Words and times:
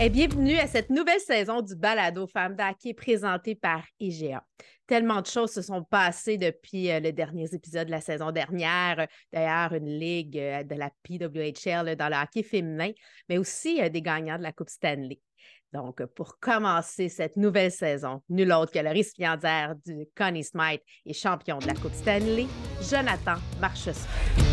Et 0.00 0.10
bienvenue 0.10 0.56
à 0.56 0.66
cette 0.66 0.90
nouvelle 0.90 1.20
saison 1.20 1.62
du 1.62 1.76
Balado 1.76 2.26
Femmes 2.26 2.56
est 2.84 2.94
présentée 2.94 3.54
par 3.54 3.84
IGA. 4.00 4.44
Tellement 4.88 5.20
de 5.20 5.26
choses 5.26 5.52
se 5.52 5.62
sont 5.62 5.84
passées 5.84 6.36
depuis 6.36 6.90
euh, 6.90 6.98
le 6.98 7.12
dernier 7.12 7.46
épisode 7.52 7.86
de 7.86 7.92
la 7.92 8.00
saison 8.00 8.32
dernière. 8.32 9.06
D'ailleurs, 9.32 9.72
une 9.72 9.88
ligue 9.88 10.36
euh, 10.36 10.64
de 10.64 10.74
la 10.74 10.90
PWHL 11.04 11.94
dans 11.94 12.08
le 12.08 12.16
hockey 12.16 12.42
féminin, 12.42 12.90
mais 13.28 13.38
aussi 13.38 13.80
euh, 13.80 13.88
des 13.88 14.02
gagnants 14.02 14.36
de 14.36 14.42
la 14.42 14.52
Coupe 14.52 14.68
Stanley. 14.68 15.20
Donc, 15.72 16.04
pour 16.16 16.38
commencer 16.40 17.08
cette 17.08 17.36
nouvelle 17.36 17.72
saison, 17.72 18.20
nul 18.28 18.52
autre 18.52 18.72
que 18.72 18.80
le 18.80 18.90
récipiendaire 18.90 19.74
du 19.86 20.06
Connie 20.16 20.44
Smythe 20.44 20.82
et 21.06 21.14
champion 21.14 21.58
de 21.58 21.68
la 21.68 21.74
Coupe 21.74 21.94
Stanley, 21.94 22.46
Jonathan 22.82 23.36
Marchessault. 23.60 24.43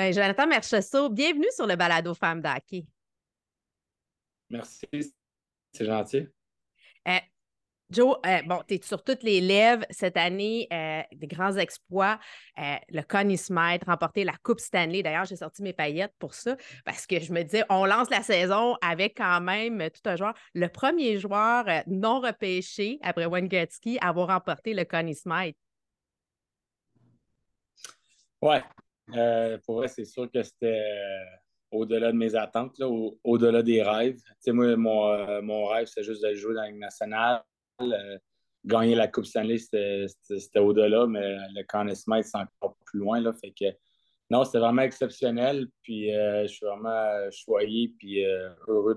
Ben, 0.00 0.14
Jonathan 0.14 0.46
Merchessault, 0.46 1.10
bienvenue 1.10 1.50
sur 1.54 1.66
le 1.66 1.76
balado 1.76 2.14
Femmes 2.14 2.40
d'Hockey. 2.40 2.86
Merci, 4.48 4.86
c'est 5.74 5.84
gentil. 5.84 6.26
Euh, 7.06 7.18
Joe, 7.90 8.16
euh, 8.24 8.40
bon, 8.46 8.62
tu 8.66 8.76
es 8.76 8.80
sur 8.82 9.04
toutes 9.04 9.22
les 9.22 9.42
lèvres 9.42 9.84
cette 9.90 10.16
année, 10.16 10.66
euh, 10.72 11.02
des 11.12 11.26
grands 11.26 11.54
exploits. 11.58 12.18
le 12.56 13.02
Connie 13.02 13.36
Smythe, 13.36 13.84
remporté 13.84 14.24
la 14.24 14.32
Coupe 14.42 14.60
Stanley. 14.60 15.02
D'ailleurs, 15.02 15.26
j'ai 15.26 15.36
sorti 15.36 15.62
mes 15.62 15.74
paillettes 15.74 16.14
pour 16.18 16.32
ça 16.32 16.56
parce 16.86 17.06
que 17.06 17.20
je 17.20 17.30
me 17.34 17.42
disais, 17.42 17.64
on 17.68 17.84
lance 17.84 18.08
la 18.08 18.22
saison 18.22 18.78
avec 18.80 19.18
quand 19.18 19.42
même 19.42 19.90
tout 19.90 20.08
un 20.08 20.16
joueur. 20.16 20.32
Le 20.54 20.68
premier 20.68 21.18
joueur 21.18 21.66
non 21.86 22.20
repêché 22.20 22.98
après 23.02 23.26
Wayne 23.26 23.48
Gretzky 23.48 23.98
à 24.00 24.08
avoir 24.08 24.28
remporté 24.28 24.72
le 24.72 24.86
Connie 24.86 25.14
Smythe. 25.14 25.58
Ouais, 28.40 28.62
euh, 29.16 29.58
pour 29.64 29.76
vrai, 29.76 29.88
c'est 29.88 30.04
sûr 30.04 30.30
que 30.30 30.42
c'était 30.42 30.78
euh, 30.78 31.24
au-delà 31.70 32.12
de 32.12 32.16
mes 32.16 32.34
attentes, 32.34 32.80
au-delà 33.24 33.62
des 33.62 33.82
rêves. 33.82 34.20
moi, 34.46 35.28
euh, 35.28 35.42
mon, 35.42 35.66
rêve, 35.66 35.86
c'était 35.86 36.02
juste 36.02 36.24
de 36.24 36.34
jouer 36.34 36.54
dans 36.54 36.62
la 36.62 36.68
Ligue 36.68 36.80
nationale. 36.80 37.42
gagner 38.64 38.94
la 38.94 39.08
Coupe 39.08 39.24
Stanley, 39.24 39.58
c'était 39.58 40.58
au-delà, 40.58 41.06
mais 41.06 41.36
le 41.54 41.62
Conn 41.64 41.94
Smith, 41.94 42.24
c'est 42.24 42.38
encore 42.38 42.76
plus 42.84 42.98
loin. 42.98 43.20
Là, 43.20 43.32
fait 43.32 43.52
que, 43.52 43.76
non, 44.30 44.44
c'était 44.44 44.58
vraiment 44.58 44.82
exceptionnel. 44.82 45.68
Puis 45.82 46.10
je 46.10 46.46
suis 46.46 46.66
vraiment 46.66 47.30
choyé 47.30 47.94
puis 47.98 48.24
heureux 48.68 48.94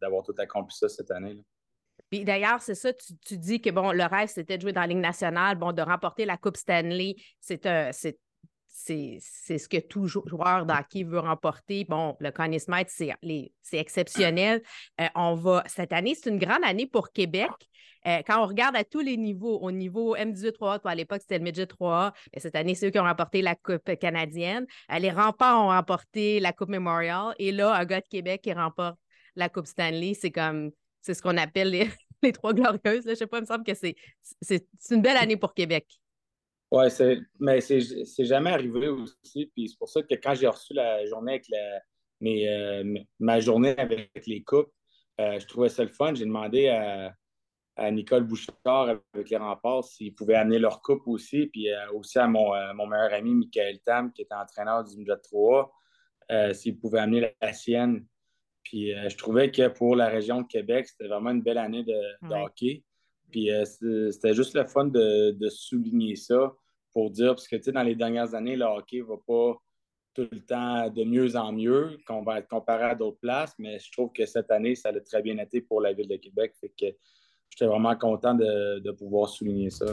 d'avoir 0.00 0.22
tout 0.22 0.34
accompli 0.38 0.76
ça 0.76 0.88
cette 0.88 1.10
année. 1.10 1.38
Puis 2.10 2.24
d'ailleurs, 2.24 2.60
c'est 2.60 2.74
ça, 2.74 2.92
tu, 2.92 3.38
dis 3.38 3.60
que 3.60 3.70
bon, 3.70 3.92
le 3.92 4.04
rêve, 4.04 4.28
c'était 4.28 4.56
de 4.56 4.62
jouer 4.62 4.72
dans 4.72 4.82
la 4.82 4.86
Ligue 4.86 4.98
nationale, 4.98 5.56
bon, 5.56 5.72
de 5.72 5.82
remporter 5.82 6.24
la 6.24 6.36
Coupe 6.36 6.56
Stanley, 6.56 7.16
c'est 7.40 7.66
c'est 7.92 8.18
ce 8.74 9.68
que 9.68 9.78
tout 9.78 10.06
joueur 10.06 10.66
d'hockey 10.66 11.04
veut 11.04 11.20
remporter. 11.20 11.84
Bon, 11.84 12.16
le 12.18 12.30
Connie 12.30 12.58
Smythe, 12.58 12.88
c'est 12.90 13.14
exceptionnel. 13.72 14.62
Euh, 15.00 15.60
cette 15.66 15.92
année, 15.92 16.14
c'est 16.14 16.30
une 16.30 16.38
grande 16.38 16.64
année 16.64 16.86
pour 16.86 17.12
Québec. 17.12 17.50
Euh, 18.06 18.20
quand 18.26 18.42
on 18.42 18.46
regarde 18.46 18.76
à 18.76 18.84
tous 18.84 19.00
les 19.00 19.16
niveaux, 19.16 19.58
au 19.60 19.70
niveau 19.70 20.14
M18-3A, 20.16 20.80
à 20.84 20.94
l'époque, 20.94 21.20
c'était 21.22 21.38
le 21.38 21.44
Midget 21.44 21.64
3A, 21.64 22.12
mais 22.34 22.40
cette 22.40 22.54
année, 22.54 22.74
c'est 22.74 22.88
eux 22.88 22.90
qui 22.90 22.98
ont 22.98 23.04
remporté 23.04 23.40
la 23.40 23.54
Coupe 23.54 23.96
canadienne. 23.98 24.66
Euh, 24.92 24.98
les 24.98 25.10
remparts 25.10 25.58
ont 25.58 25.68
remporté 25.68 26.40
la 26.40 26.52
Coupe 26.52 26.68
Memorial. 26.68 27.34
Et 27.38 27.52
là, 27.52 27.74
un 27.74 27.84
gars 27.84 28.00
de 28.00 28.08
Québec 28.08 28.42
qui 28.42 28.52
remporte 28.52 28.98
la 29.36 29.48
Coupe 29.48 29.66
Stanley, 29.66 30.14
c'est 30.14 30.30
comme, 30.30 30.72
c'est 31.00 31.14
ce 31.14 31.22
qu'on 31.22 31.36
appelle 31.38 31.70
les, 31.70 32.32
trois 32.32 32.52
glorieuses. 32.52 33.04
Je 33.08 33.14
sais 33.14 33.26
pas, 33.26 33.38
il 33.38 33.42
me 33.42 33.46
semble 33.46 33.64
que 33.64 33.74
c'est 33.74 33.96
une 34.90 35.00
belle 35.00 35.16
année 35.16 35.36
pour 35.36 35.54
Québec. 35.54 35.86
Oui, 36.74 36.86
mais 37.38 37.60
c'est 37.60 38.24
jamais 38.24 38.50
arrivé 38.50 38.88
aussi. 38.88 39.46
Puis 39.54 39.68
c'est 39.68 39.78
pour 39.78 39.88
ça 39.88 40.02
que 40.02 40.14
quand 40.14 40.34
j'ai 40.34 40.48
reçu 40.48 40.74
la 40.74 41.06
journée 41.06 41.34
avec 41.34 41.46
mes, 42.20 42.48
euh, 42.48 42.98
ma 43.20 43.38
journée 43.38 43.78
avec 43.78 44.10
les 44.26 44.42
coupes, 44.42 44.72
euh, 45.20 45.38
je 45.38 45.46
trouvais 45.46 45.68
ça 45.68 45.84
le 45.84 45.90
fun. 45.90 46.14
J'ai 46.14 46.24
demandé 46.24 46.68
à, 46.68 47.14
Nicole 47.92 48.24
Bouchard 48.24 49.00
avec 49.12 49.30
les 49.30 49.36
remparts 49.36 49.84
s'ils 49.84 50.14
pouvaient 50.14 50.34
amener 50.34 50.58
leur 50.58 50.80
coupe 50.80 51.06
aussi. 51.06 51.46
Puis 51.46 51.70
euh, 51.70 51.92
aussi 51.92 52.18
à 52.18 52.26
mon, 52.26 52.52
mon, 52.74 52.88
meilleur 52.88 53.12
ami, 53.12 53.34
Michael 53.34 53.78
Tam, 53.80 54.12
qui 54.12 54.22
était 54.22 54.34
entraîneur 54.34 54.82
du 54.82 54.96
Midget 54.96 55.16
3, 55.22 55.72
s'ils 56.54 56.78
pouvaient 56.78 57.00
amener 57.00 57.34
la, 57.40 57.52
sienne. 57.52 58.04
Puis 58.64 58.90
je 58.90 59.16
trouvais 59.16 59.52
que 59.52 59.68
pour 59.68 59.94
la 59.94 60.08
région 60.08 60.42
de 60.42 60.46
Québec, 60.48 60.88
c'était 60.88 61.06
vraiment 61.06 61.30
une 61.30 61.42
belle 61.42 61.58
année 61.58 61.84
de, 61.84 62.34
hockey. 62.34 62.82
Puis 63.30 63.50
c'était 64.10 64.34
juste 64.34 64.54
le 64.54 64.64
fun 64.64 64.86
de, 64.86 65.32
de 65.32 65.48
souligner 65.48 66.16
ça 66.16 66.52
pour 66.94 67.10
dire, 67.10 67.34
parce 67.34 67.48
que 67.48 67.70
dans 67.70 67.82
les 67.82 67.94
dernières 67.94 68.34
années, 68.34 68.56
le 68.56 68.64
hockey 68.64 68.98
ne 68.98 69.04
va 69.04 69.16
pas 69.26 69.60
tout 70.14 70.28
le 70.30 70.40
temps 70.40 70.88
de 70.88 71.04
mieux 71.04 71.36
en 71.36 71.52
mieux, 71.52 71.98
qu'on 72.06 72.22
va 72.22 72.38
être 72.38 72.48
comparé 72.48 72.84
à 72.84 72.94
d'autres 72.94 73.18
places, 73.20 73.52
mais 73.58 73.78
je 73.80 73.90
trouve 73.90 74.12
que 74.12 74.24
cette 74.24 74.50
année, 74.50 74.76
ça 74.76 74.90
a 74.90 75.00
très 75.00 75.20
bien 75.20 75.36
été 75.38 75.60
pour 75.60 75.80
la 75.80 75.92
ville 75.92 76.08
de 76.08 76.16
Québec. 76.16 76.54
Fait 76.60 76.68
que 76.68 76.86
j'étais 77.50 77.66
vraiment 77.66 77.96
content 77.96 78.34
de, 78.34 78.90
pouvoir 78.92 79.28
souligner 79.28 79.70
ça. 79.70 79.86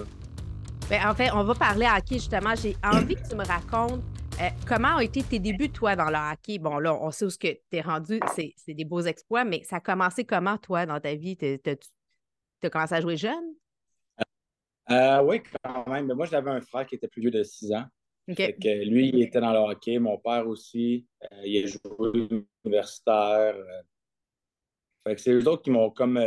Bien, 0.90 1.10
en 1.10 1.16
fait, 1.16 1.32
on 1.34 1.44
va 1.44 1.56
parler 1.56 1.88
hockey 1.88 2.16
justement. 2.16 2.54
J'ai 2.56 2.76
envie 2.84 3.16
que 3.16 3.28
tu 3.28 3.36
me 3.36 3.46
racontes 3.46 4.04
euh, 4.40 4.50
comment 4.68 4.96
ont 4.96 5.00
été 5.00 5.22
tes 5.22 5.40
débuts, 5.40 5.70
toi, 5.70 5.96
dans 5.96 6.10
le 6.10 6.16
hockey? 6.16 6.58
Bon, 6.58 6.80
là, 6.80 6.96
on 7.00 7.12
sait 7.12 7.26
où 7.26 7.30
ce 7.30 7.38
que 7.38 7.48
tu 7.48 7.78
es 7.78 7.82
rendu, 7.82 8.20
c'est 8.36 8.74
des 8.74 8.86
beaux 8.86 9.02
exploits, 9.02 9.44
mais 9.44 9.64
ça 9.64 9.78
a 9.78 9.80
commencé 9.80 10.24
comment, 10.24 10.58
toi, 10.58 10.86
dans 10.86 11.00
ta 11.00 11.14
vie? 11.16 11.38
Tu 11.38 11.60
as 12.64 12.70
commencé 12.70 12.96
à 12.96 13.02
jouer 13.02 13.18
jeune? 13.18 13.54
Euh, 14.92 15.22
oui, 15.24 15.42
quand 15.64 15.88
même. 15.88 16.08
Mais 16.08 16.14
moi, 16.14 16.26
j'avais 16.26 16.52
un 16.52 16.62
frère 16.62 16.86
qui 16.86 16.96
était 16.96 17.08
plus 17.08 17.22
vieux 17.22 17.32
de 17.32 17.44
6 17.44 17.74
ans. 17.74 17.86
Que 18.28 18.86
lui, 18.86 19.10
il 19.10 19.22
était 19.24 19.42
dans 19.42 19.52
le 19.52 19.60
hockey. 19.60 20.00
Mon 20.00 20.18
père 20.18 20.48
aussi. 20.48 21.08
Euh, 21.24 21.42
il 21.44 21.64
a 21.64 21.68
joué 21.68 22.28
universitaire. 22.66 23.56
Euh. 23.56 23.82
Fait 25.06 25.16
que 25.16 25.22
c'est 25.22 25.32
eux 25.32 25.48
autres 25.48 25.64
qui 25.64 25.72
m'ont 25.72 25.90
comme 25.90 26.20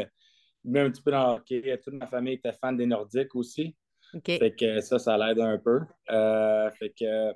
mis 0.64 0.78
un 0.78 0.90
petit 0.90 1.02
peu 1.02 1.12
dans 1.12 1.28
le 1.28 1.34
hockey. 1.36 1.80
Toute 1.82 1.94
ma 1.94 2.06
famille 2.06 2.34
était 2.34 2.52
fan 2.52 2.76
des 2.76 2.86
Nordiques 2.86 3.34
aussi. 3.34 3.76
Fait 4.24 4.54
que 4.54 4.80
ça, 4.80 4.98
ça 4.98 5.16
l'aide 5.16 5.40
un 5.40 5.58
peu. 5.58 5.80
fait 6.08 6.92
que 6.98 7.32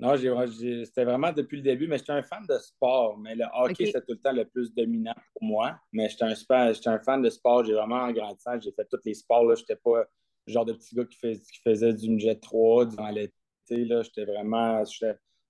non, 0.00 0.16
c'était 0.16 1.04
vraiment 1.04 1.32
depuis 1.32 1.58
le 1.58 1.62
début, 1.62 1.86
mais 1.86 1.98
j'étais 1.98 2.12
un 2.12 2.22
fan 2.22 2.44
de 2.48 2.58
sport. 2.58 3.16
Mais 3.18 3.34
le 3.34 3.44
hockey, 3.54 3.86
c'était 3.86 4.00
tout 4.00 4.12
le 4.12 4.18
temps 4.18 4.32
le 4.32 4.44
plus 4.44 4.72
dominant 4.74 5.14
pour 5.32 5.44
moi. 5.44 5.78
Mais 5.92 6.08
j'étais 6.08 6.24
un, 6.24 6.92
un 6.92 6.98
fan 7.00 7.22
de 7.22 7.30
sport. 7.30 7.64
J'ai 7.64 7.74
vraiment 7.74 8.00
en 8.02 8.12
grandissant, 8.12 8.58
j'ai 8.60 8.72
fait 8.72 8.86
tous 8.90 9.00
les 9.04 9.14
sports. 9.14 9.54
Je 9.54 9.60
n'étais 9.60 9.76
pas 9.76 10.04
genre 10.46 10.64
de 10.64 10.72
petit 10.72 10.94
gars 10.94 11.04
qui, 11.04 11.16
qui 11.18 11.60
faisait 11.62 11.92
du 11.92 12.18
Jet 12.18 12.40
3 12.40 12.86
durant 12.86 13.10
l'été. 13.10 13.32
J'étais 13.68 14.24
vraiment. 14.24 14.82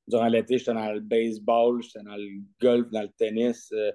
Durant 0.06 0.28
l'été, 0.28 0.58
j'étais 0.58 0.74
dans 0.74 0.92
le 0.92 1.00
baseball, 1.00 1.82
j'étais 1.82 2.02
dans 2.02 2.16
le 2.16 2.42
golf, 2.60 2.90
dans 2.90 3.02
le 3.02 3.08
tennis. 3.08 3.72
Euh, 3.72 3.90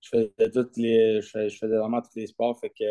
je 0.00 0.08
faisais 0.10 0.50
toutes 0.50 0.76
les. 0.76 1.20
Je 1.22 1.28
faisais, 1.28 1.76
vraiment 1.76 2.00
tous 2.00 2.14
les 2.16 2.26
sports. 2.26 2.58
Fait 2.60 2.70
que 2.70 2.84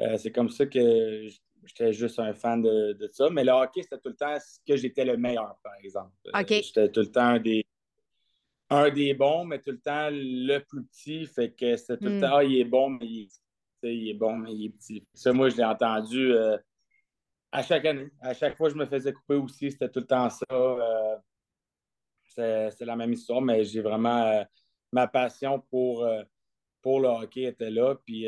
euh, 0.00 0.16
c'est 0.16 0.32
comme 0.32 0.48
ça 0.48 0.66
que 0.66 1.26
j'étais 1.64 1.92
juste 1.92 2.18
un 2.18 2.32
fan 2.32 2.62
de, 2.62 3.10
ça. 3.12 3.28
Mais 3.30 3.44
le 3.44 3.52
hockey, 3.52 3.82
c'était 3.82 3.98
tout 3.98 4.08
le 4.08 4.16
temps 4.16 4.36
ce 4.38 4.58
que 4.66 4.76
j'étais 4.76 5.04
le 5.04 5.16
meilleur, 5.16 5.56
par 5.62 5.74
exemple. 5.82 6.12
Euh, 6.34 6.42
j'étais 6.48 6.90
tout 6.90 7.00
le 7.00 7.10
temps 7.10 7.20
un 7.22 7.40
des, 7.40 7.66
un 8.70 8.90
des 8.90 9.12
bons, 9.14 9.44
mais 9.44 9.60
tout 9.60 9.72
le 9.72 9.80
temps 9.80 10.08
le 10.10 10.58
plus 10.60 10.84
petit. 10.84 11.26
Fait 11.26 11.52
que 11.52 11.76
c'était 11.76 11.98
tout 11.98 12.04
le 12.04 12.18
hmm. 12.18 12.20
temps, 12.20 12.36
ah, 12.36 12.44
il 12.44 12.58
est 12.58 12.64
bon, 12.64 12.90
mais 12.90 13.06
il, 13.06 13.28
il 13.92 14.10
est 14.10 14.14
bon, 14.14 14.36
mais 14.36 14.52
il 14.52 14.66
est 14.66 14.70
petit. 14.70 15.06
Ça, 15.14 15.32
moi, 15.32 15.48
je 15.48 15.56
l'ai 15.56 15.64
entendu 15.64 16.32
euh, 16.32 16.56
à 17.52 17.62
chaque 17.62 17.84
année. 17.84 18.10
À 18.20 18.34
chaque 18.34 18.56
fois 18.56 18.68
je 18.68 18.74
me 18.74 18.86
faisais 18.86 19.12
couper 19.12 19.34
aussi, 19.34 19.70
c'était 19.70 19.88
tout 19.88 20.00
le 20.00 20.06
temps 20.06 20.28
ça. 20.30 20.44
Euh, 20.50 21.16
c'est 22.36 22.84
la 22.84 22.96
même 22.96 23.12
histoire, 23.12 23.40
mais 23.40 23.64
j'ai 23.64 23.80
vraiment 23.80 24.26
euh, 24.26 24.42
ma 24.90 25.06
passion 25.06 25.60
pour, 25.70 26.08
pour 26.82 27.00
le 27.00 27.08
hockey 27.08 27.42
était 27.42 27.70
là. 27.70 27.94
Puis 28.04 28.26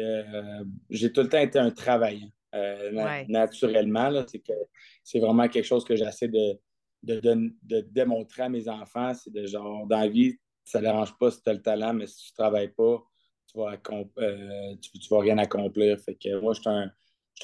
j'ai 0.91 1.13
tout 1.13 1.23
le 1.23 1.29
temps 1.29 1.41
été 1.41 1.59
un 1.59 1.71
travaillant. 1.71 2.31
Naturellement, 3.29 4.25
c'est 5.03 5.19
vraiment 5.19 5.49
quelque 5.49 5.65
chose 5.65 5.85
que 5.85 5.97
j'essaie 5.97 6.29
de, 6.29 6.59
de, 7.03 7.81
démontrer 7.91 8.45
à 8.45 8.49
mes 8.49 8.69
enfants. 8.69 9.13
C'est 9.15 9.33
de 9.33 9.45
genre, 9.47 9.87
dans 9.87 10.01
la 10.01 10.09
vie, 10.09 10.39
ça 10.65 10.79
ne 10.79 10.85
dérange 10.85 11.17
pas 11.19 11.31
si 11.31 11.43
tu 11.43 11.51
as 11.51 11.55
le 11.55 11.63
talent, 11.63 11.95
mais 11.95 12.07
si 12.07 12.27
tu 12.27 12.33
ne 12.33 12.45
travailles 12.45 12.73
pas, 12.73 13.03
vas, 13.57 13.77
euh, 14.19 14.77
tu, 14.81 15.09
vas 15.11 15.21
rien 15.21 15.39
accomplir. 15.39 15.99
Fait 15.99 16.15
que 16.15 16.39
moi, 16.41 16.53
je 16.55 16.61
suis 16.61 16.71
un, 16.71 16.91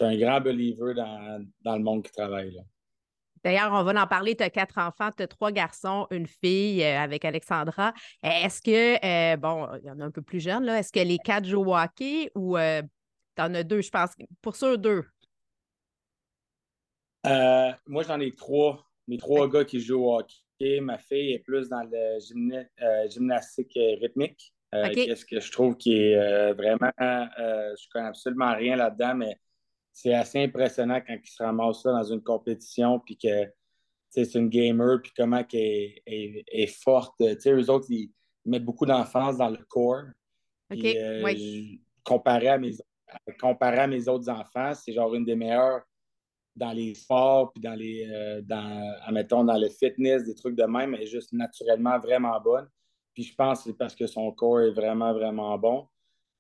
un, 0.01 0.17
grand 0.17 0.41
believer 0.41 0.95
dans, 0.95 1.45
dans, 1.63 1.77
le 1.77 1.83
monde 1.83 2.05
qui 2.05 2.13
travaille. 2.13 2.63
D'ailleurs, 3.43 3.73
on 3.73 3.83
va 3.83 4.03
en 4.03 4.07
parler. 4.07 4.37
Tu 4.37 4.45
as 4.45 4.51
quatre 4.51 4.79
enfants, 4.79 5.11
tu 5.17 5.23
as 5.23 5.27
trois 5.27 5.51
garçons, 5.51 6.07
une 6.11 6.27
fille 6.27 6.83
euh, 6.83 7.01
avec 7.01 7.25
Alexandra. 7.25 7.93
Est-ce 8.23 8.63
que, 8.63 9.05
euh, 9.05 9.37
bon, 9.37 9.69
il 9.83 9.87
y 9.87 9.91
en 9.91 10.01
a 10.01 10.05
un 10.05 10.11
peu 10.11 10.23
plus 10.23 10.41
jeunes, 10.41 10.65
là, 10.65 10.79
est-ce 10.79 10.93
que 10.93 11.01
les 11.01 11.19
quatre 11.19 11.47
jouent 11.47 11.67
au 11.67 11.77
hockey 11.77 12.31
ou 12.35 12.57
tu 12.57 13.43
en 13.43 13.55
as 13.55 13.65
deux, 13.65 13.81
je 13.81 13.91
pense, 13.91 14.11
pour 14.41 14.57
sûr 14.57 14.79
deux? 14.79 15.05
moi, 17.25 18.03
j'en 18.03 18.21
ai 18.21 18.35
trois. 18.35 18.85
Mes 19.09 19.19
trois 19.19 19.49
gars 19.49 19.65
qui 19.65 19.81
jouent 19.81 20.05
au 20.05 20.19
hockey. 20.19 20.81
Ma 20.81 20.99
fille 20.99 21.33
est 21.33 21.41
plus 21.41 21.69
dans 21.69 21.83
le 21.83 23.09
gymnastique 23.09 23.77
rythmique. 24.01 24.52
Euh, 24.75 24.89
qu'est-ce 24.95 25.27
que 25.27 25.39
je 25.39 25.53
trouve 25.53 25.77
qui 25.77 25.97
est 25.97 26.17
euh, 26.17 26.55
vraiment. 26.55 26.91
Euh, 27.01 27.75
je 27.79 27.89
connais 27.93 28.09
absolument 28.09 28.55
rien 28.55 28.77
là-dedans, 28.77 29.15
mais 29.15 29.39
c'est 29.93 30.15
assez 30.15 30.43
impressionnant 30.43 31.01
quand 31.07 31.15
ils 31.23 31.31
se 31.31 31.43
ramassent 31.43 31.85
là 31.85 31.93
dans 31.93 32.13
une 32.13 32.23
compétition, 32.23 32.99
puis 32.99 33.19
que 33.19 33.51
c'est 34.09 34.35
une 34.35 34.49
gamer, 34.49 35.01
puis 35.03 35.13
comment 35.15 35.45
elle 35.53 36.03
est, 36.07 36.83
forte. 36.83 37.21
eux 37.21 37.71
autres, 37.71 37.87
ils 37.91 38.11
mettent 38.47 38.65
beaucoup 38.65 38.87
d'enfance 38.87 39.37
dans 39.37 39.51
le 39.51 39.63
corps. 39.69 40.05
Euh, 40.73 41.35
comparé, 42.03 42.49
à 42.49 42.59
mes, 42.59 42.73
comparé 43.39 43.79
à 43.79 43.87
mes 43.87 44.09
autres 44.09 44.31
enfants, 44.31 44.73
c'est 44.75 44.93
genre 44.95 45.15
une 45.15 45.27
des 45.27 45.37
meilleures 45.37 45.83
dans 46.57 46.73
les 46.73 46.95
sports, 46.95 47.53
puis 47.53 47.63
dans 47.63 47.75
les, 47.75 48.41
dans, 48.45 48.95
admettons, 49.05 49.45
dans 49.45 49.59
le 49.59 49.69
fitness, 49.69 50.25
des 50.25 50.35
trucs 50.35 50.57
de 50.57 50.65
même, 50.65 50.95
elle 50.95 51.03
est 51.03 51.07
juste 51.07 51.33
naturellement 51.35 51.99
vraiment 51.99 52.41
bonne. 52.41 52.69
Puis 53.15 53.25
je 53.25 53.35
pense 53.35 53.59
que 53.59 53.71
c'est 53.71 53.77
parce 53.77 53.95
que 53.95 54.07
son 54.07 54.31
corps 54.33 54.61
est 54.61 54.71
vraiment, 54.71 55.13
vraiment 55.13 55.57
bon. 55.59 55.89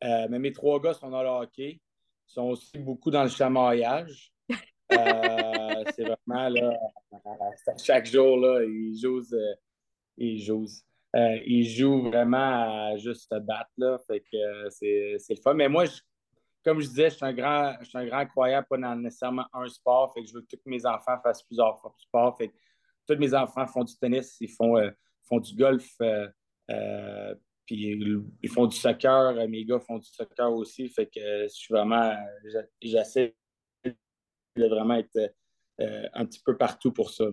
Euh, 0.04 0.26
mais 0.30 0.38
mes 0.38 0.52
trois 0.52 0.80
gars 0.80 0.94
sont 0.94 1.10
dans 1.10 1.22
le 1.22 1.28
hockey, 1.28 1.80
sont 2.26 2.50
aussi 2.50 2.78
beaucoup 2.78 3.10
dans 3.10 3.22
le 3.22 3.28
chamaillage. 3.28 4.32
Euh, 4.50 5.84
c'est 5.94 6.04
vraiment 6.04 6.48
là, 6.48 6.76
chaque 7.82 8.06
jour, 8.06 8.36
là, 8.38 8.62
ils 8.64 8.98
jouent, 8.98 9.22
ils 10.16 10.40
jouent. 10.42 10.66
ils 11.14 11.68
jouent 11.68 12.10
vraiment 12.10 12.92
à 12.92 12.96
juste 12.96 13.28
se 13.32 13.38
battre. 13.38 13.70
Là, 13.76 13.98
fait 14.06 14.20
que 14.20 14.70
c'est, 14.70 15.18
le 15.30 15.40
fun. 15.42 15.54
Mais 15.54 15.68
moi, 15.68 15.84
je, 15.84 16.00
comme 16.64 16.80
je 16.80 16.88
disais, 16.88 17.10
je 17.10 17.16
suis 17.16 17.24
un 17.24 17.32
grand, 17.32 17.76
je 17.80 17.88
suis 17.88 17.98
un 17.98 18.06
grand 18.06 18.26
croyant, 18.26 18.62
pas 18.68 18.78
dans 18.78 18.96
nécessairement 18.96 19.46
un 19.52 19.68
sport. 19.68 20.12
Fait 20.14 20.22
que 20.22 20.28
je 20.28 20.34
veux 20.34 20.42
que 20.42 20.56
tous 20.56 20.60
mes 20.66 20.84
enfants 20.86 21.18
fassent 21.22 21.42
plusieurs 21.42 21.80
sports. 21.98 22.36
Fait 22.36 22.48
que 22.48 22.54
tous 23.06 23.16
mes 23.18 23.34
enfants 23.34 23.66
font 23.66 23.84
du 23.84 23.96
tennis, 23.96 24.36
ils 24.40 24.50
font, 24.50 24.76
euh, 24.76 24.90
font 25.22 25.40
du 25.40 25.54
golf, 25.54 25.88
euh, 26.00 26.04
euh, 26.06 26.28
puis 26.68 27.98
ils 28.42 28.48
font 28.48 28.66
du 28.66 28.76
soccer. 28.76 29.34
Mes 29.48 29.64
gars 29.64 29.80
font 29.80 29.98
du 29.98 30.08
soccer 30.08 30.52
aussi. 30.52 30.88
Fait 30.88 31.06
que 31.06 31.44
je 31.44 31.48
suis 31.48 31.72
vraiment, 31.72 32.14
j'essaie 32.80 33.34
de 33.84 34.66
vraiment 34.66 34.94
être 34.94 35.34
un 36.14 36.26
petit 36.26 36.40
peu 36.44 36.56
partout 36.56 36.92
pour 36.92 37.10
ça. 37.10 37.24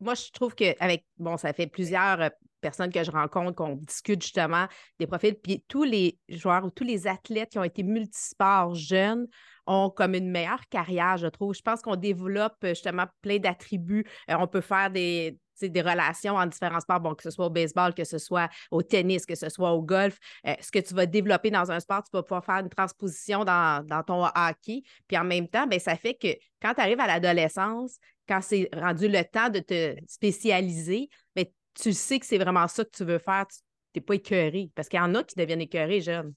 moi, 0.00 0.14
je 0.14 0.30
trouve 0.32 0.54
qu'avec, 0.54 1.06
bon, 1.16 1.36
ça 1.36 1.52
fait 1.52 1.66
plusieurs 1.66 2.30
personnes 2.60 2.92
que 2.92 3.02
je 3.02 3.10
rencontre, 3.10 3.54
qu'on 3.54 3.76
discute 3.76 4.22
justement 4.22 4.66
des 4.98 5.06
profils. 5.06 5.34
Puis 5.34 5.64
tous 5.68 5.84
les 5.84 6.18
joueurs 6.28 6.64
ou 6.64 6.70
tous 6.70 6.84
les 6.84 7.06
athlètes 7.06 7.50
qui 7.50 7.58
ont 7.58 7.64
été 7.64 7.82
multisports 7.82 8.74
jeunes 8.74 9.26
ont 9.66 9.90
comme 9.90 10.14
une 10.14 10.30
meilleure 10.30 10.66
carrière, 10.68 11.16
je 11.16 11.26
trouve. 11.26 11.54
Je 11.54 11.62
pense 11.62 11.82
qu'on 11.82 11.96
développe 11.96 12.56
justement 12.62 13.06
plein 13.20 13.38
d'attributs. 13.38 14.06
Euh, 14.30 14.36
on 14.38 14.46
peut 14.46 14.60
faire 14.60 14.90
des, 14.90 15.38
des 15.60 15.82
relations 15.82 16.34
en 16.34 16.46
différents 16.46 16.80
sports, 16.80 17.00
bon, 17.00 17.14
que 17.14 17.22
ce 17.22 17.30
soit 17.30 17.46
au 17.46 17.50
baseball, 17.50 17.94
que 17.94 18.04
ce 18.04 18.18
soit 18.18 18.48
au 18.70 18.82
tennis, 18.82 19.26
que 19.26 19.34
ce 19.34 19.48
soit 19.48 19.72
au 19.72 19.82
golf. 19.82 20.18
Euh, 20.46 20.54
ce 20.60 20.70
que 20.70 20.78
tu 20.78 20.94
vas 20.94 21.06
développer 21.06 21.50
dans 21.50 21.70
un 21.70 21.80
sport, 21.80 22.02
tu 22.02 22.10
vas 22.12 22.22
pouvoir 22.22 22.44
faire 22.44 22.58
une 22.58 22.68
transposition 22.68 23.44
dans, 23.44 23.84
ton 24.06 24.24
hockey. 24.24 24.82
Puis 25.06 25.18
en 25.18 25.24
même 25.24 25.48
temps, 25.48 25.66
bien, 25.66 25.78
ça 25.78 25.96
fait 25.96 26.14
que 26.14 26.28
quand 26.62 26.74
tu 26.74 26.80
arrives 26.80 27.00
à 27.00 27.06
l'adolescence, 27.06 27.98
quand 28.28 28.40
c'est 28.42 28.68
rendu 28.74 29.08
le 29.08 29.24
temps 29.24 29.50
de 29.50 29.60
te 29.60 29.96
spécialiser, 30.06 31.08
bien, 31.34 31.44
tu 31.74 31.92
sais 31.92 32.18
que 32.18 32.26
c'est 32.26 32.38
vraiment 32.38 32.68
ça 32.68 32.84
que 32.84 32.90
tu 32.90 33.04
veux 33.04 33.18
faire, 33.18 33.46
tu 33.48 33.58
n'es 33.96 34.02
pas 34.02 34.14
écœuré. 34.14 34.70
Parce 34.74 34.88
qu'il 34.88 34.98
y 34.98 35.02
en 35.02 35.14
a 35.14 35.24
qui 35.24 35.34
deviennent 35.36 35.60
écœurés 35.60 36.00
jeunes. 36.00 36.34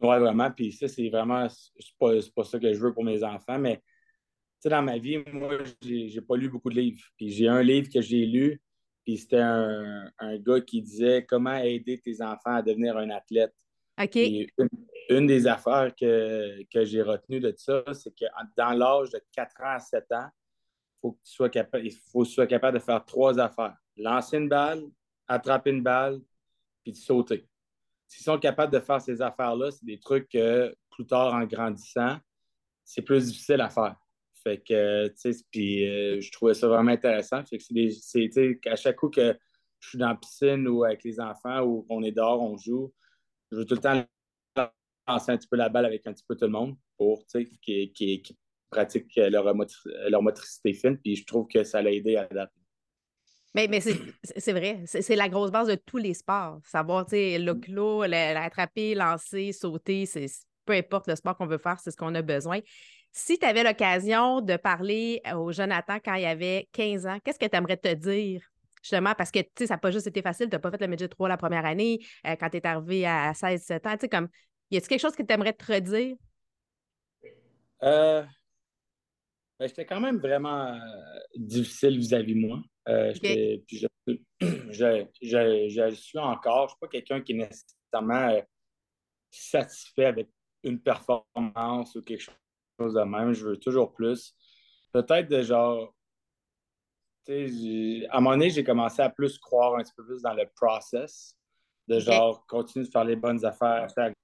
Oui, 0.00 0.18
vraiment. 0.18 0.50
Puis 0.50 0.72
ça, 0.72 0.88
c'est 0.88 1.08
vraiment, 1.08 1.48
c'est 1.48 1.96
pas, 1.98 2.12
pas 2.34 2.44
ça 2.44 2.58
que 2.58 2.72
je 2.72 2.78
veux 2.80 2.92
pour 2.92 3.04
mes 3.04 3.22
enfants. 3.22 3.58
Mais 3.58 3.80
sais, 4.62 4.68
dans 4.68 4.82
ma 4.82 4.98
vie, 4.98 5.22
moi, 5.32 5.58
j'ai 5.80 6.20
pas 6.20 6.36
lu 6.36 6.48
beaucoup 6.48 6.70
de 6.70 6.76
livres. 6.76 7.02
Puis 7.16 7.30
j'ai 7.30 7.48
un 7.48 7.62
livre 7.62 7.88
que 7.92 8.00
j'ai 8.00 8.26
lu, 8.26 8.60
puis 9.04 9.18
c'était 9.18 9.40
un, 9.40 10.10
gars 10.38 10.60
qui 10.60 10.82
disait 10.82 11.24
comment 11.24 11.56
aider 11.56 12.00
tes 12.00 12.22
enfants 12.22 12.54
à 12.54 12.62
devenir 12.62 12.96
un 12.96 13.10
athlète. 13.10 13.54
OK. 14.00 14.16
une, 14.16 15.26
des 15.26 15.46
affaires 15.46 15.94
que, 15.94 16.64
j'ai 16.74 17.02
retenues 17.02 17.40
de 17.40 17.52
ça, 17.56 17.82
c'est 17.92 18.14
que 18.14 18.24
dans 18.56 18.72
l'âge 18.72 19.10
de 19.10 19.20
4 19.32 19.60
ans 19.60 19.74
à 19.74 19.80
7 19.80 20.12
ans, 20.12 20.28
faut 21.00 21.12
que 21.12 21.20
tu 21.24 21.32
sois 21.32 21.50
capable, 21.50 21.84
il 21.84 21.92
faut 21.92 22.22
que 22.22 22.28
tu 22.28 22.34
sois 22.34 22.46
capable 22.46 22.78
de 22.78 22.82
faire 22.82 23.04
trois 23.04 23.38
affaires 23.38 23.76
lancer 23.96 24.38
une 24.38 24.48
balle, 24.48 24.84
attraper 25.28 25.70
une 25.70 25.82
balle, 25.82 26.20
puis 26.82 26.92
de 26.92 26.96
sauter. 26.96 27.46
S'ils 28.06 28.24
sont 28.24 28.38
capables 28.38 28.72
de 28.72 28.80
faire 28.80 29.00
ces 29.00 29.20
affaires-là, 29.20 29.70
c'est 29.70 29.84
des 29.84 29.98
trucs 29.98 30.28
que 30.28 30.74
plus 30.90 31.06
tard, 31.06 31.34
en 31.34 31.44
grandissant, 31.44 32.18
c'est 32.84 33.02
plus 33.02 33.26
difficile 33.26 33.60
à 33.60 33.70
faire. 33.70 33.96
Fait 34.42 34.58
que, 34.58 35.08
tu 35.08 35.32
sais, 35.32 35.44
puis 35.50 35.88
euh, 35.88 36.20
je 36.20 36.30
trouvais 36.32 36.54
ça 36.54 36.68
vraiment 36.68 36.92
intéressant. 36.92 37.44
Fait 37.44 37.58
que 37.58 37.64
c'est 37.64 38.58
à 38.66 38.76
chaque 38.76 38.96
coup 38.96 39.08
que 39.08 39.36
je 39.80 39.88
suis 39.88 39.98
dans 39.98 40.08
la 40.08 40.14
piscine 40.14 40.66
ou 40.68 40.84
avec 40.84 41.04
les 41.04 41.20
enfants 41.20 41.62
ou 41.62 41.82
qu'on 41.82 42.02
est 42.02 42.12
dehors, 42.12 42.40
on 42.40 42.56
joue, 42.56 42.92
je 43.50 43.58
veux 43.58 43.64
tout 43.64 43.74
le 43.74 43.80
temps 43.80 44.04
lancer 45.08 45.32
un 45.32 45.36
petit 45.36 45.48
peu 45.48 45.56
la 45.56 45.68
balle 45.68 45.86
avec 45.86 46.06
un 46.06 46.12
petit 46.12 46.24
peu 46.26 46.36
tout 46.36 46.44
le 46.44 46.52
monde 46.52 46.76
pour, 46.96 47.26
tu 47.26 47.44
sais, 47.44 47.48
qui, 47.62 47.92
qui, 47.92 48.38
pratiquent 48.70 49.16
leur, 49.16 49.44
leur 50.08 50.22
motricité 50.22 50.72
fine. 50.72 50.96
Puis 50.98 51.16
je 51.16 51.26
trouve 51.26 51.46
que 51.46 51.62
ça 51.62 51.82
l'a 51.82 51.92
aidé 51.92 52.16
à 52.16 52.22
adapter. 52.22 52.62
Mais, 53.54 53.68
mais 53.68 53.80
c'est 53.80 54.52
vrai, 54.52 54.82
c'est 54.86 55.16
la 55.16 55.28
grosse 55.28 55.50
base 55.50 55.68
de 55.68 55.74
tous 55.74 55.98
les 55.98 56.14
sports. 56.14 56.60
Savoir, 56.64 57.04
tu 57.04 57.10
sais, 57.10 57.38
le 57.38 57.54
clos, 57.54 58.04
l'attraper, 58.04 58.94
lancer, 58.94 59.52
sauter, 59.52 60.08
peu 60.64 60.72
importe 60.72 61.08
le 61.08 61.16
sport 61.16 61.36
qu'on 61.36 61.46
veut 61.46 61.58
faire, 61.58 61.78
c'est 61.78 61.90
ce 61.90 61.96
qu'on 61.96 62.14
a 62.14 62.22
besoin. 62.22 62.60
Si 63.12 63.38
tu 63.38 63.44
avais 63.44 63.62
l'occasion 63.62 64.40
de 64.40 64.56
parler 64.56 65.20
au 65.34 65.52
Jonathan 65.52 65.98
quand 66.02 66.14
il 66.14 66.24
avait 66.24 66.66
15 66.72 67.06
ans, 67.06 67.18
qu'est-ce 67.22 67.38
que 67.38 67.44
tu 67.44 67.54
aimerais 67.56 67.76
te 67.76 67.92
dire? 67.92 68.42
Justement, 68.82 69.14
parce 69.14 69.30
que 69.30 69.40
tu 69.40 69.48
sais, 69.58 69.66
ça 69.66 69.74
n'a 69.74 69.78
pas 69.78 69.90
juste 69.90 70.06
été 70.06 70.22
facile, 70.22 70.48
tu 70.48 70.56
n'as 70.56 70.58
pas 70.58 70.70
fait 70.70 70.80
le 70.80 70.86
Midget 70.86 71.08
3 71.08 71.28
la 71.28 71.36
première 71.36 71.66
année, 71.66 72.00
euh, 72.26 72.34
quand 72.40 72.48
tu 72.48 72.56
es 72.56 72.66
arrivé 72.66 73.04
à 73.04 73.32
16-17 73.34 73.86
ans. 73.86 73.92
Tu 73.92 74.00
sais, 74.00 74.08
comme, 74.08 74.28
y 74.70 74.78
a-t-il 74.78 74.88
quelque 74.88 75.00
chose 75.00 75.14
que 75.14 75.22
tu 75.22 75.32
aimerais 75.32 75.52
te 75.52 75.70
redire? 75.70 76.16
Euh, 77.82 78.22
ben, 79.60 79.68
J'étais 79.68 79.84
quand 79.84 80.00
même 80.00 80.18
vraiment 80.18 80.80
difficile 81.36 81.98
vis-à-vis 81.98 82.34
de 82.34 82.40
moi. 82.40 82.62
Euh, 82.88 83.12
je, 83.14 83.86
suis 85.94 86.18
encore. 86.18 86.68
Je 86.68 86.74
ne 86.74 86.76
suis 86.76 86.80
pas 86.80 86.88
quelqu'un 86.90 87.20
qui 87.20 87.32
est 87.32 87.36
nécessairement 87.36 88.42
satisfait 89.30 90.06
avec 90.06 90.28
une 90.64 90.80
performance 90.80 91.94
ou 91.94 92.02
quelque 92.02 92.20
chose 92.20 92.34
de 92.88 93.02
même. 93.02 93.32
Je 93.32 93.48
veux 93.48 93.56
toujours 93.56 93.92
plus. 93.92 94.34
Peut-être 94.92 95.28
de 95.28 95.42
genre. 95.42 95.94
À 97.28 97.32
un 97.32 98.20
moment 98.20 98.32
donné, 98.32 98.50
j'ai 98.50 98.64
commencé 98.64 99.00
à 99.00 99.08
plus 99.08 99.38
croire 99.38 99.76
un 99.76 99.82
petit 99.82 99.92
peu 99.96 100.04
plus 100.04 100.22
dans 100.22 100.34
le 100.34 100.44
process. 100.56 101.36
De 101.88 101.98
genre, 101.98 102.46
continuer 102.46 102.86
de 102.86 102.90
faire 102.90 103.04
les 103.04 103.16
bonnes 103.16 103.44
affaires 103.44 103.88
chaque 103.94 104.14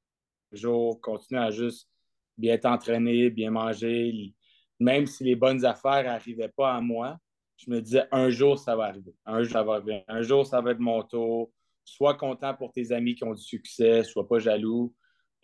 jour, 0.53 1.01
continuer 1.01 1.41
à 1.41 1.51
juste 1.51 1.89
bien 2.37 2.57
t'entraîner, 2.59 3.31
bien 3.31 3.51
manger. 3.51 4.35
Même 4.81 5.07
si 5.07 5.25
les 5.25 5.35
bonnes 5.35 5.65
affaires 5.65 6.05
n'arrivaient 6.05 6.53
pas 6.57 6.75
à 6.75 6.81
moi, 6.81 7.19
je 7.57 7.71
me 7.71 7.81
disais, 7.81 8.07
un 8.13 8.31
jour, 8.31 8.59
ça 8.59 8.77
va 8.77 8.85
arriver. 8.85 9.15
Un 9.27 9.43
jour, 9.43 9.53
ça 9.53 9.63
va 9.65 9.73
arriver. 9.75 10.05
Un 10.07 10.23
jour, 10.23 10.47
ça 10.47 10.61
va 10.61 10.71
être 10.71 10.79
mon 10.79 11.03
tour. 11.03 11.51
Sois 11.85 12.15
content 12.15 12.55
pour 12.55 12.73
tes 12.73 12.93
amis 12.93 13.15
qui 13.15 13.25
ont 13.25 13.35
du 13.35 13.43
succès, 13.43 14.05
sois 14.05 14.29
pas 14.29 14.39
jaloux. 14.39 14.95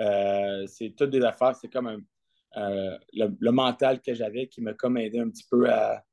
Euh, 0.01 0.67
c'est 0.67 0.95
toutes 0.97 1.11
des 1.11 1.23
affaires. 1.23 1.57
C'est 1.57 1.69
comme 1.69 2.05
euh, 2.57 2.99
le, 3.13 3.51
mental 3.51 4.01
que 4.01 4.15
j'avais 4.15 4.47
qui 4.47 4.61
m'a 4.61 4.75
comme 4.75 4.97
aidé 4.99 5.19
un 5.19 5.29
petit 5.31 5.47
peu 5.51 5.69
à, 5.71 6.05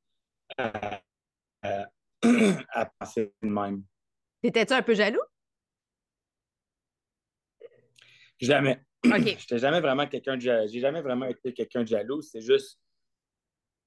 penser 2.98 3.32
de 3.42 3.48
même. 3.48 3.84
T'étais-tu 4.42 4.72
un 4.72 4.82
peu 4.82 4.94
jaloux? 4.94 5.22
Jamais. 8.40 8.80
OK. 9.04 9.12
J'étais 9.38 9.58
jamais 9.58 9.80
vraiment 9.80 10.06
quelqu'un 10.06 10.36
de 10.36 10.40
J'ai 10.40 10.80
jamais 10.80 11.00
vraiment 11.00 11.26
été 11.26 11.52
quelqu'un 11.52 11.82
de 11.82 11.88
jaloux. 11.88 12.22
C'est 12.22 12.40
juste, 12.40 12.80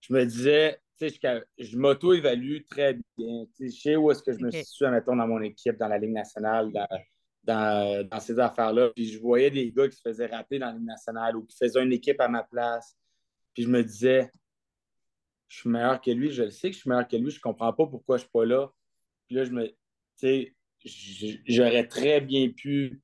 je 0.01 0.13
me 0.13 0.25
disais, 0.25 0.79
je, 1.01 1.41
je 1.57 1.77
m'auto-évalue 1.77 2.59
très 2.69 2.93
bien. 2.93 3.45
Je 3.59 3.67
sais 3.67 3.95
où 3.97 4.11
est-ce 4.11 4.23
que 4.23 4.31
je 4.31 4.39
me 4.39 4.51
situe, 4.51 4.87
mettons, 4.87 5.15
dans 5.15 5.27
mon 5.27 5.41
équipe, 5.41 5.77
dans 5.77 5.89
la 5.89 5.97
Ligue 5.97 6.13
nationale, 6.13 6.71
dans, 6.71 6.87
dans, 7.45 8.19
ces 8.19 8.39
affaires-là. 8.39 8.89
Puis 8.95 9.05
je 9.05 9.19
voyais 9.19 9.51
des 9.51 9.71
gars 9.71 9.87
qui 9.87 9.95
se 9.95 10.01
faisaient 10.01 10.25
rappeler 10.25 10.59
dans 10.59 10.71
Ligue 10.71 10.85
nationale 10.85 11.35
ou 11.35 11.45
qui 11.45 11.55
faisaient 11.57 11.83
une 11.83 11.93
équipe 11.93 12.19
à 12.19 12.27
ma 12.27 12.43
place. 12.43 12.97
Puis 13.53 13.63
je 13.63 13.69
me 13.69 13.83
disais, 13.83 14.29
je 15.47 15.59
suis 15.59 15.69
meilleur 15.69 16.01
que 16.01 16.11
lui, 16.11 16.31
je 16.31 16.43
le 16.43 16.51
sais 16.51 16.69
que 16.69 16.75
je 16.75 16.81
suis 16.81 16.89
meilleur 16.89 17.07
que 17.07 17.15
lui, 17.15 17.31
je 17.31 17.39
comprends 17.39 17.73
pas 17.73 17.87
pourquoi 17.87 18.17
je 18.17 18.23
suis 18.23 18.31
pas 18.31 18.45
là. 18.45 18.69
Puis 19.27 19.35
là, 19.35 19.45
je 19.45 19.51
me. 19.51 19.67
Tu 19.67 19.75
sais, 20.17 20.55
j'aurais 21.47 21.87
très 21.87 22.21
bien 22.21 22.49
pu 22.49 23.01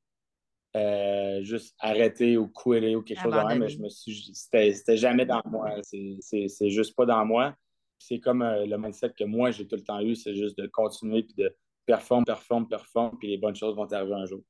euh, 0.75 1.43
juste 1.43 1.75
arrêter 1.79 2.38
ou 2.38 2.48
courir 2.48 3.00
ou 3.00 3.01
quelque 3.01 3.21
chose 3.21 3.33
de 3.33 3.48
même, 3.48 3.60
mais 3.60 3.69
je 3.69 3.79
me 3.79 3.89
suis. 3.89 4.31
C'était 4.33 4.98
jamais 4.98 5.25
dans 5.25 5.41
moi. 5.45 5.75
C'est 5.83 6.69
juste 6.69 6.95
pas 6.95 7.05
dans 7.05 7.25
moi 7.25 7.55
c'est 8.01 8.19
comme 8.19 8.41
euh, 8.41 8.65
le 8.65 8.77
mindset 8.77 9.12
que 9.12 9.24
moi, 9.24 9.51
j'ai 9.51 9.67
tout 9.67 9.75
le 9.75 9.83
temps 9.83 10.01
eu, 10.01 10.15
c'est 10.15 10.36
juste 10.36 10.57
de 10.57 10.67
continuer 10.67 11.24
puis 11.24 11.36
de 11.36 11.55
performer, 11.95 12.25
performer, 12.25 12.67
performer, 12.69 13.17
puis 13.19 13.27
les 13.29 13.38
bonnes 13.38 13.55
choses 13.55 13.75
vont 13.75 13.91
arriver 13.91 14.13
un 14.13 14.25
jour. 14.25 14.41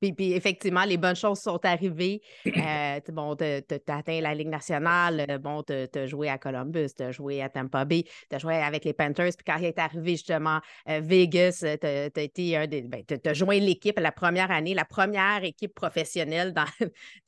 Puis, 0.00 0.32
effectivement, 0.32 0.84
les 0.84 0.96
bonnes 0.96 1.16
choses 1.16 1.40
sont 1.40 1.60
arrivées. 1.64 2.22
Euh, 2.60 3.00
bon, 3.12 3.36
tu 3.36 3.44
as 3.44 3.96
atteint 3.96 4.20
la 4.20 4.34
Ligue 4.34 4.48
nationale. 4.48 5.24
Euh, 5.28 5.38
bon, 5.38 5.62
tu 5.62 5.72
as 5.72 6.06
joué 6.06 6.28
à 6.28 6.38
Columbus, 6.38 6.88
tu 6.96 7.02
as 7.02 7.12
joué 7.12 7.42
à 7.42 7.48
Tampa 7.48 7.84
Bay, 7.84 8.04
tu 8.28 8.36
as 8.36 8.38
joué 8.38 8.56
avec 8.56 8.84
les 8.84 8.92
Panthers. 8.92 9.32
Puis 9.36 9.44
quand 9.46 9.56
il 9.58 9.66
est 9.66 9.78
arrivé 9.78 10.12
justement 10.12 10.60
euh, 10.88 11.00
Vegas, 11.02 11.64
tu 11.80 11.86
as, 11.86 12.22
été 12.22 12.56
un 12.56 12.66
des. 12.66 12.82
Ben, 12.82 13.02
tu 13.04 13.16
as 13.24 13.34
joint 13.34 13.58
l'équipe 13.58 13.98
la 13.98 14.12
première 14.12 14.50
année, 14.50 14.74
la 14.74 14.84
première 14.84 15.42
équipe 15.42 15.74
professionnelle 15.74 16.52
dans, 16.52 16.66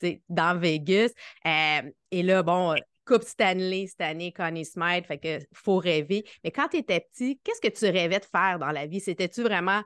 dans 0.29 0.59
Vegas. 0.59 1.12
et 1.45 2.23
là, 2.23 2.43
bon, 2.43 2.75
Coupe 3.12 3.25
Stanley 3.25 3.87
cette 3.88 4.00
année, 4.00 4.33
Connie 4.33 4.64
Smythe, 4.64 5.07
fait 5.07 5.19
que 5.19 5.38
faut 5.52 5.76
rêver. 5.76 6.25
Mais 6.42 6.50
quand 6.50 6.69
tu 6.69 6.78
étais 6.78 7.00
petit, 7.00 7.38
qu'est-ce 7.45 7.61
que 7.61 7.69
tu 7.69 7.85
rêvais 7.85 8.21
de 8.21 8.25
faire 8.25 8.59
dans 8.59 8.71
la 8.71 8.87
vie? 8.87 9.00
C'était-tu 9.00 9.42
vraiment 9.42 9.83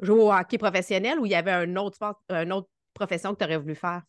jouer 0.00 0.20
au 0.20 0.32
hockey 0.32 0.56
professionnel 0.56 1.18
ou 1.18 1.26
il 1.26 1.32
y 1.32 1.34
avait 1.34 1.50
un 1.50 1.76
autre 1.76 1.96
sport, 1.96 2.22
une 2.30 2.52
autre 2.52 2.70
profession 2.94 3.34
que 3.34 3.40
tu 3.40 3.44
aurais 3.44 3.58
voulu 3.58 3.74
faire? 3.74 4.02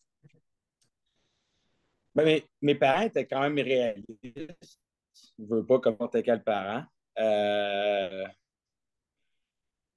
Ben, 2.14 2.40
mes, 2.62 2.74
parents 2.74 3.02
étaient 3.02 3.26
quand 3.26 3.42
même 3.42 3.58
réalistes. 3.58 4.08
Je 4.22 4.46
ne 5.38 5.46
veux 5.46 5.66
pas 5.66 5.78
comme 5.78 5.92
n'importe 5.92 6.22
quel 6.22 6.42
parent. 6.42 6.84
Euh, 7.18 8.24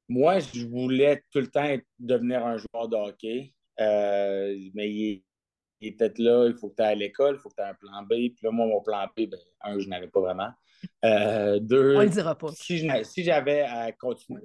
moi, 0.10 0.40
je 0.40 0.66
voulais 0.66 1.24
tout 1.32 1.40
le 1.40 1.48
temps 1.48 1.74
devenir 1.98 2.46
un 2.46 2.58
joueur 2.58 2.90
de 2.90 2.98
hockey. 2.98 3.54
Euh, 3.80 4.60
mais 4.74 5.24
il, 5.82 5.90
était 5.90 6.14
là, 6.18 6.48
il 6.48 6.56
faut 6.56 6.70
que 6.70 6.76
tu 6.76 6.82
ailles 6.84 6.92
à 6.92 6.96
l'école, 6.96 7.36
il 7.36 7.40
faut 7.40 7.50
que 7.50 7.56
tu 7.56 7.62
aies 7.62 7.66
un 7.66 7.74
plan 7.74 8.02
B. 8.04 8.10
Puis 8.10 8.40
là, 8.44 8.52
moi, 8.52 8.66
mon 8.66 8.82
plan 8.82 9.06
B, 9.16 9.30
ben, 9.30 9.40
un, 9.62 9.80
je 9.80 9.88
n'avais 9.88 10.08
pas 10.08 10.20
vraiment. 10.20 10.52
Euh, 11.04 11.60
deux, 11.60 11.96
On 11.96 12.02
le 12.02 12.10
dira 12.10 12.38
pas. 12.38 12.52
Si, 12.54 13.24
j'avais 13.24 13.62
à 13.62 13.92
continuer, 13.92 14.42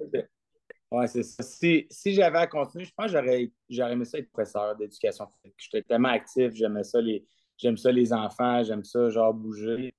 oui, 0.91 1.07
c'est 1.07 1.23
ça. 1.23 1.43
Si, 1.43 2.13
j'avais 2.13 2.37
à 2.37 2.47
continuer, 2.47 2.85
je 2.85 2.93
pense 2.95 3.07
que 3.07 3.13
j'aurais, 3.13 3.51
j'aurais 3.69 3.93
aimé 3.93 4.05
ça 4.05 4.19
être 4.19 4.31
professeur 4.31 4.75
d'éducation 4.75 5.27
physique. 5.27 5.55
J'étais 5.57 5.81
tellement 5.81 6.09
actif, 6.09 6.53
j'aimais 6.53 6.83
ça 6.83 7.01
les, 7.01 7.25
j'aime 7.57 7.75
ça 7.75 7.91
les 7.91 8.13
enfants, 8.13 8.63
j'aime 8.63 8.83
ça 8.83 9.09
genre 9.09 9.33
bouger. 9.33 9.93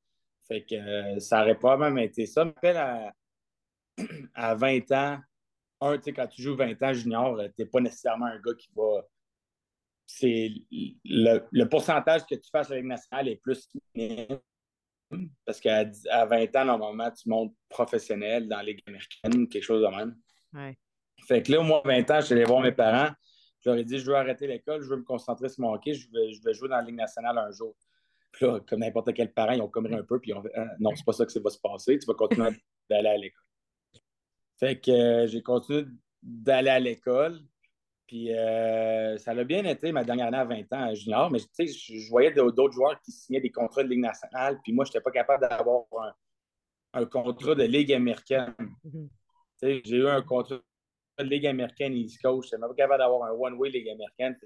Fait 0.47 0.65
que 0.65 0.75
euh, 0.75 1.19
ça 1.19 1.43
aurait 1.43 1.59
probablement 1.59 2.01
été 2.01 2.25
ça. 2.25 2.43
Je 2.43 2.47
me 2.49 2.53
rappelle 2.55 2.77
à, 2.77 3.13
à 4.35 4.55
20 4.55 4.93
ans, 4.93 5.19
un, 5.81 5.99
tu 5.99 6.05
sais, 6.05 6.13
quand 6.13 6.29
tu 6.29 6.41
joues 6.41 6.57
20 6.57 6.83
ans 6.83 6.93
junior, 6.95 7.39
tu 7.39 7.63
n'es 7.63 7.67
pas 7.67 7.81
nécessairement 7.81 8.27
un 8.27 8.41
gars 8.41 8.55
qui 8.55 8.71
va. 8.75 9.07
C'est 10.19 10.51
le, 11.05 11.65
pourcentage 11.65 12.25
que 12.25 12.35
tu 12.35 12.49
fasses 12.51 12.71
Ligue 12.71 12.87
nationale 12.87 13.29
est 13.29 13.37
plus 13.37 13.69
parce 15.45 15.61
qu'à 15.61 15.85
à 16.11 16.25
20 16.25 16.57
ans, 16.57 16.65
normalement, 16.65 17.11
tu 17.11 17.29
montes 17.29 17.55
professionnel 17.69 18.49
dans 18.49 18.57
la 18.57 18.63
Ligue 18.63 18.83
américaine, 18.87 19.49
quelque 19.49 19.63
chose 19.63 19.83
de 19.83 19.89
même. 19.89 20.17
Fait 21.29 21.43
que 21.43 21.53
là, 21.53 21.63
moi, 21.63 21.83
20 21.85 22.11
ans, 22.11 22.21
je 22.21 22.27
suis 22.27 22.35
allé 22.35 22.45
voir 22.45 22.61
mes 22.61 22.73
parents. 22.73 23.13
Je 23.61 23.71
leur 23.71 23.79
ai 23.79 23.85
dit, 23.85 23.99
je 23.99 24.07
veux 24.07 24.17
arrêter 24.17 24.47
l'école, 24.47 24.83
je 24.83 24.89
veux 24.89 24.97
me 24.97 25.05
concentrer 25.05 25.49
sur 25.49 25.63
mon 25.63 25.75
hockey, 25.75 25.93
je 25.93 26.11
vais, 26.11 26.33
je 26.33 26.43
vais 26.43 26.55
jouer 26.55 26.69
dans 26.69 26.77
la 26.77 26.83
Ligue 26.83 26.97
nationale 26.97 27.37
un 27.37 27.51
jour. 27.51 27.77
Puis 28.33 28.47
là, 28.47 28.61
comme 28.61 28.81
n'importe 28.81 29.13
quel 29.13 29.33
parent, 29.33 29.53
ils 29.53 29.63
ont 29.63 29.69
commis 29.69 29.95
un 29.95 30.03
peu, 30.03 30.19
puis 30.19 30.31
ils 30.31 30.35
ont 30.35 30.43
fait, 30.43 30.53
ah, 30.55 30.67
non, 30.79 30.95
c'est 30.95 31.05
pas 31.05 31.13
ça 31.13 31.27
que 31.27 31.33
ça 31.33 31.41
va 31.41 31.51
se 31.51 31.59
passer, 31.59 31.99
tu 31.99 32.07
vas 32.07 32.15
continuer 32.15 32.51
d'aller 32.91 33.09
à 33.09 33.17
l'école. 33.17 33.45
Fait 34.59 34.81
que 34.81 34.91
euh, 34.91 35.27
j'ai 35.27 35.43
continué 35.43 35.85
d'aller 36.23 36.71
à 36.71 36.81
l'école. 36.81 37.41
Puis 38.07 38.33
euh, 38.33 39.17
ça 39.19 39.33
a 39.33 39.45
bien 39.45 39.65
été 39.65 39.91
ma 39.91 40.05
dernière 40.05 40.29
année 40.29 40.39
à 40.39 40.45
20 40.45 40.73
ans 40.73 40.95
junior, 40.95 41.31
mais 41.31 41.41
tu 41.41 41.47
sais, 41.53 41.67
je, 41.67 42.09
voyais 42.09 42.31
d'autres 42.33 42.73
joueurs 42.73 43.01
qui 43.03 43.11
signaient 43.11 43.41
des 43.41 43.51
contrats 43.51 43.83
de 43.83 43.89
Ligue 43.89 44.01
nationale, 44.01 44.61
puis 44.63 44.73
moi, 44.73 44.85
je 44.85 44.91
n'étais 44.91 45.01
pas 45.01 45.11
capable 45.11 45.49
d'avoir 45.49 45.85
un, 46.93 47.05
contrat 47.07 47.55
de 47.55 47.65
Ligue 47.65 47.93
américaine. 47.93 48.55
Mm-hmm. 48.85 49.09
J'ai 49.85 49.97
eu 49.97 50.07
un 50.07 50.23
contrat 50.23 50.61
de 51.19 51.25
Ligue 51.25 51.47
américaine 51.47 51.95
East 51.95 52.21
Coast. 52.23 52.51
Je 52.51 52.57
n'étais 52.57 52.69
pas 52.69 52.75
capable 52.75 53.03
d'avoir 53.03 53.31
un 53.31 53.33
one-way 53.33 53.71
Ligue 53.71 53.89
américaine. 53.89 54.37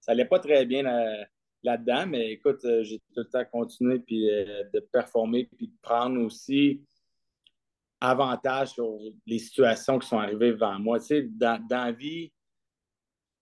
Ça 0.00 0.12
n'allait 0.12 0.28
pas 0.28 0.38
très 0.38 0.64
bien 0.64 0.86
euh, 0.86 1.24
là-dedans, 1.62 2.06
mais 2.06 2.32
écoute, 2.32 2.64
euh, 2.64 2.82
j'ai 2.82 2.98
tout 2.98 3.20
le 3.20 3.24
temps 3.24 3.44
continué 3.50 3.98
puis, 4.00 4.30
euh, 4.30 4.64
de 4.72 4.80
performer 4.80 5.48
puis 5.56 5.68
de 5.68 5.76
prendre 5.82 6.20
aussi 6.22 6.82
avantage 8.00 8.70
sur 8.70 8.96
les 9.26 9.38
situations 9.38 9.98
qui 9.98 10.06
sont 10.08 10.18
arrivées 10.18 10.52
devant 10.52 10.78
moi. 10.78 10.98
dans, 11.30 11.66
la 11.68 11.92
vie, 11.92 12.32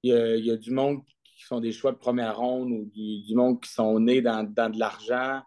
il 0.09 0.45
y, 0.45 0.51
a, 0.51 0.57
du 0.57 0.71
monde 0.71 1.03
qui 1.25 1.43
font 1.43 1.61
des 1.61 1.73
choix 1.73 1.93
de 1.93 1.99
première 1.99 2.39
ronde 2.39 2.73
ou 2.73 2.85
du, 2.87 3.35
monde 3.35 3.61
qui 3.61 3.71
sont 3.71 3.99
nés 4.01 4.23
dans 4.23 4.45
de 4.45 4.79
l'argent. 4.79 5.43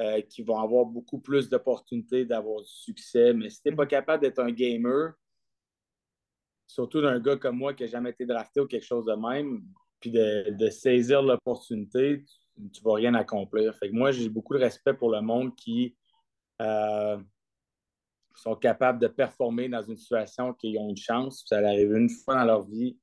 Euh, 0.00 0.20
qui 0.20 0.42
vont 0.44 0.60
avoir 0.60 0.84
beaucoup 0.84 1.18
plus 1.18 1.48
d'opportunités 1.48 2.24
d'avoir 2.24 2.62
du 2.62 2.70
succès. 2.70 3.32
Mais 3.34 3.50
si 3.50 3.60
tu 3.60 3.68
n'es 3.68 3.74
pas 3.74 3.86
capable 3.86 4.22
d'être 4.22 4.38
un 4.38 4.52
gamer, 4.52 5.12
surtout 6.68 7.02
d'un 7.02 7.18
gars 7.18 7.36
comme 7.36 7.56
moi 7.56 7.74
qui 7.74 7.82
n'a 7.82 7.88
jamais 7.88 8.10
été 8.10 8.24
drafté 8.24 8.60
ou 8.60 8.66
quelque 8.66 8.84
chose 8.84 9.06
de 9.06 9.14
même, 9.14 9.64
puis 9.98 10.12
de, 10.12 10.70
saisir 10.70 11.20
l'opportunité, 11.20 12.24
tu 12.54 12.62
ne 12.62 12.84
vas 12.84 12.94
rien 12.94 13.14
accomplir. 13.14 13.76
Moi, 13.90 14.12
j'ai 14.12 14.28
beaucoup 14.28 14.54
de 14.54 14.60
respect 14.60 14.94
pour 14.94 15.10
le 15.10 15.20
monde 15.20 15.56
qui 15.56 15.96
euh, 16.62 17.18
sont 18.36 18.54
capables 18.54 19.00
de 19.00 19.08
performer 19.08 19.68
dans 19.68 19.82
une 19.82 19.96
situation 19.96 20.54
qui 20.54 20.76
ont 20.78 20.90
une 20.90 20.96
chance. 20.96 21.42
Ça 21.44 21.58
arrive 21.58 21.92
une 21.96 22.08
fois 22.08 22.36
dans 22.36 22.44
leur 22.44 22.62
vie, 22.62 22.96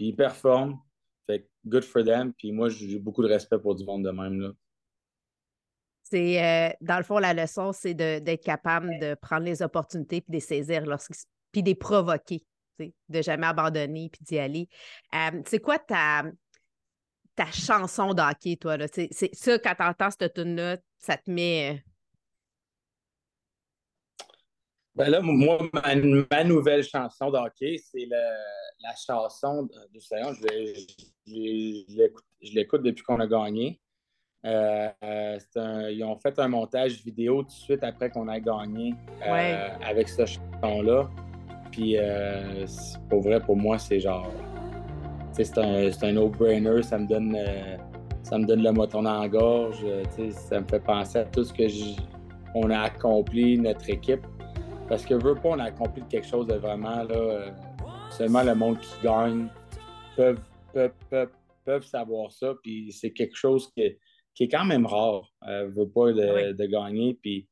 puis 0.00 0.08
ils 0.08 0.16
performent. 0.16 0.80
Fait 1.26 1.46
good 1.66 1.84
for 1.84 2.02
them. 2.02 2.32
Puis 2.32 2.52
moi, 2.52 2.70
j'ai 2.70 2.98
beaucoup 2.98 3.22
de 3.22 3.28
respect 3.28 3.58
pour 3.58 3.74
du 3.74 3.84
monde 3.84 4.02
de 4.02 4.10
même. 4.10 4.40
Là. 4.40 4.52
C'est, 6.04 6.42
euh, 6.42 6.72
dans 6.80 6.96
le 6.96 7.02
fond, 7.02 7.18
la 7.18 7.34
leçon, 7.34 7.72
c'est 7.72 7.92
d'être 7.92 8.42
capable 8.42 8.98
de 8.98 9.14
prendre 9.14 9.44
les 9.44 9.60
opportunités 9.60 10.22
puis 10.22 10.30
de 10.30 10.36
les 10.36 10.40
saisir, 10.40 10.84
puis 11.52 11.62
de 11.62 11.68
les 11.68 11.74
provoquer, 11.74 12.46
de 12.78 13.20
jamais 13.20 13.46
abandonner 13.46 14.08
puis 14.08 14.24
d'y 14.24 14.38
aller. 14.38 14.68
Euh, 15.14 15.42
c'est 15.44 15.60
quoi 15.60 15.78
ta, 15.78 16.24
ta 17.36 17.50
chanson 17.52 18.14
d'hockey, 18.14 18.56
toi? 18.56 18.78
Là? 18.78 18.86
C'est, 18.90 19.10
ça, 19.34 19.58
quand 19.58 19.74
tu 19.74 19.82
entends 19.82 20.10
cette 20.10 20.32
tune-là, 20.32 20.78
ça 20.96 21.18
te 21.18 21.30
met. 21.30 21.74
Euh, 21.74 21.90
ben 24.94 25.08
là, 25.08 25.20
moi, 25.20 25.58
ma, 25.72 26.44
nouvelle 26.44 26.82
chanson 26.82 27.30
d'hockey, 27.30 27.76
c'est 27.78 28.06
la 28.06 28.94
chanson 28.96 29.64
de, 29.64 29.74
de 29.94 30.00
je 32.42 32.54
l'écoute 32.54 32.82
depuis 32.82 33.02
qu'on 33.02 33.20
a 33.20 33.26
gagné. 33.26 33.80
Euh, 34.46 34.88
euh, 35.04 35.90
ils 35.92 36.02
ont 36.02 36.16
fait 36.16 36.38
un 36.38 36.48
montage 36.48 37.02
vidéo 37.04 37.42
tout 37.42 37.48
de 37.48 37.52
suite 37.52 37.84
après 37.84 38.08
qu'on 38.08 38.26
a 38.28 38.40
gagné 38.40 38.94
euh, 39.26 39.68
avec 39.86 40.08
ce 40.08 40.24
chanson-là. 40.24 41.10
Puis, 41.70 41.96
pour 43.08 43.20
vrai, 43.22 43.40
pour 43.40 43.56
moi, 43.56 43.78
c'est 43.78 44.00
genre. 44.00 44.32
C'est 45.32 45.56
un, 45.58 45.88
un 46.02 46.12
no-brainer. 46.12 46.82
Ça 46.82 46.98
me 46.98 47.06
donne. 47.06 47.38
ça 48.22 48.38
me 48.38 48.44
donne 48.44 48.62
le 48.62 48.72
moton 48.72 49.02
dans 49.02 49.20
la 49.20 49.28
gorge. 49.28 49.84
ça 50.32 50.60
me 50.60 50.66
fait 50.66 50.80
penser 50.80 51.18
à 51.18 51.24
tout 51.24 51.44
ce 51.44 51.52
que 51.52 51.62
on 52.54 52.68
a 52.70 52.80
accompli, 52.80 53.56
notre 53.56 53.88
équipe. 53.88 54.26
Parce 54.90 55.06
que 55.06 55.14
veut 55.14 55.36
pas, 55.36 55.50
on 55.50 55.58
a 55.60 55.66
accompli 55.66 56.02
quelque 56.08 56.26
chose 56.26 56.48
de 56.48 56.54
vraiment 56.54 57.04
là. 57.04 57.54
seulement 58.10 58.42
le 58.42 58.56
monde 58.56 58.80
qui 58.80 58.90
gagne 59.04 59.46
peuvent, 60.16 60.40
peuvent 61.64 61.84
savoir 61.84 62.32
ça. 62.32 62.56
Puis 62.60 62.90
c'est 62.90 63.12
quelque 63.12 63.36
chose 63.36 63.70
que 63.76 63.82
qui 64.34 64.44
est 64.44 64.48
quand 64.48 64.64
même 64.64 64.86
rare. 64.86 65.32
Euh, 65.46 65.68
veut 65.68 65.88
pas 65.88 66.12
de, 66.12 66.66
gagner. 66.66 67.14
Puis 67.14 67.48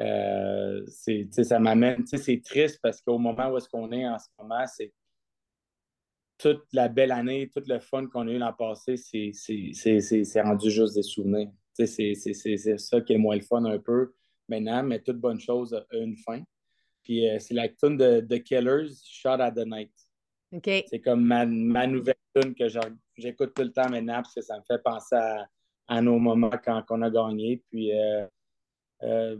euh, 0.00 0.84
ça 0.86 1.60
m'amène. 1.60 2.04
C'est 2.04 2.42
triste 2.42 2.80
parce 2.82 3.00
qu'au 3.00 3.18
moment 3.18 3.50
où 3.50 3.56
est-ce 3.56 3.68
qu'on 3.68 3.92
est 3.92 4.08
en 4.08 4.18
ce 4.18 4.26
moment, 4.36 4.66
c'est 4.66 4.92
toute 6.36 6.64
la 6.72 6.88
belle 6.88 7.12
année, 7.12 7.48
tout 7.54 7.62
le 7.64 7.78
fun 7.78 8.08
qu'on 8.08 8.26
a 8.26 8.30
eu 8.32 8.38
l'an 8.38 8.54
passé, 8.54 8.96
c'est 8.96 10.42
rendu 10.42 10.68
juste 10.68 10.96
des 10.96 11.04
souvenirs. 11.04 11.52
C'est 11.74 12.14
ça 12.76 13.00
qui 13.02 13.12
est 13.12 13.18
moins 13.18 13.36
le 13.36 13.42
fun 13.42 13.64
un 13.66 13.78
peu 13.78 14.14
maintenant, 14.50 14.82
mais 14.82 15.00
toute 15.00 15.18
bonne 15.18 15.40
chose 15.40 15.72
a 15.72 15.96
une 15.96 16.16
fin. 16.16 16.42
Puis 17.02 17.28
euh, 17.28 17.38
c'est 17.38 17.54
la 17.54 17.68
tune 17.68 17.96
de 17.96 18.20
The 18.20 18.42
Killers, 18.42 18.90
Shot 19.04 19.40
at 19.40 19.52
the 19.52 19.66
Night. 19.66 19.92
C'est 20.88 21.00
comme 21.00 21.24
ma, 21.24 21.46
ma 21.46 21.86
nouvelle 21.86 22.16
tune 22.34 22.54
que 22.54 22.66
j'écoute 23.16 23.54
tout 23.54 23.62
le 23.62 23.72
temps 23.72 23.88
maintenant 23.88 24.16
parce 24.16 24.34
que 24.34 24.42
ça 24.42 24.58
me 24.58 24.64
fait 24.66 24.82
penser 24.82 25.14
à, 25.14 25.48
à 25.90 26.00
nos 26.00 26.18
moments 26.18 26.50
quand, 26.64 26.82
on 26.90 27.02
a 27.02 27.10
gagné. 27.10 27.62
Puis, 27.70 27.92
euh, 27.92 28.26
euh, 29.02 29.36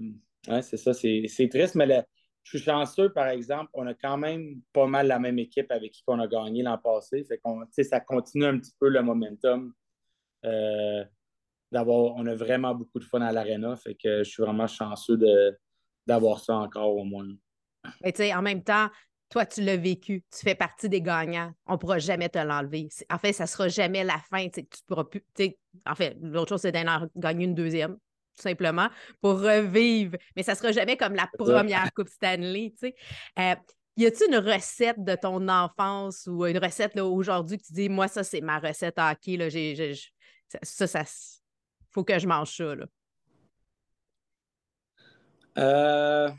c'est 0.62 0.76
ça, 0.76 0.92
c'est 0.92 1.48
triste, 1.50 1.74
mais 1.74 2.04
je 2.42 2.58
suis 2.58 2.64
chanceux, 2.64 3.12
par 3.12 3.28
exemple, 3.28 3.70
on 3.74 3.86
a 3.86 3.94
quand 3.94 4.16
même 4.16 4.60
pas 4.72 4.86
mal 4.86 5.06
la 5.06 5.18
même 5.18 5.38
équipe 5.38 5.70
avec 5.70 5.92
qui 5.92 6.02
on 6.06 6.18
a 6.18 6.26
gagné 6.26 6.62
l'an 6.62 6.78
passé. 6.78 7.24
Fait 7.24 7.84
ça 7.84 8.00
continue 8.00 8.46
un 8.46 8.58
petit 8.58 8.74
peu 8.78 8.88
le 8.88 9.02
momentum. 9.02 9.72
Euh, 10.44 11.04
d'avoir, 11.70 12.14
on 12.16 12.26
a 12.26 12.34
vraiment 12.34 12.74
beaucoup 12.74 12.98
de 12.98 13.04
fun 13.04 13.20
à 13.20 13.32
l'aréna. 13.32 13.76
Fait 13.76 13.94
que 13.94 14.22
je 14.22 14.30
suis 14.30 14.42
vraiment 14.42 14.66
chanceux 14.66 15.18
d'avoir 16.06 16.40
ça 16.40 16.56
encore 16.56 16.96
au 16.96 17.04
moins. 17.04 17.28
Mais 18.02 18.12
tu 18.12 18.18
sais, 18.18 18.34
en 18.34 18.42
même 18.42 18.62
temps, 18.62 18.88
toi, 19.30 19.46
tu 19.46 19.62
l'as 19.62 19.76
vécu, 19.76 20.24
tu 20.30 20.40
fais 20.40 20.56
partie 20.56 20.88
des 20.88 21.00
gagnants. 21.00 21.52
On 21.66 21.74
ne 21.74 21.78
pourra 21.78 21.98
jamais 21.98 22.28
te 22.28 22.38
l'enlever. 22.38 22.88
En 23.10 23.18
fait, 23.18 23.32
ça 23.32 23.44
ne 23.44 23.48
sera 23.48 23.68
jamais 23.68 24.02
la 24.02 24.18
fin. 24.18 24.48
Tu 24.48 24.64
pourras 24.86 25.04
plus. 25.04 25.22
En 25.86 25.94
fait, 25.94 26.16
l'autre 26.20 26.50
chose, 26.50 26.62
c'est 26.62 26.72
d'en 26.72 27.08
gagner 27.14 27.44
une 27.44 27.54
deuxième, 27.54 27.94
tout 27.94 28.42
simplement, 28.42 28.88
pour 29.20 29.40
revivre. 29.40 30.16
Mais 30.34 30.42
ça 30.42 30.52
ne 30.52 30.56
sera 30.56 30.72
jamais 30.72 30.96
comme 30.96 31.14
la 31.14 31.28
première 31.38 31.92
Coupe 31.94 32.08
Stanley. 32.08 32.74
Euh, 32.82 33.54
y 33.96 34.06
a-t-il 34.06 34.34
une 34.34 34.38
recette 34.38 35.02
de 35.02 35.14
ton 35.14 35.48
enfance 35.48 36.26
ou 36.26 36.44
une 36.44 36.58
recette 36.58 36.98
aujourd'hui 36.98 37.58
que 37.58 37.64
tu 37.64 37.72
dis, 37.72 37.88
moi, 37.88 38.08
ça, 38.08 38.24
c'est 38.24 38.40
ma 38.40 38.58
recette 38.58 38.98
hockey, 38.98 39.36
là, 39.36 39.48
ça, 40.62 40.86
ça, 40.88 41.04
faut 41.90 42.04
que 42.04 42.18
je 42.18 42.26
mange 42.26 42.56
ça, 42.56 42.74
là? 42.74 42.86
Euh, 45.58 46.30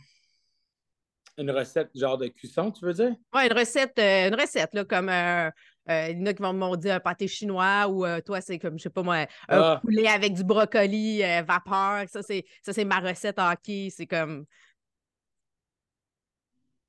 une 1.37 1.51
recette 1.51 1.89
genre 1.95 2.17
de 2.17 2.27
cuisson, 2.27 2.71
tu 2.71 2.85
veux 2.85 2.93
dire? 2.93 3.15
Oui, 3.33 3.45
une 3.45 3.57
recette, 3.57 3.97
euh, 3.99 4.29
une 4.29 4.35
recette, 4.35 4.73
là, 4.73 4.85
comme 4.85 5.09
euh, 5.09 5.49
il 5.87 6.19
y 6.19 6.23
en 6.23 6.25
a 6.27 6.33
qui 6.33 6.41
vont 6.41 6.53
me 6.53 6.77
dire 6.77 6.95
un 6.95 6.99
pâté 6.99 7.27
chinois 7.27 7.87
ou 7.89 8.05
toi, 8.21 8.39
c'est 8.39 8.59
comme, 8.59 8.77
je 8.77 8.83
sais 8.83 8.89
pas 8.89 9.03
moi, 9.03 9.15
un 9.15 9.27
ah. 9.49 9.79
poulet 9.81 10.07
avec 10.07 10.33
du 10.33 10.43
brocoli 10.43 11.21
vapeur. 11.45 12.05
Ça, 12.07 12.21
c'est 12.23 12.85
ma 12.85 12.99
recette 12.99 13.39
hockey. 13.39 13.89
C'est 13.89 14.07
comme. 14.07 14.45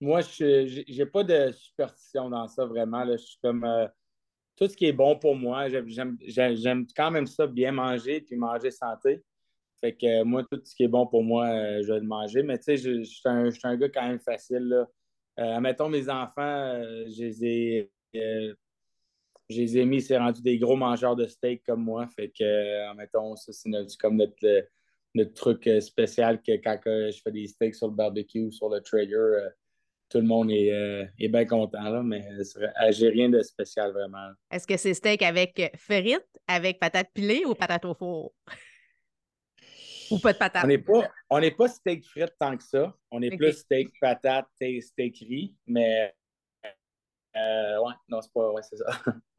Moi, 0.00 0.20
je 0.20 0.92
n'ai 0.96 1.06
pas 1.06 1.24
de 1.24 1.52
superstition 1.52 2.28
dans 2.28 2.46
ça, 2.48 2.64
vraiment. 2.66 3.02
Là. 3.02 3.16
Je 3.16 3.22
suis 3.22 3.38
comme. 3.42 3.66
Tout 4.56 4.68
ce 4.68 4.76
qui 4.76 4.86
est 4.86 4.92
bon 4.92 5.18
pour 5.18 5.34
moi, 5.34 5.68
j'aime 5.68 6.86
quand 6.96 7.10
même 7.10 7.26
ça, 7.26 7.46
bien 7.46 7.72
manger 7.72 8.20
puis 8.20 8.36
manger 8.36 8.70
santé. 8.70 9.22
Fait 9.82 9.94
que 9.94 10.06
euh, 10.06 10.24
moi, 10.24 10.44
tout 10.44 10.60
ce 10.64 10.74
qui 10.76 10.84
est 10.84 10.88
bon 10.88 11.06
pour 11.08 11.24
moi, 11.24 11.48
euh, 11.48 11.82
je 11.82 11.92
vais 11.92 11.98
le 11.98 12.06
manger. 12.06 12.42
Mais 12.44 12.56
tu 12.58 12.64
sais, 12.64 12.76
je, 12.76 13.02
suis 13.02 13.20
un, 13.24 13.76
gars 13.76 13.88
quand 13.88 14.06
même 14.06 14.20
facile. 14.20 14.68
Là. 14.68 14.88
Euh, 15.40 15.60
mettons, 15.60 15.88
mes 15.88 16.08
enfants, 16.08 16.80
je 17.08 17.24
les 17.24 17.44
ai. 17.44 17.90
je 18.14 18.54
les 19.50 19.84
mis, 19.84 20.00
c'est 20.00 20.18
rendu 20.18 20.40
des 20.40 20.58
gros 20.58 20.76
mangeurs 20.76 21.16
de 21.16 21.26
steak 21.26 21.64
comme 21.66 21.82
moi. 21.82 22.06
Fait 22.14 22.28
que, 22.30 22.94
mettons, 22.94 23.34
ça, 23.34 23.52
c'est 23.52 23.70
comme 23.98 24.16
notre, 24.18 24.66
notre 25.16 25.34
truc 25.34 25.68
spécial 25.80 26.40
que 26.40 26.52
quand 26.52 26.78
je 26.84 27.20
fais 27.20 27.32
des 27.32 27.48
steaks 27.48 27.74
sur 27.74 27.88
le 27.88 27.94
barbecue 27.94 28.52
sur 28.52 28.68
le 28.68 28.80
trailer, 28.80 29.50
tout 30.12 30.18
le 30.18 30.26
monde 30.26 30.50
est, 30.50 31.28
bien 31.28 31.46
content, 31.46 31.88
là, 31.88 32.02
mais 32.02 32.22
j'ai 32.90 33.08
rien 33.08 33.30
de 33.30 33.42
spécial 33.42 33.92
vraiment. 33.92 34.32
Est-ce 34.50 34.66
que 34.66 34.76
c'est 34.76 34.92
steak 34.92 35.22
avec 35.22 35.72
frites, 35.76 36.28
avec 36.46 36.78
patates 36.78 37.10
pilées 37.14 37.44
ou 37.46 37.54
patates 37.54 37.86
au 37.86 37.94
four? 37.94 38.34
Ou 40.10 40.18
pas 40.18 40.34
de 40.34 40.38
patate? 40.38 40.64
On 41.30 41.40
n'est 41.40 41.50
pas, 41.50 41.68
steak 41.68 42.04
frites 42.04 42.34
tant 42.38 42.54
que 42.58 42.62
ça. 42.62 42.94
On 43.10 43.22
est 43.22 43.34
plus 43.34 43.54
steak 43.54 43.88
patate, 43.98 44.46
steak 44.54 45.16
riz, 45.20 45.56
mais 45.66 46.12
euh, 47.34 47.80
ouais, 47.80 47.94
non, 48.10 48.20
c'est 48.20 48.32
pas. 48.34 48.50
Ouais, 48.50 48.60
c'est 48.62 48.76
ça. 48.76 48.84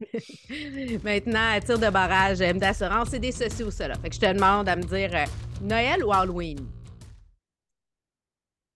Maintenant, 1.04 1.60
tir 1.60 1.78
de 1.78 1.90
barrage, 1.90 2.40
M 2.40 2.58
d'assurance, 2.58 3.10
c'est 3.10 3.20
des 3.20 3.30
ceci 3.30 3.62
ou 3.62 3.70
cela. 3.70 3.94
Fait 3.94 4.08
que 4.08 4.16
je 4.16 4.20
te 4.20 4.32
demande 4.32 4.68
à 4.68 4.74
me 4.74 4.82
dire 4.82 5.14
euh, 5.14 5.24
Noël 5.62 6.04
ou 6.04 6.12
Halloween? 6.12 6.58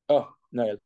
Oh, 0.08 0.26
Noël. 0.52 0.78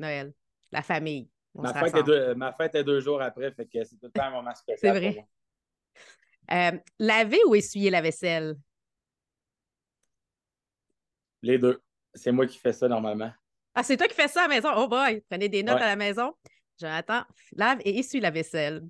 Noël. 0.00 0.34
La 0.76 0.82
famille. 0.82 1.26
Ma 1.54 1.72
fête, 1.72 1.96
est 1.96 2.02
deux, 2.02 2.34
ma 2.34 2.52
fête, 2.52 2.74
est 2.74 2.84
deux, 2.84 3.00
jours 3.00 3.22
après, 3.22 3.50
fait 3.50 3.64
que 3.64 3.82
c'est 3.82 3.96
tout 3.96 4.04
le 4.04 4.10
temps 4.10 4.24
un 4.24 4.30
moment 4.30 4.54
spécial. 4.54 4.94
C'est 4.94 5.10
vrai. 5.10 5.26
Euh, 6.52 6.78
laver 6.98 7.40
ou 7.46 7.54
essuyer 7.54 7.88
la 7.88 8.02
vaisselle? 8.02 8.56
Les 11.40 11.56
deux. 11.56 11.80
C'est 12.12 12.30
moi 12.30 12.46
qui 12.46 12.58
fais 12.58 12.74
ça 12.74 12.88
normalement. 12.88 13.32
Ah, 13.74 13.82
c'est 13.82 13.96
toi 13.96 14.06
qui 14.06 14.12
fais 14.12 14.28
ça 14.28 14.40
à 14.40 14.48
la 14.48 14.54
maison? 14.54 14.68
Oh 14.76 14.86
boy! 14.86 15.22
Prenez 15.30 15.48
des 15.48 15.62
notes 15.62 15.80
à 15.80 15.86
la 15.86 15.96
maison. 15.96 16.34
Jonathan, 16.78 17.22
lave 17.52 17.80
et 17.86 17.98
essuie 18.00 18.20
la 18.20 18.30
vaisselle. 18.30 18.82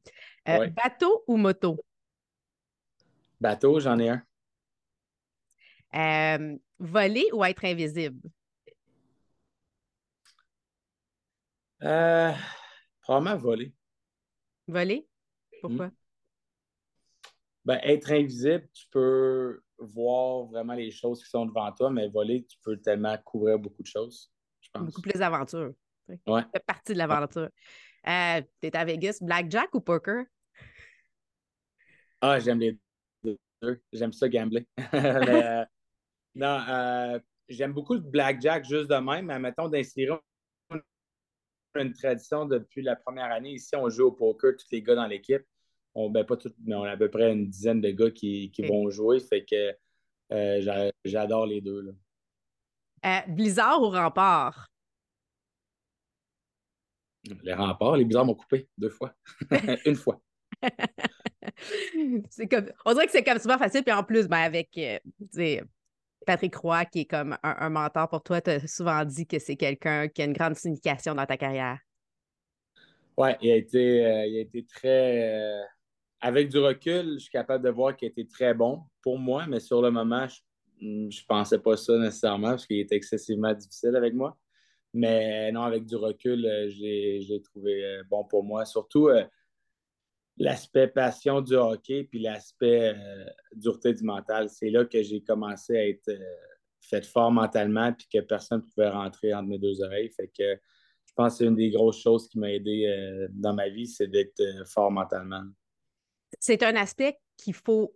Euh, 0.49 0.66
bateau 0.66 1.23
ou 1.28 1.37
moto? 1.37 1.78
Bateau, 3.40 3.78
j'en 3.78 3.97
ai 4.00 4.09
un. 4.09 4.23
Euh, 5.95 6.59
voler 6.81 7.28
ou 7.33 7.45
être 7.45 7.64
invisible? 7.64 8.28
Euh, 11.83 12.33
probablement 13.00 13.37
voler. 13.37 13.73
Voler? 14.66 15.09
Pourquoi? 15.61 15.88
Hmm. 15.88 15.97
Ben, 17.64 17.80
être 17.83 18.12
invisible, 18.12 18.68
tu 18.73 18.87
peux 18.90 19.61
voir 19.78 20.47
vraiment 20.47 20.75
les 20.75 20.90
choses 20.90 21.23
qui 21.23 21.28
sont 21.28 21.47
devant 21.47 21.71
toi, 21.73 21.90
mais 21.90 22.09
voler, 22.09 22.45
tu 22.45 22.56
peux 22.62 22.76
tellement 22.76 23.16
couvrir 23.18 23.59
beaucoup 23.59 23.83
de 23.83 23.88
choses, 23.88 24.33
je 24.61 24.68
pense. 24.73 24.85
Beaucoup 24.85 25.02
plus 25.02 25.18
d'aventure. 25.18 25.75
Ouais. 26.09 26.42
fait 26.52 26.64
partie 26.64 26.92
de 26.92 26.99
l'aventure. 26.99 27.49
Euh, 28.06 28.40
tu 28.61 28.68
es 28.68 28.76
à 28.76 28.85
Vegas, 28.85 29.18
blackjack 29.21 29.75
ou 29.75 29.80
poker? 29.80 30.25
Ah, 32.21 32.38
j'aime 32.38 32.61
les 32.61 32.78
deux. 33.25 33.38
J'aime 33.92 34.12
ça 34.12 34.28
gambler. 34.28 34.66
Euh, 34.95 35.64
non, 36.34 36.60
euh, 36.69 37.19
j'aime 37.49 37.73
beaucoup 37.73 37.95
le 37.95 38.00
blackjack 38.00 38.65
juste 38.65 38.89
de 38.89 38.97
même, 38.97 39.26
mais 39.26 39.39
mettons 39.39 39.69
d'inspirer 39.69 40.19
une 41.78 41.93
tradition 41.93 42.47
depuis 42.47 42.82
la 42.82 42.97
première 42.97 43.32
année. 43.32 43.52
Ici, 43.52 43.75
on 43.76 43.89
joue 43.89 44.06
au 44.06 44.12
poker, 44.12 44.52
tous 44.56 44.67
les 44.71 44.82
gars 44.82 44.95
dans 44.95 45.06
l'équipe 45.06 45.45
on, 45.97 46.10
ben 46.10 46.25
pas 46.25 46.36
tout, 46.36 46.52
mais 46.65 46.75
on 46.75 46.84
a 46.84 46.91
à 46.91 46.97
peu 46.97 47.10
près 47.10 47.32
une 47.32 47.49
dizaine 47.49 47.80
de 47.80 47.91
gars 47.91 48.10
qui, 48.10 48.52
vont 48.69 48.91
jouer. 48.91 49.19
Fait 49.19 49.45
que 49.45 49.75
euh, 50.32 50.91
j'adore 51.04 51.47
les 51.47 51.62
deux. 51.62 51.80
Là. 51.80 51.93
Euh, 53.06 53.32
Blizzard 53.32 53.82
ou 53.82 53.89
Rempart? 53.89 54.67
Les 57.43 57.54
remparts, 57.54 57.97
les 57.97 58.04
Blizzards 58.04 58.26
m'ont 58.26 58.34
coupé 58.34 58.69
deux 58.76 58.91
fois. 58.91 59.15
une 59.86 59.97
fois. 59.97 60.21
comme, 62.50 62.67
on 62.84 62.93
dirait 62.93 63.06
que 63.06 63.12
c'est 63.12 63.25
comme 63.25 63.39
super 63.39 63.58
facile. 63.58 63.82
Puis 63.82 63.93
en 63.93 64.04
plus, 64.04 64.28
ben, 64.28 64.39
avec 64.39 64.76
euh, 64.76 64.99
Patrick 66.26 66.56
Roy, 66.56 66.84
qui 66.84 67.00
est 67.00 67.04
comme 67.06 67.36
un, 67.43 67.71
mentor 67.71 68.08
pour 68.08 68.23
toi, 68.23 68.41
tu 68.41 68.50
as 68.50 68.67
souvent 68.67 69.04
dit 69.04 69.26
que 69.26 69.39
c'est 69.39 69.56
quelqu'un 69.56 70.08
qui 70.08 70.23
a 70.23 70.25
une 70.26 70.32
grande 70.32 70.56
signification 70.56 71.15
dans 71.15 71.25
ta 71.25 71.36
carrière? 71.36 71.78
Oui, 73.17 73.30
il, 73.41 73.50
a 73.50 73.56
été, 73.56 73.99
il 74.28 74.36
a 74.36 74.41
été 74.41 74.67
très 74.67 75.67
avec 76.21 76.49
du 76.49 76.58
recul, 76.58 77.15
je 77.15 77.19
suis 77.19 77.30
capable 77.30 77.65
de 77.65 77.71
voir 77.71 77.97
qu'il 77.97 78.08
était 78.08 78.26
très 78.26 78.54
bon 78.54 78.82
pour 79.02 79.19
moi, 79.19 79.47
mais 79.47 79.60
sur 79.60 79.82
le 79.82 79.91
moment, 79.91 80.26
je 80.28 80.41
ne 80.80 81.26
pensais 81.28 81.58
pas 81.58 81.76
ça 81.76 81.97
nécessairement 81.99 82.50
parce 82.50 82.67
qu'il 82.67 82.80
était 82.80 82.97
excessivement 82.97 83.52
difficile 83.52 83.95
avec 83.97 84.15
moi. 84.15 84.36
Mais 84.95 85.52
non, 85.52 85.62
avec 85.62 85.84
du 85.84 85.97
recul, 85.97 86.45
euh, 86.47 86.71
je 86.71 86.80
l'ai 87.32 87.43
trouvé 87.43 87.84
euh, 87.84 88.02
bon 88.08 88.25
pour 88.25 88.43
moi. 88.43 88.65
Surtout 88.65 89.08
euh, 89.08 89.25
l'aspect 90.39 90.89
passion 90.89 91.41
du 91.41 91.55
hockey 91.55 92.05
puis 92.05 92.19
l'aspect 92.19 92.95
dureté 93.55 93.95
du 93.95 94.05
mental. 94.05 94.49
C'est 94.51 94.71
là 94.71 94.85
que 94.85 95.03
j'ai 95.03 95.23
commencé 95.23 95.77
à 95.77 95.89
être 95.89 96.11
fait 96.81 97.05
fort 97.05 97.33
mentalement 97.33 97.93
puis 97.93 98.07
que 98.13 98.21
personne 98.21 98.61
ne 98.61 98.71
pouvait 98.71 98.91
rentrer 98.91 99.35
entre 99.35 99.49
mes 99.49 99.59
deux 99.59 99.83
oreilles. 99.83 100.11
Fait 100.11 100.29
que 100.29 100.55
je 101.07 101.13
pense 101.15 101.33
que 101.33 101.39
c'est 101.39 101.45
une 101.47 101.57
des 101.57 101.71
grosses 101.71 102.03
choses 102.03 102.29
qui 102.29 102.39
m'a 102.39 102.53
aidé 102.53 103.27
dans 103.31 103.55
ma 103.55 103.69
vie, 103.69 103.87
c'est 103.87 104.09
d'être 104.09 104.43
fort 104.67 104.91
mentalement 104.91 105.45
c'est 106.41 106.63
un 106.63 106.77
aspect 106.77 107.19
qu'il 107.37 107.55
faut 107.55 107.95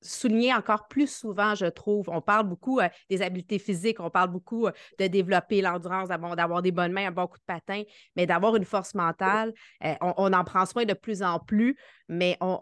souligner 0.00 0.54
encore 0.54 0.88
plus 0.88 1.10
souvent, 1.10 1.54
je 1.54 1.66
trouve. 1.66 2.08
On 2.08 2.20
parle 2.20 2.46
beaucoup 2.48 2.80
euh, 2.80 2.88
des 3.10 3.22
habiletés 3.22 3.58
physiques, 3.58 4.00
on 4.00 4.10
parle 4.10 4.30
beaucoup 4.30 4.66
euh, 4.66 4.72
de 4.98 5.06
développer 5.06 5.60
l'endurance, 5.60 6.08
d'avoir 6.08 6.62
des 6.62 6.72
bonnes 6.72 6.92
mains, 6.92 7.08
un 7.08 7.12
bon 7.12 7.26
coup 7.26 7.38
de 7.38 7.44
patin, 7.46 7.82
mais 8.16 8.26
d'avoir 8.26 8.56
une 8.56 8.64
force 8.64 8.94
mentale, 8.94 9.52
euh, 9.84 9.94
on, 10.00 10.32
en 10.32 10.44
prend 10.44 10.66
soin 10.66 10.84
de 10.84 10.94
plus 10.94 11.22
en 11.22 11.38
plus, 11.38 11.76
mais 12.08 12.36
on 12.40 12.60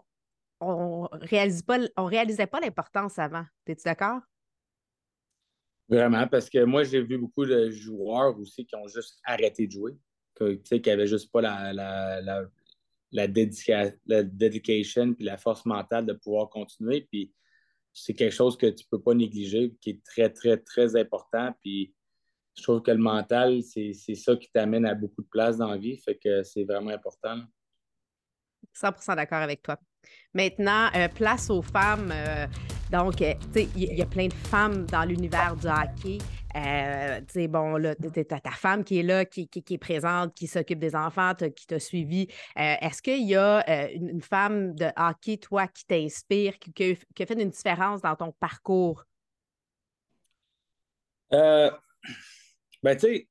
on 0.59 1.07
réalise 1.11 1.61
pas, 1.61 1.77
on 1.97 2.05
réalisait 2.05 2.47
pas 2.47 2.59
l'importance 2.59 3.19
avant. 3.19 3.45
Es-tu 3.67 3.83
d'accord? 3.85 4.21
Vraiment, 5.87 6.27
parce 6.27 6.49
que 6.49 6.63
moi, 6.63 6.83
j'ai 6.83 7.03
vu 7.03 7.19
beaucoup 7.19 7.45
de 7.45 7.69
joueurs 7.69 8.35
aussi 8.39 8.65
qui 8.65 8.75
ont 8.75 8.87
juste 8.87 9.19
arrêté 9.23 9.67
de 9.67 9.71
jouer, 9.71 9.95
qui 10.35 10.81
n'avaient 10.83 11.05
juste 11.05 11.31
pas 11.31 11.41
la, 11.41 11.73
la 11.73 12.41
dedication 13.11 15.13
puis 15.13 15.25
la 15.25 15.37
force 15.37 15.65
mentale 15.65 16.05
de 16.05 16.13
pouvoir 16.13 16.49
continuer. 16.49 17.07
Puis 17.11 17.33
c'est 17.93 18.13
quelque 18.13 18.33
chose 18.33 18.57
que 18.57 18.67
tu 18.67 18.83
ne 18.83 18.97
peux 18.97 19.01
pas 19.01 19.13
négliger, 19.13 19.75
qui 19.81 19.91
est 19.91 20.03
très, 20.03 20.29
très, 20.29 20.57
très 20.57 20.95
important. 20.95 21.53
Puis 21.63 21.93
je 22.55 22.63
trouve 22.63 22.81
que 22.81 22.91
le 22.91 22.97
mental, 22.97 23.61
c'est 23.63 23.93
ça 23.93 24.35
qui 24.35 24.49
t'amène 24.51 24.85
à 24.85 24.95
beaucoup 24.95 25.21
de 25.21 25.27
place 25.27 25.57
dans 25.57 25.69
la 25.69 25.77
vie. 25.77 25.97
Fait 25.97 26.17
que 26.17 26.43
c'est 26.43 26.63
vraiment 26.63 26.91
important. 26.91 27.41
100% 28.75 29.15
d'accord 29.15 29.39
avec 29.39 29.61
toi. 29.61 29.77
Maintenant, 30.33 30.89
euh, 30.95 31.07
place 31.07 31.49
aux 31.49 31.61
femmes. 31.61 32.11
Euh, 32.13 32.47
donc, 32.91 33.21
euh, 33.21 33.33
tu 33.53 33.61
sais, 33.61 33.69
il 33.75 33.97
y, 33.97 34.01
a 34.01 34.05
plein 34.05 34.27
de 34.27 34.33
femmes 34.33 34.85
dans 34.85 35.03
l'univers 35.03 35.55
du 35.55 35.67
hockey. 35.67 36.19
Euh, 36.57 37.19
tu 37.21 37.33
sais, 37.33 37.47
bon, 37.47 37.77
là, 37.77 37.93
t'as 37.95 38.39
ta 38.39 38.51
femme 38.51 38.83
qui 38.83 38.99
est 38.99 39.03
là, 39.03 39.25
qui, 39.25 39.47
est 39.53 39.77
présente, 39.77 40.33
qui 40.33 40.47
s'occupe 40.47 40.79
des 40.79 40.95
enfants, 40.95 41.33
qui 41.35 41.67
t'a 41.67 41.79
suivi. 41.79 42.27
Euh, 42.57 42.75
est-ce 42.81 43.01
qu'il 43.01 43.27
y 43.27 43.35
a 43.35 43.63
euh, 43.69 43.89
une, 43.93 44.21
femme 44.21 44.73
de 44.73 44.87
hockey, 44.95 45.37
toi, 45.37 45.67
qui 45.67 45.85
t'inspire, 45.85 46.57
qui, 46.57 46.73
qui, 46.73 47.23
a 47.23 47.25
fait 47.25 47.41
une 47.41 47.49
différence 47.49 48.01
dans 48.01 48.15
ton 48.15 48.31
parcours? 48.31 49.03
ben, 51.29 51.71
tu 52.83 52.99
sais, 52.99 53.27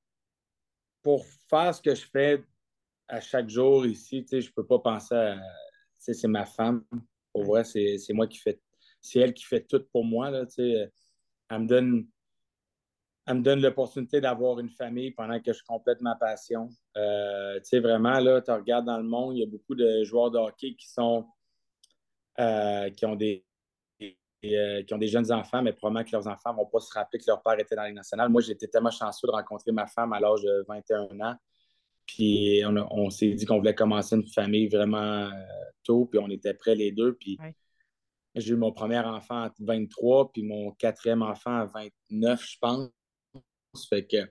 pour 1.02 1.24
faire 1.48 1.74
ce 1.74 1.80
que 1.82 1.94
je 1.94 2.04
fais 2.06 2.44
à 3.08 3.20
chaque 3.20 3.48
jour 3.48 3.86
ici, 3.86 4.22
tu 4.22 4.28
sais, 4.28 4.40
je 4.40 4.52
peux 4.52 4.66
pas 4.66 4.78
penser 4.78 5.14
à. 5.14 5.34
Tu 5.34 6.12
sais, 6.12 6.14
c'est 6.14 6.28
ma 6.28 6.44
femme. 6.44 6.84
Pour 7.32 7.44
vrai, 7.44 7.64
c'est 7.64 8.12
moi 8.12 8.28
qui 8.28 8.38
fais. 8.38 8.60
C'est 9.00 9.18
elle 9.20 9.34
qui 9.34 9.44
fait 9.44 9.62
tout 9.66 9.82
pour 9.92 10.04
moi, 10.04 10.30
là, 10.30 10.46
tu 10.46 10.54
sais. 10.54 10.92
Elle 11.48 11.60
me 11.60 11.66
donne 11.66 12.06
elle 13.26 13.38
me 13.38 13.42
donne 13.42 13.60
l'opportunité 13.60 14.20
d'avoir 14.20 14.60
une 14.60 14.70
famille 14.70 15.10
pendant 15.10 15.40
que 15.40 15.52
je 15.52 15.62
complète 15.64 16.00
ma 16.00 16.14
passion. 16.14 16.68
Euh, 16.96 17.56
tu 17.56 17.64
sais, 17.64 17.80
vraiment, 17.80 18.20
là, 18.20 18.40
tu 18.40 18.52
regardes 18.52 18.86
dans 18.86 18.98
le 18.98 19.04
monde, 19.04 19.36
il 19.36 19.40
y 19.40 19.42
a 19.42 19.46
beaucoup 19.46 19.74
de 19.74 20.04
joueurs 20.04 20.30
de 20.30 20.38
hockey 20.38 20.74
qui 20.74 20.88
sont 20.88 21.26
euh, 22.38 22.88
qui 22.90 23.04
ont 23.04 23.16
des 23.16 23.44
euh, 24.44 24.82
qui 24.84 24.94
ont 24.94 24.98
des 24.98 25.08
jeunes 25.08 25.32
enfants, 25.32 25.60
mais 25.60 25.72
probablement 25.72 26.04
que 26.04 26.12
leurs 26.12 26.28
enfants 26.28 26.52
ne 26.52 26.58
vont 26.58 26.66
pas 26.66 26.78
se 26.78 26.92
rappeler 26.92 27.18
que 27.18 27.24
leur 27.26 27.42
père 27.42 27.58
était 27.58 27.74
dans 27.74 27.82
les 27.82 27.92
nationale. 27.92 28.28
Moi, 28.28 28.42
j'étais 28.42 28.68
tellement 28.68 28.92
chanceux 28.92 29.26
de 29.26 29.32
rencontrer 29.32 29.72
ma 29.72 29.88
femme 29.88 30.12
à 30.12 30.20
l'âge 30.20 30.42
de 30.42 30.64
21 30.68 31.20
ans. 31.20 31.34
Puis 32.06 32.62
on, 32.64 33.10
s'est 33.10 33.30
dit 33.30 33.44
qu'on 33.44 33.58
voulait 33.58 33.74
commencer 33.74 34.14
une 34.14 34.28
famille 34.28 34.68
vraiment 34.68 35.28
tôt, 35.82 36.06
puis 36.06 36.20
on 36.20 36.30
était 36.30 36.54
prêts 36.54 36.76
les 36.76 36.92
deux. 36.92 37.14
Puis 37.14 37.36
j'ai 38.36 38.52
eu 38.52 38.56
mon 38.56 38.70
premier 38.70 39.00
enfant 39.00 39.42
à 39.42 39.52
23, 39.58 40.30
puis 40.30 40.44
mon 40.44 40.70
quatrième 40.72 41.22
enfant 41.22 41.62
à 41.62 41.64
29, 41.64 42.44
je 42.48 42.58
pense. 42.60 42.90
Fait 43.84 44.06
que, 44.06 44.22
tu 44.24 44.30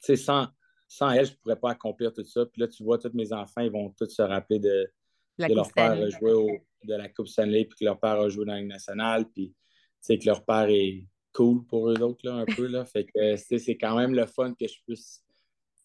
sais, 0.00 0.16
sans, 0.16 0.48
sans 0.86 1.10
elle, 1.10 1.26
je 1.26 1.32
ne 1.32 1.36
pourrais 1.36 1.56
pas 1.56 1.70
accomplir 1.70 2.12
tout 2.12 2.24
ça. 2.24 2.46
Puis 2.46 2.60
là, 2.60 2.68
tu 2.68 2.84
vois, 2.84 2.98
tous 2.98 3.12
mes 3.14 3.32
enfants, 3.32 3.62
ils 3.62 3.70
vont 3.70 3.90
tous 3.90 4.08
se 4.08 4.22
rappeler 4.22 4.58
de, 4.58 4.90
leur 5.38 5.72
père 5.72 5.96
jouer 6.10 6.62
de 6.84 6.94
la 6.94 7.08
Coupe 7.08 7.28
Stanley, 7.28 7.64
puis 7.64 7.78
que 7.78 7.84
leur 7.84 7.98
père 7.98 8.20
a 8.20 8.28
joué 8.28 8.44
dans 8.44 8.52
la 8.52 8.60
Ligue 8.60 8.68
nationale, 8.68 9.28
puis 9.30 9.48
tu 9.48 9.54
sais, 10.00 10.18
que 10.18 10.26
leur 10.26 10.44
père 10.44 10.68
est 10.68 11.06
cool 11.32 11.64
pour 11.66 11.90
eux 11.90 12.00
autres, 12.02 12.20
là, 12.24 12.34
un 12.34 12.44
peu. 12.44 12.66
Là. 12.66 12.84
Fait 12.84 13.04
que, 13.04 13.36
c'est 13.36 13.76
quand 13.76 13.96
même 13.96 14.14
le 14.14 14.26
fun 14.26 14.54
que 14.54 14.66
je 14.66 14.74
puisse 14.86 15.24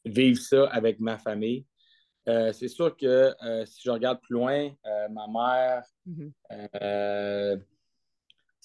vivre 0.04 0.40
ça 0.40 0.66
avec 0.68 1.00
ma 1.00 1.18
famille. 1.18 1.66
Euh, 2.28 2.52
c'est 2.52 2.68
sûr 2.68 2.96
que 2.98 3.34
euh, 3.42 3.66
si 3.66 3.82
je 3.86 3.90
regarde 3.90 4.20
plus 4.22 4.34
loin, 4.34 4.70
euh, 4.86 5.08
ma 5.10 5.28
mère, 5.28 5.84
mm-hmm 6.06 7.64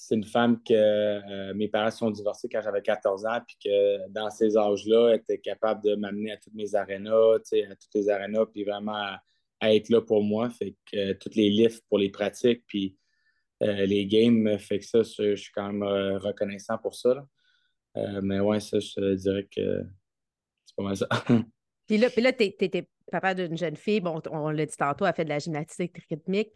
c'est 0.02 0.16
une 0.16 0.24
femme 0.24 0.60
que 0.64 0.74
euh, 0.74 1.54
mes 1.54 1.68
parents 1.68 1.92
sont 1.92 2.10
divorcés 2.10 2.48
quand 2.48 2.60
j'avais 2.60 2.82
14 2.82 3.24
ans, 3.24 3.38
puis 3.46 3.56
que 3.64 4.08
dans 4.08 4.30
ces 4.30 4.56
âges-là, 4.56 5.10
elle 5.10 5.20
était 5.20 5.38
capable 5.38 5.80
de 5.84 5.94
m'amener 5.94 6.32
à 6.32 6.36
toutes 6.38 6.54
mes 6.54 6.74
arénas, 6.74 7.36
à 7.36 7.38
toutes 7.38 7.94
les 7.94 8.08
arénas, 8.08 8.46
puis 8.46 8.64
vraiment 8.64 8.96
à, 9.60 9.72
être 9.72 9.90
là 9.90 10.00
pour 10.00 10.24
moi. 10.24 10.50
Fait 10.50 10.74
que 10.90 10.96
euh, 10.96 11.14
toutes 11.14 11.36
les 11.36 11.50
lifts 11.50 11.84
pour 11.88 11.98
les 11.98 12.10
pratiques, 12.10 12.64
puis 12.66 12.96
euh, 13.62 13.86
les 13.86 14.04
games, 14.06 14.58
fait 14.58 14.80
que 14.80 14.84
ça, 14.84 15.02
je, 15.04 15.36
suis 15.36 15.52
quand 15.52 15.72
même 15.72 15.84
reconnaissant 16.16 16.78
pour 16.78 16.96
ça. 16.96 17.24
mais 18.22 18.40
ouais, 18.40 18.58
ça, 18.58 18.80
je 18.80 19.14
dirais 19.14 19.46
que 19.54 19.84
c'est 20.64 20.74
pas 20.76 20.82
mal 20.82 20.96
ça. 20.96 21.06
puis 21.86 21.98
là, 21.98 22.10
puis 22.10 22.22
là 22.22 22.32
tu 22.32 22.42
étais 22.42 22.88
papa 23.12 23.34
d'une 23.34 23.56
jeune 23.56 23.76
fille, 23.76 24.00
bon, 24.00 24.20
on 24.32 24.50
l'a 24.50 24.66
dit 24.66 24.76
tantôt, 24.76 25.06
elle 25.06 25.14
fait 25.14 25.24
de 25.24 25.28
la 25.28 25.38
gymnastique 25.38 25.96
rythmique 26.10 26.50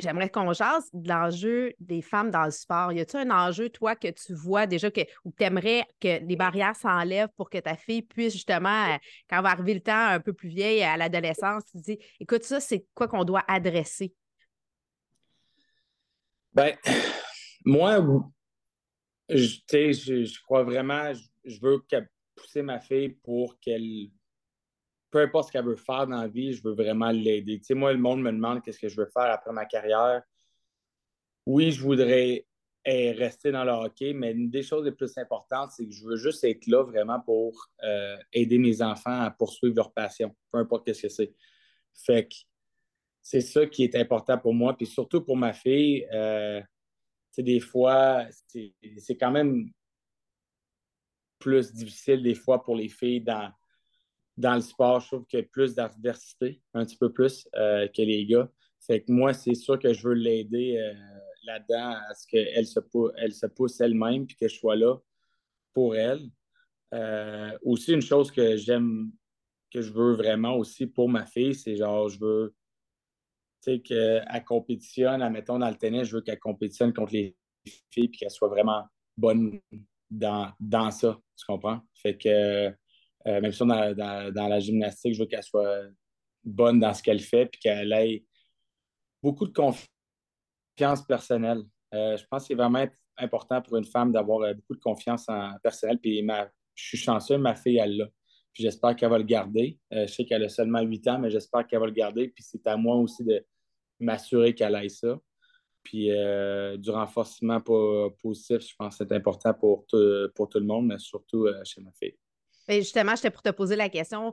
j'aimerais 0.00 0.30
qu'on 0.30 0.52
jase 0.52 0.88
de 0.92 1.08
l'enjeu 1.08 1.72
des 1.78 2.02
femmes 2.02 2.30
dans 2.30 2.44
le 2.44 2.50
sport. 2.50 2.92
Y 2.92 3.00
a-t-il 3.00 3.30
un 3.30 3.48
enjeu, 3.48 3.68
toi, 3.68 3.96
que 3.96 4.08
tu 4.08 4.34
vois 4.34 4.66
déjà 4.66 4.90
que, 4.90 5.00
ou 5.24 5.32
tu 5.36 5.44
aimerais 5.44 5.84
que 6.00 6.24
les 6.24 6.36
barrières 6.36 6.76
s'enlèvent 6.76 7.30
pour 7.36 7.50
que 7.50 7.58
ta 7.58 7.76
fille 7.76 8.02
puisse 8.02 8.32
justement, 8.32 8.94
euh, 8.94 8.96
quand 9.28 9.42
va 9.42 9.50
arriver 9.50 9.74
le 9.74 9.80
temps 9.80 10.06
un 10.06 10.20
peu 10.20 10.32
plus 10.32 10.48
vieille, 10.48 10.82
à 10.82 10.96
l'adolescence, 10.96 11.64
tu 11.70 11.78
dis 11.78 11.98
écoute, 12.18 12.42
ça, 12.44 12.60
c'est 12.60 12.86
quoi 12.94 13.08
qu'on 13.08 13.24
doit 13.24 13.44
adresser? 13.46 14.14
Ben, 16.52 16.76
moi, 17.64 18.04
je, 19.28 19.58
je, 19.68 20.24
je 20.24 20.42
crois 20.42 20.64
vraiment, 20.64 21.12
je, 21.44 21.60
veux 21.60 21.78
pousser 22.34 22.62
ma 22.62 22.80
fille 22.80 23.10
pour 23.10 23.58
qu'elle 23.60 24.10
peu 25.10 25.20
importe 25.20 25.48
ce 25.48 25.52
qu'elle 25.52 25.64
veut 25.64 25.76
faire 25.76 26.06
dans 26.06 26.20
la 26.20 26.28
vie, 26.28 26.52
je 26.52 26.62
veux 26.62 26.74
vraiment 26.74 27.10
l'aider. 27.10 27.58
Tu 27.58 27.64
sais, 27.64 27.74
moi, 27.74 27.92
le 27.92 27.98
monde 27.98 28.22
me 28.22 28.30
demande 28.30 28.62
qu'est-ce 28.62 28.78
que 28.78 28.88
je 28.88 28.96
veux 28.96 29.08
faire 29.12 29.30
après 29.30 29.52
ma 29.52 29.66
carrière. 29.66 30.22
Oui, 31.46 31.72
je 31.72 31.82
voudrais 31.82 32.46
eh, 32.84 33.12
rester 33.12 33.50
dans 33.50 33.64
le 33.64 33.72
hockey, 33.72 34.12
mais 34.12 34.32
une 34.32 34.50
des 34.50 34.62
choses 34.62 34.84
les 34.84 34.92
plus 34.92 35.16
importantes, 35.18 35.72
c'est 35.72 35.84
que 35.86 35.92
je 35.92 36.04
veux 36.04 36.16
juste 36.16 36.44
être 36.44 36.66
là 36.66 36.82
vraiment 36.84 37.20
pour 37.20 37.68
euh, 37.82 38.16
aider 38.32 38.58
mes 38.58 38.82
enfants 38.82 39.20
à 39.20 39.30
poursuivre 39.30 39.74
leur 39.76 39.92
passion, 39.92 40.34
peu 40.52 40.58
importe 40.58 40.92
ce 40.92 41.02
que 41.02 41.08
c'est. 41.08 41.34
Fait 41.94 42.28
que 42.28 42.34
c'est 43.22 43.40
ça 43.40 43.66
qui 43.66 43.84
est 43.84 43.96
important 43.96 44.38
pour 44.38 44.54
moi, 44.54 44.76
puis 44.76 44.86
surtout 44.86 45.22
pour 45.22 45.36
ma 45.36 45.52
fille. 45.52 46.06
Euh, 46.12 46.62
des 47.36 47.60
fois, 47.60 48.26
c'est 48.46 49.16
quand 49.18 49.30
même 49.30 49.70
plus 51.38 51.72
difficile 51.72 52.22
des 52.22 52.34
fois 52.34 52.62
pour 52.62 52.76
les 52.76 52.88
filles 52.88 53.22
dans, 53.22 53.50
dans 54.40 54.54
le 54.54 54.62
sport, 54.62 55.00
je 55.00 55.06
trouve 55.08 55.26
qu'il 55.26 55.38
y 55.38 55.42
a 55.42 55.46
plus 55.46 55.74
d'adversité, 55.74 56.62
un 56.72 56.84
petit 56.84 56.96
peu 56.96 57.12
plus 57.12 57.46
euh, 57.56 57.86
que 57.88 58.02
les 58.02 58.24
gars. 58.26 58.48
Fait 58.80 59.02
que 59.02 59.12
moi, 59.12 59.34
c'est 59.34 59.54
sûr 59.54 59.78
que 59.78 59.92
je 59.92 60.08
veux 60.08 60.14
l'aider 60.14 60.78
euh, 60.78 60.94
là-dedans 61.44 61.96
à 62.08 62.14
ce 62.14 62.26
qu'elle 62.26 62.66
se, 62.66 62.80
elle 63.18 63.34
se 63.34 63.46
pousse 63.46 63.80
elle-même 63.80 64.26
puis 64.26 64.36
que 64.36 64.48
je 64.48 64.56
sois 64.56 64.76
là 64.76 64.96
pour 65.74 65.94
elle. 65.94 66.22
Euh, 66.94 67.56
aussi, 67.62 67.92
une 67.92 68.00
chose 68.00 68.30
que 68.30 68.56
j'aime, 68.56 69.12
que 69.70 69.82
je 69.82 69.92
veux 69.92 70.14
vraiment 70.14 70.56
aussi 70.56 70.86
pour 70.86 71.08
ma 71.08 71.26
fille, 71.26 71.54
c'est 71.54 71.76
genre, 71.76 72.08
je 72.08 72.18
veux 72.18 72.54
qu'elle 73.84 74.44
compétitionne, 74.46 75.20
admettons, 75.20 75.58
dans 75.58 75.68
le 75.68 75.76
tennis, 75.76 76.04
je 76.04 76.16
veux 76.16 76.22
qu'elle 76.22 76.38
compétitionne 76.38 76.94
contre 76.94 77.12
les 77.12 77.36
filles 77.90 78.08
puis 78.08 78.18
qu'elle 78.18 78.30
soit 78.30 78.48
vraiment 78.48 78.84
bonne 79.18 79.60
dans, 80.10 80.50
dans 80.58 80.90
ça, 80.90 81.20
tu 81.36 81.44
comprends? 81.44 81.82
Fait 81.94 82.16
que 82.16 82.74
euh, 83.26 83.40
même 83.40 83.52
si 83.52 83.58
dans, 83.58 83.94
dans, 84.32 84.48
la 84.48 84.60
gymnastique, 84.60 85.14
je 85.14 85.20
veux 85.20 85.26
qu'elle 85.26 85.42
soit 85.42 85.82
bonne 86.42 86.80
dans 86.80 86.94
ce 86.94 87.02
qu'elle 87.02 87.20
fait 87.20 87.46
puis 87.46 87.60
qu'elle 87.60 87.92
ait 87.92 88.24
beaucoup 89.22 89.46
de 89.46 89.52
confiance 89.52 91.02
personnelle. 91.06 91.62
Euh, 91.92 92.16
je 92.16 92.24
pense 92.30 92.42
que 92.42 92.48
c'est 92.48 92.54
vraiment 92.54 92.86
important 93.18 93.60
pour 93.60 93.76
une 93.76 93.84
femme 93.84 94.12
d'avoir 94.12 94.42
euh, 94.42 94.54
beaucoup 94.54 94.74
de 94.74 94.80
confiance 94.80 95.28
en 95.28 95.52
personnel. 95.62 95.98
Puis 95.98 96.26
je 96.74 96.84
suis 96.84 96.98
chanceux, 96.98 97.36
ma 97.36 97.54
fille, 97.54 97.76
elle 97.76 97.98
l'a. 97.98 98.06
Puis 98.52 98.64
j'espère 98.64 98.96
qu'elle 98.96 99.10
va 99.10 99.18
le 99.18 99.24
garder. 99.24 99.78
je 99.92 100.06
sais 100.06 100.24
qu'elle 100.24 100.42
a 100.42 100.48
seulement 100.48 100.80
8 100.80 101.08
ans, 101.08 101.18
mais 101.20 101.30
j'espère 101.30 101.66
qu'elle 101.66 101.78
va 101.78 101.86
le 101.86 101.92
garder. 101.92 102.28
Puis 102.28 102.42
c'est 102.42 102.66
à 102.66 102.76
moi 102.76 102.96
aussi 102.96 103.22
de 103.22 103.44
m'assurer 104.00 104.54
qu'elle 104.54 104.74
ait 104.74 104.88
ça. 104.88 105.20
Puis 105.84 106.08
du 106.78 106.90
renforcement 106.90 107.60
positif, 107.60 108.60
je 108.60 108.74
pense 108.76 108.98
que 108.98 109.04
c'est 109.06 109.14
important 109.14 109.54
pour 109.54 109.86
pour 110.34 110.48
tout 110.48 110.58
le 110.58 110.66
monde, 110.66 110.86
mais 110.86 110.98
surtout 110.98 111.46
chez 111.64 111.80
ma 111.80 111.92
fille. 111.92 112.19
Ben, 112.70 112.80
justement, 112.80 113.16
j'étais 113.16 113.30
pour 113.30 113.42
te 113.42 113.50
poser 113.50 113.74
la 113.74 113.88
question. 113.88 114.32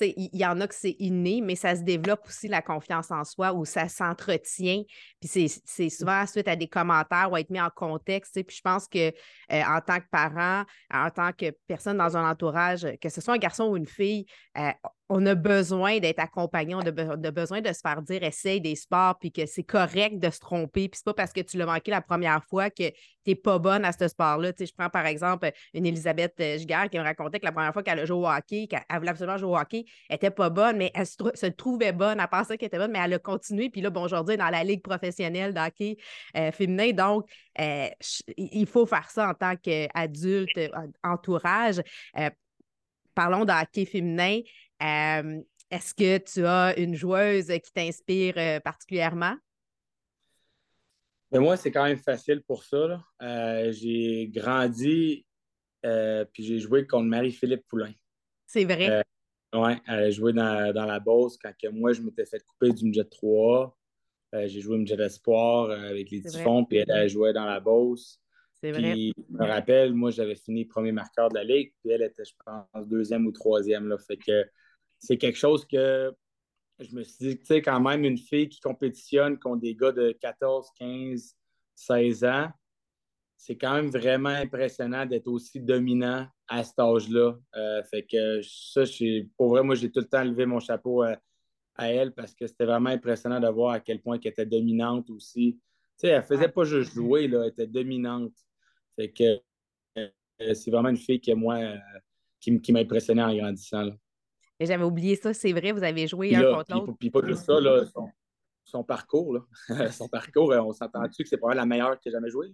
Il 0.00 0.28
y, 0.32 0.44
en 0.44 0.60
a 0.60 0.66
que 0.66 0.74
c'est 0.74 0.96
inné, 0.98 1.40
mais 1.40 1.54
ça 1.54 1.76
se 1.76 1.82
développe 1.82 2.26
aussi 2.26 2.48
la 2.48 2.60
confiance 2.60 3.12
en 3.12 3.22
soi 3.22 3.52
ou 3.52 3.64
ça 3.64 3.88
s'entretient. 3.88 4.82
Puis 5.20 5.48
c'est 5.64 5.88
souvent 5.88 6.26
suite 6.26 6.48
à 6.48 6.56
des 6.56 6.66
commentaires 6.66 7.30
ou 7.30 7.36
à 7.36 7.40
être 7.40 7.48
mis 7.50 7.60
en 7.60 7.70
contexte. 7.70 8.42
Puis 8.42 8.56
je 8.56 8.60
pense 8.60 8.88
que 8.88 9.08
euh, 9.08 9.12
en 9.50 9.80
tant 9.80 10.00
que 10.00 10.06
parent, 10.10 10.64
en 10.92 11.10
tant 11.10 11.32
que 11.32 11.52
personne 11.68 11.96
dans 11.96 12.16
un 12.16 12.28
entourage, 12.28 12.88
que 13.00 13.08
ce 13.08 13.20
soit 13.20 13.34
un 13.34 13.38
garçon 13.38 13.68
ou 13.68 13.76
une 13.76 13.86
fille, 13.86 14.26
euh, 14.58 14.72
on 15.08 15.24
a 15.26 15.34
besoin 15.34 15.98
d'être 15.98 16.18
accompagné, 16.18 16.74
on 16.74 16.80
a, 16.80 16.90
besoin 17.30 17.60
de 17.60 17.72
se 17.72 17.80
faire 17.80 18.02
dire 18.02 18.22
essaye 18.24 18.60
des 18.60 18.74
sports, 18.74 19.16
puis 19.18 19.30
que 19.30 19.46
c'est 19.46 19.62
correct 19.62 20.18
de 20.18 20.30
se 20.30 20.40
tromper, 20.40 20.88
puis 20.88 20.98
c'est 20.98 21.04
pas 21.04 21.14
parce 21.14 21.32
que 21.32 21.40
tu 21.40 21.56
l'as 21.56 21.66
manqué 21.66 21.92
la 21.92 22.00
première 22.00 22.42
fois 22.44 22.70
que 22.70 22.88
tu 22.88 22.94
n'es 23.28 23.34
pas 23.36 23.58
bonne 23.58 23.84
à 23.84 23.92
ce 23.92 24.08
sport-là. 24.08 24.52
Tu 24.52 24.66
je 24.66 24.72
prends 24.76 24.90
par 24.90 25.06
exemple 25.06 25.50
une 25.74 25.86
Elisabeth 25.86 26.34
euh, 26.40 26.58
Giguère 26.58 26.90
qui 26.90 26.98
me 26.98 27.04
racontait 27.04 27.38
que 27.38 27.44
la 27.44 27.52
première 27.52 27.72
fois 27.72 27.84
qu'elle 27.84 28.00
a 28.00 28.04
joué 28.04 28.16
au 28.16 28.28
hockey, 28.28 28.66
qu'elle 28.66 28.82
voulait 28.96 29.10
absolument 29.10 29.36
jouer 29.36 29.50
au 29.50 29.56
hockey, 29.56 29.84
elle 30.08 30.14
n'était 30.14 30.30
pas 30.30 30.50
bonne, 30.50 30.76
mais 30.76 30.90
elle 30.94 31.06
se, 31.06 31.46
trouvait 31.46 31.92
bonne, 31.92 32.18
elle 32.18 32.28
pensait 32.28 32.58
qu'elle 32.58 32.66
était 32.66 32.78
bonne, 32.78 32.92
mais 32.92 33.00
elle 33.02 33.14
a 33.14 33.18
continué, 33.20 33.70
puis 33.70 33.80
là, 33.80 33.90
bon, 33.90 34.02
aujourd'hui, 34.02 34.36
dans 34.36 34.50
la 34.50 34.64
ligue 34.64 34.82
professionnelle 34.82 35.54
d'hockey 35.54 35.96
euh, 36.36 36.50
féminin, 36.50 36.90
donc 36.92 37.28
euh, 37.60 37.88
il 38.36 38.66
faut 38.66 38.86
faire 38.86 39.08
ça 39.10 39.28
en 39.28 39.34
tant 39.34 39.54
qu'adulte, 39.56 40.58
entourage. 41.04 41.80
parlons 43.14 43.44
de 43.44 43.84
féminin. 43.84 44.40
Est-ce 44.80 45.94
que 45.94 46.18
tu 46.18 46.46
as 46.46 46.78
une 46.78 46.94
joueuse 46.94 47.48
qui 47.48 47.72
t'inspire 47.72 48.34
euh, 48.36 48.60
particulièrement? 48.60 49.36
Mais 51.32 51.38
ben, 51.38 51.40
moi, 51.40 51.56
c'est 51.56 51.72
quand 51.72 51.84
même 51.84 51.98
facile 51.98 52.42
pour 52.42 52.62
ça. 52.62 53.04
Euh, 53.20 53.72
j'ai 53.72 54.28
grandi 54.32 55.26
euh, 55.84 56.24
puis 56.32 56.44
j'ai 56.44 56.60
joué 56.60 56.86
contre 56.86 57.06
Marie-Philippe 57.06 57.66
Poulain. 57.68 57.92
C'est 58.46 58.64
vrai? 58.64 59.02
oui, 59.52 59.72
elle 59.86 59.94
a 59.94 60.10
joué 60.10 60.32
dans, 60.32 60.72
la 60.72 61.00
Beauce 61.00 61.36
quand 61.36 61.52
moi, 61.72 61.92
je 61.92 62.02
m'étais 62.02 62.26
fait 62.26 62.40
couper 62.44 62.72
du 62.72 62.84
Midget 62.84 63.04
3. 63.04 63.76
j'ai 64.32 64.60
joué 64.60 64.78
Midget 64.78 65.00
Espoir 65.00 65.70
avec 65.70 66.10
les 66.10 66.22
Typhons, 66.22 66.64
puis 66.64 66.78
elle 66.78 66.90
a 66.90 67.08
joué 67.08 67.32
dans 67.32 67.44
la 67.44 67.58
Beauce. 67.58 68.20
C'est 68.60 68.72
vrai. 68.72 68.94
je 68.94 69.12
me 69.30 69.46
rappelle, 69.46 69.94
moi, 69.94 70.10
j'avais 70.10 70.34
fini 70.34 70.64
premier 70.64 70.92
marqueur 70.92 71.28
de 71.28 71.34
la 71.34 71.44
Ligue, 71.44 71.72
puis 71.80 71.90
elle 71.90 72.02
était, 72.02 72.24
je 72.24 72.34
pense, 72.44 72.88
deuxième 72.88 73.26
ou 73.26 73.32
troisième. 73.32 73.88
Là, 73.88 73.98
fait 73.98 74.16
que 74.16 74.44
c'est 74.98 75.18
quelque 75.18 75.38
chose 75.38 75.64
que 75.66 76.12
je 76.78 76.94
me 76.94 77.02
suis 77.02 77.26
dit, 77.26 77.38
tu 77.38 77.46
sais, 77.46 77.62
quand 77.62 77.80
même, 77.80 78.04
une 78.04 78.18
fille 78.18 78.48
qui 78.48 78.60
compétitionne 78.60 79.38
contre 79.38 79.62
des 79.62 79.74
gars 79.74 79.92
de 79.92 80.12
14, 80.12 80.70
15, 80.78 81.34
16 81.74 82.24
ans, 82.24 82.50
c'est 83.36 83.56
quand 83.56 83.74
même 83.74 83.90
vraiment 83.90 84.30
impressionnant 84.30 85.06
d'être 85.06 85.28
aussi 85.28 85.60
dominant 85.60 86.26
à 86.48 86.64
cet 86.64 86.78
âge-là. 86.78 87.36
Euh, 87.54 87.82
fait 87.84 88.02
que 88.04 88.40
ça, 88.42 88.82
pour 89.36 89.50
vrai, 89.50 89.62
moi, 89.62 89.74
j'ai 89.74 89.90
tout 89.90 90.00
le 90.00 90.08
temps 90.08 90.24
levé 90.24 90.46
mon 90.46 90.60
chapeau 90.60 91.02
à, 91.02 91.16
elle 91.78 92.12
parce 92.14 92.34
que 92.34 92.46
c'était 92.46 92.64
vraiment 92.64 92.90
impressionnant 92.90 93.38
de 93.38 93.48
voir 93.48 93.72
à 93.74 93.80
quel 93.80 94.00
point 94.00 94.18
elle 94.22 94.30
était 94.30 94.46
dominante 94.46 95.10
aussi. 95.10 95.58
Tu 95.98 96.06
sais, 96.06 96.08
elle 96.08 96.22
faisait 96.22 96.48
pas 96.48 96.64
juste 96.64 96.94
jouer, 96.94 97.28
là, 97.28 97.42
elle 97.42 97.50
était 97.50 97.66
dominante. 97.66 98.32
Fait 98.96 99.10
que 99.10 99.40
c'est 100.54 100.70
vraiment 100.70 100.88
une 100.88 100.96
fille 100.96 101.20
qui, 101.20 101.34
moi, 101.34 101.58
qui, 102.40 102.58
qui 102.60 102.72
m'a 102.72 102.80
impressionné 102.80 103.22
en 103.22 103.34
grandissant. 103.34 103.90
J'avais 104.60 104.84
oublié 104.84 105.16
ça, 105.16 105.34
c'est 105.34 105.52
vrai, 105.52 105.72
vous 105.72 105.82
avez 105.82 106.06
joué 106.06 106.34
un 106.34 106.54
contre 106.54 106.74
l'autre. 106.74 106.94
Puis, 106.98 107.10
pas 107.10 107.20
juste 107.26 107.44
ça, 107.44 107.60
là, 107.60 107.84
son, 108.64 108.84
parcours, 108.84 109.34
là. 109.34 109.46
son 109.92 110.08
parcours, 110.08 110.50
on 110.50 110.72
s'entend-tu 110.72 111.22
que 111.22 111.28
c'est 111.28 111.36
probablement 111.36 111.62
la 111.62 111.66
meilleure 111.66 111.96
que 111.96 112.02
j'ai 112.04 112.10
jamais 112.10 112.30
jouée? 112.30 112.52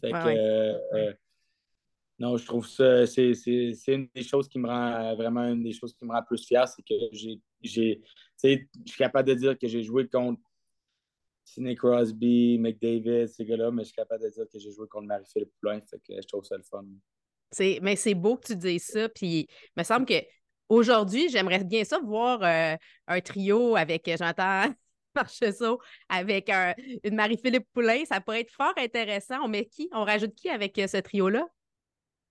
Fait 0.00 0.10
que, 0.10 1.16
non, 2.18 2.36
je 2.36 2.46
trouve 2.46 2.66
ça, 2.68 3.06
c'est 3.06 3.32
une 3.88 4.08
des 4.14 4.22
choses 4.22 4.48
qui 4.48 4.58
me 4.58 4.68
rend 4.68 5.14
vraiment 5.16 5.42
une 5.42 5.62
des 5.62 5.72
choses 5.72 5.92
qui 5.92 6.04
me 6.04 6.12
rend 6.12 6.22
plus 6.22 6.44
fier, 6.46 6.66
c'est 6.68 6.82
que 6.82 6.94
j'ai, 7.12 7.40
je 7.62 7.98
suis 8.86 8.98
capable 8.98 9.28
de 9.28 9.34
dire 9.34 9.58
que 9.58 9.66
j'ai 9.66 9.82
joué 9.82 10.08
contre 10.08 10.40
Sidney 11.44 11.74
Crosby, 11.74 12.58
McDavid, 12.58 13.28
ces 13.28 13.44
gars-là, 13.44 13.70
mais 13.70 13.82
je 13.82 13.88
suis 13.88 13.96
capable 13.96 14.22
de 14.22 14.28
dire 14.28 14.44
que 14.50 14.58
j'ai 14.58 14.70
joué 14.70 14.86
contre 14.88 15.06
Marie-Philippe 15.06 15.52
Poulin, 15.60 15.80
fait 15.80 15.98
que 15.98 16.14
je 16.14 16.26
trouve 16.26 16.44
ça 16.44 16.56
le 16.56 16.62
fun. 16.62 16.84
Mais 17.82 17.96
c'est 17.96 18.14
beau 18.14 18.36
que 18.36 18.46
tu 18.46 18.56
dises 18.56 18.86
ça, 18.86 19.08
puis 19.08 19.48
il 19.48 19.48
me 19.76 19.82
semble 19.82 20.06
que 20.06 20.14
aujourd'hui, 20.72 21.28
j'aimerais 21.28 21.64
bien 21.64 21.84
ça 21.84 21.98
voir 22.00 22.42
euh, 22.42 22.76
un 23.06 23.20
trio 23.20 23.76
avec, 23.76 24.10
j'entends 24.18 24.72
Marcheseau, 25.14 25.80
avec 26.08 26.50
une 27.04 27.14
Marie-Philippe 27.14 27.66
Poulin, 27.74 28.04
ça 28.06 28.20
pourrait 28.20 28.40
être 28.40 28.50
fort 28.50 28.72
intéressant. 28.78 29.44
On 29.44 29.48
met 29.48 29.66
qui? 29.66 29.90
On 29.92 30.04
rajoute 30.04 30.34
qui 30.34 30.48
avec 30.48 30.78
euh, 30.78 30.86
ce 30.86 30.96
trio-là? 30.96 31.46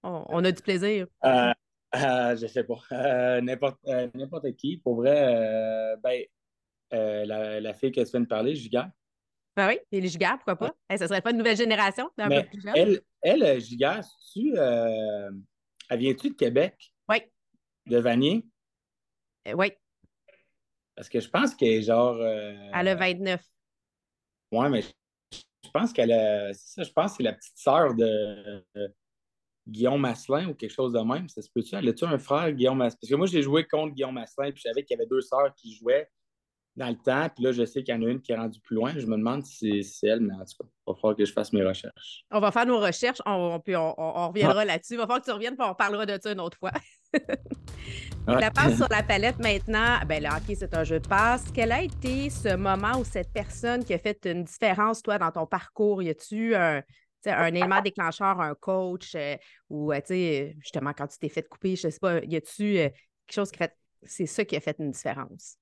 On, 0.04 0.44
a 0.44 0.52
du 0.52 0.62
plaisir. 0.64 1.06
Euh, 1.24 1.54
euh, 1.96 2.36
je 2.36 2.48
sais 2.48 2.64
pas. 2.64 2.80
Euh, 2.92 3.42
n'importe, 3.42 3.78
n'importe 4.16 4.56
qui. 4.56 4.78
Pour 4.78 4.96
vrai, 4.96 5.96
ben, 6.02 6.24
la, 6.92 7.60
la, 7.60 7.74
fille 7.76 7.92
que 7.92 8.02
tu 8.02 8.10
viens 8.10 8.22
de 8.22 8.26
parler, 8.26 8.56
Giga. 8.56 8.92
Ben 9.56 9.68
oui, 9.68 9.80
et 9.92 10.08
Giga, 10.08 10.38
pourquoi 10.38 10.56
pas? 10.56 10.98
ça 10.98 11.08
serait 11.08 11.22
pas 11.22 11.30
une 11.30 11.38
nouvelle 11.38 11.58
génération, 11.58 12.10
un 12.18 12.30
peu 12.30 12.48
plus 12.48 12.62
jeune. 12.62 12.74
Elle, 12.76 13.02
elle 13.22 13.62
Giga, 13.62 14.02
tu, 14.34 14.56
elle 14.58 16.00
vient-tu 16.00 16.32
de 16.32 16.36
Québec? 16.36 16.92
Oui. 17.08 17.18
De 17.86 17.98
Vanier? 17.98 18.46
oui. 19.56 19.72
Parce 20.96 21.10
que 21.10 21.20
je 21.20 21.30
pense 21.30 21.56
qu'elle 21.56 21.70
est 21.70 21.82
genre. 21.82 22.22
Elle 22.22 22.88
a 22.88 22.96
29. 22.96 23.42
Oui, 24.52 24.70
mais 24.70 24.82
je 25.32 25.70
pense 25.74 25.94
qu'elle 25.94 26.12
a. 26.12 26.54
ça, 26.54 26.84
je 26.84 26.92
pense 26.92 27.12
que 27.12 27.18
c'est 27.18 27.24
la 27.24 27.34
petite 27.34 27.58
sœur 27.58 27.96
de. 27.96 28.64
Guillaume 29.68 30.02
Masselin 30.02 30.50
ou 30.50 30.54
quelque 30.54 30.74
chose 30.74 30.94
de 30.94 31.00
même. 31.00 31.28
Ça 31.30 31.42
se 31.42 31.50
peut-tu? 31.50 31.76
Elle 31.76 31.88
a-tu 31.88 32.06
un 32.06 32.18
frère, 32.18 32.52
Guillaume 32.52 32.78
Masselin? 32.78 32.98
Parce 33.00 33.10
que 33.10 33.16
moi, 33.16 33.28
j'ai 33.28 33.42
joué 33.42 33.66
contre 33.66 33.94
Guillaume 33.94 34.16
Masselin, 34.16 34.52
puis 34.52 34.62
je 34.64 34.70
savais 34.70 34.84
qu'il 34.84 34.98
y 34.98 35.00
avait 35.00 35.08
deux 35.08 35.22
sœurs 35.22 35.54
qui 35.56 35.76
jouaient 35.76 36.10
dans 36.76 36.90
le 36.90 36.96
temps. 36.96 37.30
Puis 37.30 37.44
là, 37.44 37.52
je 37.52 37.66
sais 37.66 37.84
qu'il 37.84 37.94
y 37.94 37.98
en 37.98 38.02
a 38.02 38.10
une 38.10 38.22
qui 38.22 38.32
est 38.32 38.36
rendue 38.36 38.60
plus 38.62 38.76
loin. 38.76 38.94
Je 38.96 39.06
me 39.06 39.18
demande 39.18 39.46
si 39.46 39.84
c'est 39.84 40.08
elle, 40.08 40.22
mais 40.22 40.34
en 40.34 40.46
tout 40.46 40.56
cas, 40.60 40.66
il 40.66 40.92
va 40.92 40.96
falloir 40.96 41.16
que 41.16 41.26
je 41.26 41.34
fasse 41.34 41.54
mes 41.54 41.64
recherches. 41.64 42.26
On 42.32 42.40
va 42.40 42.52
faire 42.52 42.66
nos 42.66 42.80
recherches, 42.80 43.22
on, 43.26 43.60
puis 43.60 43.76
on, 43.76 43.94
reviendra 44.30 44.66
là-dessus. 44.66 44.94
Il 44.94 44.98
va 44.98 45.04
falloir 45.04 45.22
que 45.22 45.26
tu 45.26 45.32
reviennes, 45.32 45.56
puis 45.56 45.68
on 45.68 45.76
parlera 45.76 46.06
de 46.06 46.20
ça 46.22 46.32
une 46.32 46.40
autre 46.40 46.58
fois. 46.58 46.72
La 48.28 48.52
passe 48.52 48.76
sur 48.76 48.88
la 48.90 49.02
palette 49.02 49.40
maintenant, 49.40 49.98
ben, 50.08 50.22
le 50.22 50.30
hockey, 50.30 50.56
c'est 50.56 50.74
un 50.76 50.84
jeu 50.84 51.00
de 51.00 51.08
passe. 51.08 51.46
Quel 51.54 51.72
a 51.72 51.82
été 51.82 52.30
ce 52.30 52.56
moment 52.56 53.00
où 53.00 53.04
cette 53.04 53.34
personne 53.34 53.84
qui 53.84 53.94
a 53.94 53.98
fait 53.98 54.26
une 54.26 54.44
différence, 54.44 55.02
toi, 55.02 55.18
dans 55.18 55.32
ton 55.32 55.48
parcours? 55.48 56.04
Y 56.04 56.10
a-tu 56.10 56.56
un, 56.56 56.84
un 57.26 57.48
élément 57.48 57.82
déclencheur, 57.82 58.40
un 58.40 58.56
coach, 58.56 59.16
euh, 59.16 59.36
ou 59.70 59.92
euh, 59.92 60.00
justement 60.60 60.94
quand 60.94 61.08
tu 61.08 61.18
t'es 61.18 61.30
fait 61.30 61.48
couper, 61.48 61.76
je 61.76 61.88
ne 61.88 61.92
sais 61.92 62.00
pas, 62.00 62.24
y 62.24 62.36
a-tu 62.36 62.78
euh, 62.78 62.90
quelque 62.90 63.34
chose 63.34 63.52
qui 63.52 63.58
fait. 63.58 63.76
C'est 64.04 64.26
ça 64.26 64.44
qui 64.46 64.56
a 64.56 64.60
fait 64.60 64.78
une 64.80 64.92
différence? 64.92 65.58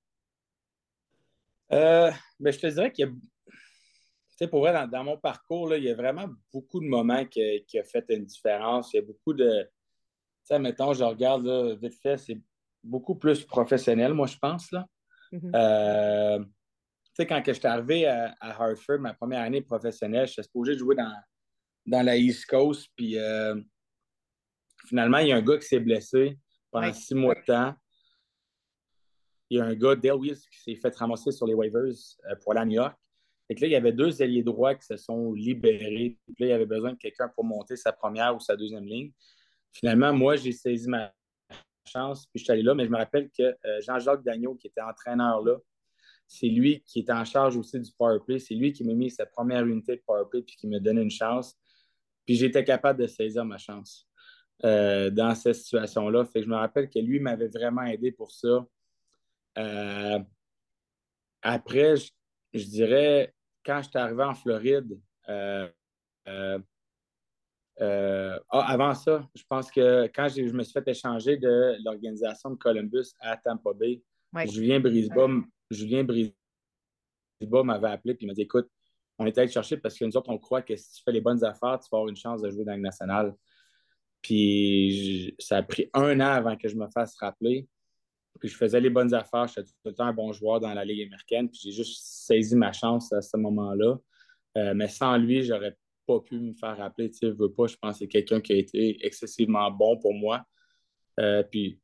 ben, 1.70 2.12
je 2.40 2.58
te 2.58 2.66
dirais 2.66 2.90
qu'il 2.90 3.06
y 3.06 4.44
a. 4.44 4.48
pour 4.48 4.60
vrai, 4.60 4.72
dans, 4.88 5.04
mon 5.04 5.18
parcours, 5.18 5.68
là, 5.68 5.76
il 5.76 5.84
y 5.84 5.90
a 5.90 5.94
vraiment 5.94 6.26
beaucoup 6.52 6.80
de 6.80 6.86
moments 6.86 7.24
qui, 7.26 7.64
qui 7.66 7.78
ont 7.78 7.84
fait 7.84 8.04
une 8.08 8.24
différence. 8.24 8.92
Il 8.92 8.96
y 8.96 8.98
a 9.00 9.02
beaucoup 9.02 9.34
de. 9.34 9.68
Sais, 10.50 10.58
mettons, 10.58 10.92
je 10.92 11.04
regarde 11.04 11.46
vite 11.80 11.94
fait, 12.02 12.16
c'est 12.16 12.40
beaucoup 12.82 13.14
plus 13.14 13.44
professionnel, 13.44 14.14
moi, 14.14 14.26
je 14.26 14.36
pense. 14.36 14.72
Là. 14.72 14.86
Mm-hmm. 15.32 16.44
tu 16.44 16.50
sais, 17.14 17.26
quand 17.26 17.42
je 17.46 17.52
suis 17.52 17.66
arrivé 17.66 18.06
à, 18.06 18.34
à, 18.40 18.62
Hartford, 18.62 18.98
ma 18.98 19.14
première 19.14 19.42
année 19.42 19.62
professionnelle, 19.62 20.26
je 20.26 20.32
suis 20.32 20.42
supposé 20.42 20.76
jouer 20.76 20.96
dans, 20.96 21.14
dans 21.86 22.02
la 22.02 22.16
East 22.16 22.46
Coast. 22.46 22.88
Puis 22.96 23.18
euh, 23.18 23.60
finalement, 24.86 25.18
il 25.18 25.28
y 25.28 25.32
a 25.32 25.36
un 25.36 25.42
gars 25.42 25.58
qui 25.58 25.66
s'est 25.66 25.80
blessé 25.80 26.38
pendant 26.70 26.92
six 26.92 27.14
mois 27.14 27.34
de 27.34 27.44
temps. 27.44 27.74
Il 29.50 29.58
y 29.58 29.60
a 29.60 29.64
un 29.64 29.74
gars, 29.74 29.96
Dale 29.96 30.14
Wills, 30.14 30.38
qui 30.52 30.60
s'est 30.62 30.76
fait 30.76 30.94
ramasser 30.96 31.32
sur 31.32 31.46
les 31.46 31.54
waivers 31.54 31.82
euh, 31.82 32.34
pour 32.42 32.54
la 32.54 32.64
New 32.64 32.74
York. 32.74 32.96
Et 33.48 33.54
là, 33.54 33.66
il 33.66 33.72
y 33.72 33.76
avait 33.76 33.92
deux 33.92 34.22
alliés 34.22 34.44
droits 34.44 34.76
qui 34.76 34.86
se 34.86 34.96
sont 34.96 35.32
libérés. 35.32 36.16
Puis 36.24 36.36
là, 36.38 36.46
il 36.46 36.50
y 36.50 36.52
avait 36.52 36.66
besoin 36.66 36.92
de 36.92 36.98
quelqu'un 36.98 37.28
pour 37.34 37.44
monter 37.44 37.74
sa 37.76 37.92
première 37.92 38.34
ou 38.36 38.38
sa 38.38 38.56
deuxième 38.56 38.84
ligne. 38.84 39.12
Finalement, 39.72 40.12
moi, 40.12 40.36
j'ai 40.36 40.52
saisi 40.52 40.88
ma 40.88 41.12
chance, 41.86 42.26
puis 42.26 42.38
je 42.38 42.44
suis 42.44 42.52
allé 42.52 42.62
là, 42.62 42.74
mais 42.74 42.84
je 42.84 42.90
me 42.90 42.96
rappelle 42.96 43.30
que 43.30 43.42
euh, 43.42 43.80
Jean-Jacques 43.80 44.22
Dagneau, 44.22 44.54
qui 44.54 44.68
était 44.68 44.80
entraîneur 44.80 45.42
là, 45.42 45.56
c'est 46.26 46.46
lui 46.46 46.82
qui 46.86 47.00
était 47.00 47.12
en 47.12 47.24
charge 47.24 47.56
aussi 47.56 47.80
du 47.80 47.90
powerplay. 47.92 48.38
C'est 48.38 48.54
lui 48.54 48.72
qui 48.72 48.84
m'a 48.84 48.94
mis 48.94 49.10
sa 49.10 49.26
première 49.26 49.66
unité 49.66 49.96
de 49.96 50.02
powerplay 50.06 50.42
puis 50.42 50.54
qui 50.54 50.68
m'a 50.68 50.78
donné 50.78 51.02
une 51.02 51.10
chance. 51.10 51.58
Puis 52.24 52.36
j'étais 52.36 52.62
capable 52.62 53.00
de 53.00 53.08
saisir 53.08 53.44
ma 53.44 53.58
chance 53.58 54.08
euh, 54.64 55.10
dans 55.10 55.34
cette 55.34 55.56
situation-là. 55.56 56.24
Fait 56.26 56.40
que 56.40 56.44
je 56.44 56.50
me 56.50 56.54
rappelle 56.54 56.88
que 56.88 57.00
lui 57.00 57.18
m'avait 57.18 57.48
vraiment 57.48 57.82
aidé 57.82 58.12
pour 58.12 58.30
ça. 58.30 58.64
Euh, 59.58 60.20
après, 61.42 61.96
je, 61.96 62.64
dirais, 62.64 63.34
quand 63.64 63.82
j'étais 63.82 63.98
arrivé 63.98 64.22
en 64.22 64.34
Floride, 64.34 65.00
ah, 67.80 68.40
avant 68.50 68.94
ça, 68.94 69.26
je 69.34 69.42
pense 69.48 69.70
que 69.70 70.06
quand 70.14 70.28
je 70.28 70.42
me 70.52 70.62
suis 70.62 70.72
fait 70.72 70.86
échanger 70.88 71.36
de 71.36 71.76
l'organisation 71.84 72.50
de 72.50 72.56
Columbus 72.56 73.06
à 73.20 73.36
Tampa 73.36 73.72
Bay, 73.72 74.02
Julien 74.46 74.80
Brisebois 74.80 76.34
m'avait 77.64 77.88
appelé 77.88 78.16
et 78.20 78.26
m'a 78.26 78.34
dit 78.34 78.42
Écoute, 78.42 78.68
on 79.18 79.26
est 79.26 79.36
allé 79.38 79.48
chercher 79.48 79.76
parce 79.76 79.98
que 79.98 80.04
nous 80.04 80.16
autres, 80.16 80.30
on 80.30 80.38
croit 80.38 80.62
que 80.62 80.74
si 80.76 80.92
tu 80.92 81.02
fais 81.02 81.12
les 81.12 81.20
bonnes 81.20 81.44
affaires, 81.44 81.78
tu 81.78 81.88
vas 81.92 81.98
avoir 81.98 82.08
une 82.08 82.16
chance 82.16 82.42
de 82.42 82.50
jouer 82.50 82.64
dans 82.64 82.74
le 82.74 82.80
national. 82.80 83.34
Puis 84.22 85.34
ça 85.38 85.58
a 85.58 85.62
pris 85.62 85.90
un 85.94 86.20
an 86.20 86.32
avant 86.32 86.56
que 86.56 86.68
je 86.68 86.76
me 86.76 86.88
fasse 86.88 87.16
rappeler. 87.16 87.68
Puis 88.38 88.48
je 88.48 88.56
faisais 88.56 88.80
les 88.80 88.90
bonnes 88.90 89.12
affaires, 89.12 89.46
j'étais 89.48 89.64
tout 89.64 89.74
le 89.84 89.92
temps 89.92 90.06
un 90.06 90.12
bon 90.12 90.32
joueur 90.32 90.60
dans 90.60 90.72
la 90.72 90.84
Ligue 90.84 91.06
américaine. 91.06 91.50
Puis 91.50 91.60
j'ai 91.64 91.72
juste 91.72 92.02
saisi 92.02 92.56
ma 92.56 92.72
chance 92.72 93.12
à 93.12 93.20
ce 93.20 93.36
moment-là. 93.36 93.98
Euh, 94.56 94.74
mais 94.74 94.88
sans 94.88 95.16
lui, 95.16 95.42
j'aurais 95.42 95.76
pas 96.10 96.20
pu 96.20 96.38
me 96.38 96.52
faire 96.54 96.76
rappeler. 96.76 97.10
Tu 97.10 97.18
sais, 97.18 97.30
veux 97.30 97.52
pas, 97.52 97.66
je 97.66 97.76
pense 97.76 97.94
que 97.94 97.98
c'est 98.00 98.08
quelqu'un 98.08 98.40
qui 98.40 98.52
a 98.52 98.56
été 98.56 99.04
excessivement 99.04 99.70
bon 99.70 99.98
pour 99.98 100.14
moi. 100.14 100.42
Euh, 101.18 101.42
puis 101.42 101.80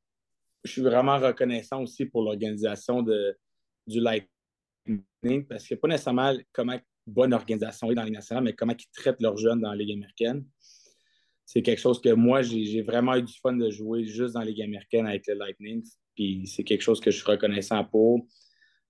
je 0.64 0.72
suis 0.72 0.82
vraiment 0.82 1.18
reconnaissant 1.18 1.82
aussi 1.82 2.06
pour 2.06 2.22
l'organisation 2.22 3.02
du 3.02 4.00
Lightning 4.00 5.46
parce 5.48 5.66
que 5.66 5.74
pas 5.74 5.88
nécessairement 5.88 6.34
comment 6.52 6.78
bonne 7.06 7.32
organisation 7.32 7.86
dans 7.88 7.94
la 7.94 8.04
Ligue 8.04 8.14
nationale, 8.14 8.44
mais 8.44 8.52
comment 8.52 8.74
ils 8.76 9.00
traitent 9.00 9.20
leurs 9.20 9.36
jeunes 9.36 9.60
dans 9.60 9.70
la 9.70 9.76
Ligue 9.76 9.92
américaine. 9.92 10.44
C'est 11.44 11.62
quelque 11.62 11.78
chose 11.78 12.00
que 12.00 12.12
moi, 12.12 12.42
j'ai 12.42 12.82
vraiment 12.82 13.14
eu 13.14 13.22
du 13.22 13.34
fun 13.40 13.52
de 13.52 13.70
jouer 13.70 14.04
juste 14.04 14.34
dans 14.34 14.40
la 14.40 14.46
Ligue 14.46 14.62
américaine 14.62 15.06
avec 15.06 15.26
le 15.28 15.34
Lightning. 15.34 15.84
Puis 16.16 16.46
c'est 16.48 16.64
quelque 16.64 16.82
chose 16.82 17.00
que 17.00 17.12
je 17.12 17.18
suis 17.18 17.30
reconnaissant 17.30 17.84
pour. 17.84 18.26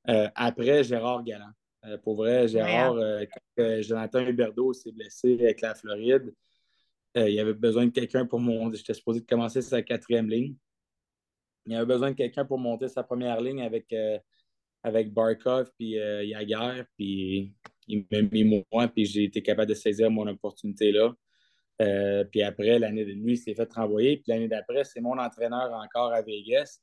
Euh, 0.09 0.29
après, 0.35 0.83
Gérard 0.83 1.23
Galland. 1.25 1.53
Euh, 1.87 1.99
pour 1.99 2.17
vrai, 2.17 2.49
Gérard, 2.49 2.95
euh, 2.97 3.25
quand 3.57 3.83
Jonathan 3.83 4.21
Huberdeau 4.27 4.73
s'est 4.73 4.93
blessé 4.93 5.35
avec 5.35 5.61
la 5.61 5.75
Floride, 5.75 6.35
il 7.15 7.41
avait 7.41 7.55
besoin 7.55 7.87
de 7.87 7.93
quelqu'un 7.93 8.27
pour 8.27 8.41
monter. 8.41 8.77
J'étais 8.77 8.93
supposé 8.93 9.21
de 9.21 9.27
commencer 9.27 9.63
sa 9.63 9.81
quatrième 9.81 10.29
ligne. 10.29 10.55
Il 11.65 11.75
avait 11.75 11.87
besoin 11.87 12.11
de 12.11 12.17
quelqu'un 12.17 12.45
pour 12.45 12.59
monter 12.59 12.89
sa 12.89 13.03
première 13.03 13.41
ligne 13.41 13.63
avec, 13.63 13.95
avec 14.83 15.15
Barkov 15.15 15.71
puis 15.79 15.93
Yaguer. 15.93 16.83
Puis 16.95 17.55
il 17.89 18.05
m'a 18.13 18.21
mis 18.21 18.65
moi, 18.71 18.89
puis 18.89 19.07
j'ai 19.07 19.25
été 19.25 19.43
capable 19.43 19.71
de 19.71 19.75
saisir 19.75 20.11
mon 20.11 20.27
opportunité 20.27 20.93
là. 20.93 21.15
Euh, 21.83 22.25
puis 22.25 22.43
après, 22.43 22.79
l'année 22.79 23.05
de 23.05 23.13
nuit, 23.13 23.35
il 23.35 23.39
s'est 23.39 23.55
fait 23.55 23.71
renvoyer. 23.73 24.17
Puis 24.17 24.25
l'année 24.29 24.49
d'après, 24.49 24.85
c'est 24.85 25.01
mon 25.01 25.19
entraîneur 25.19 25.73
encore 25.73 26.13
à 26.13 26.23
Vegas. 26.23 26.81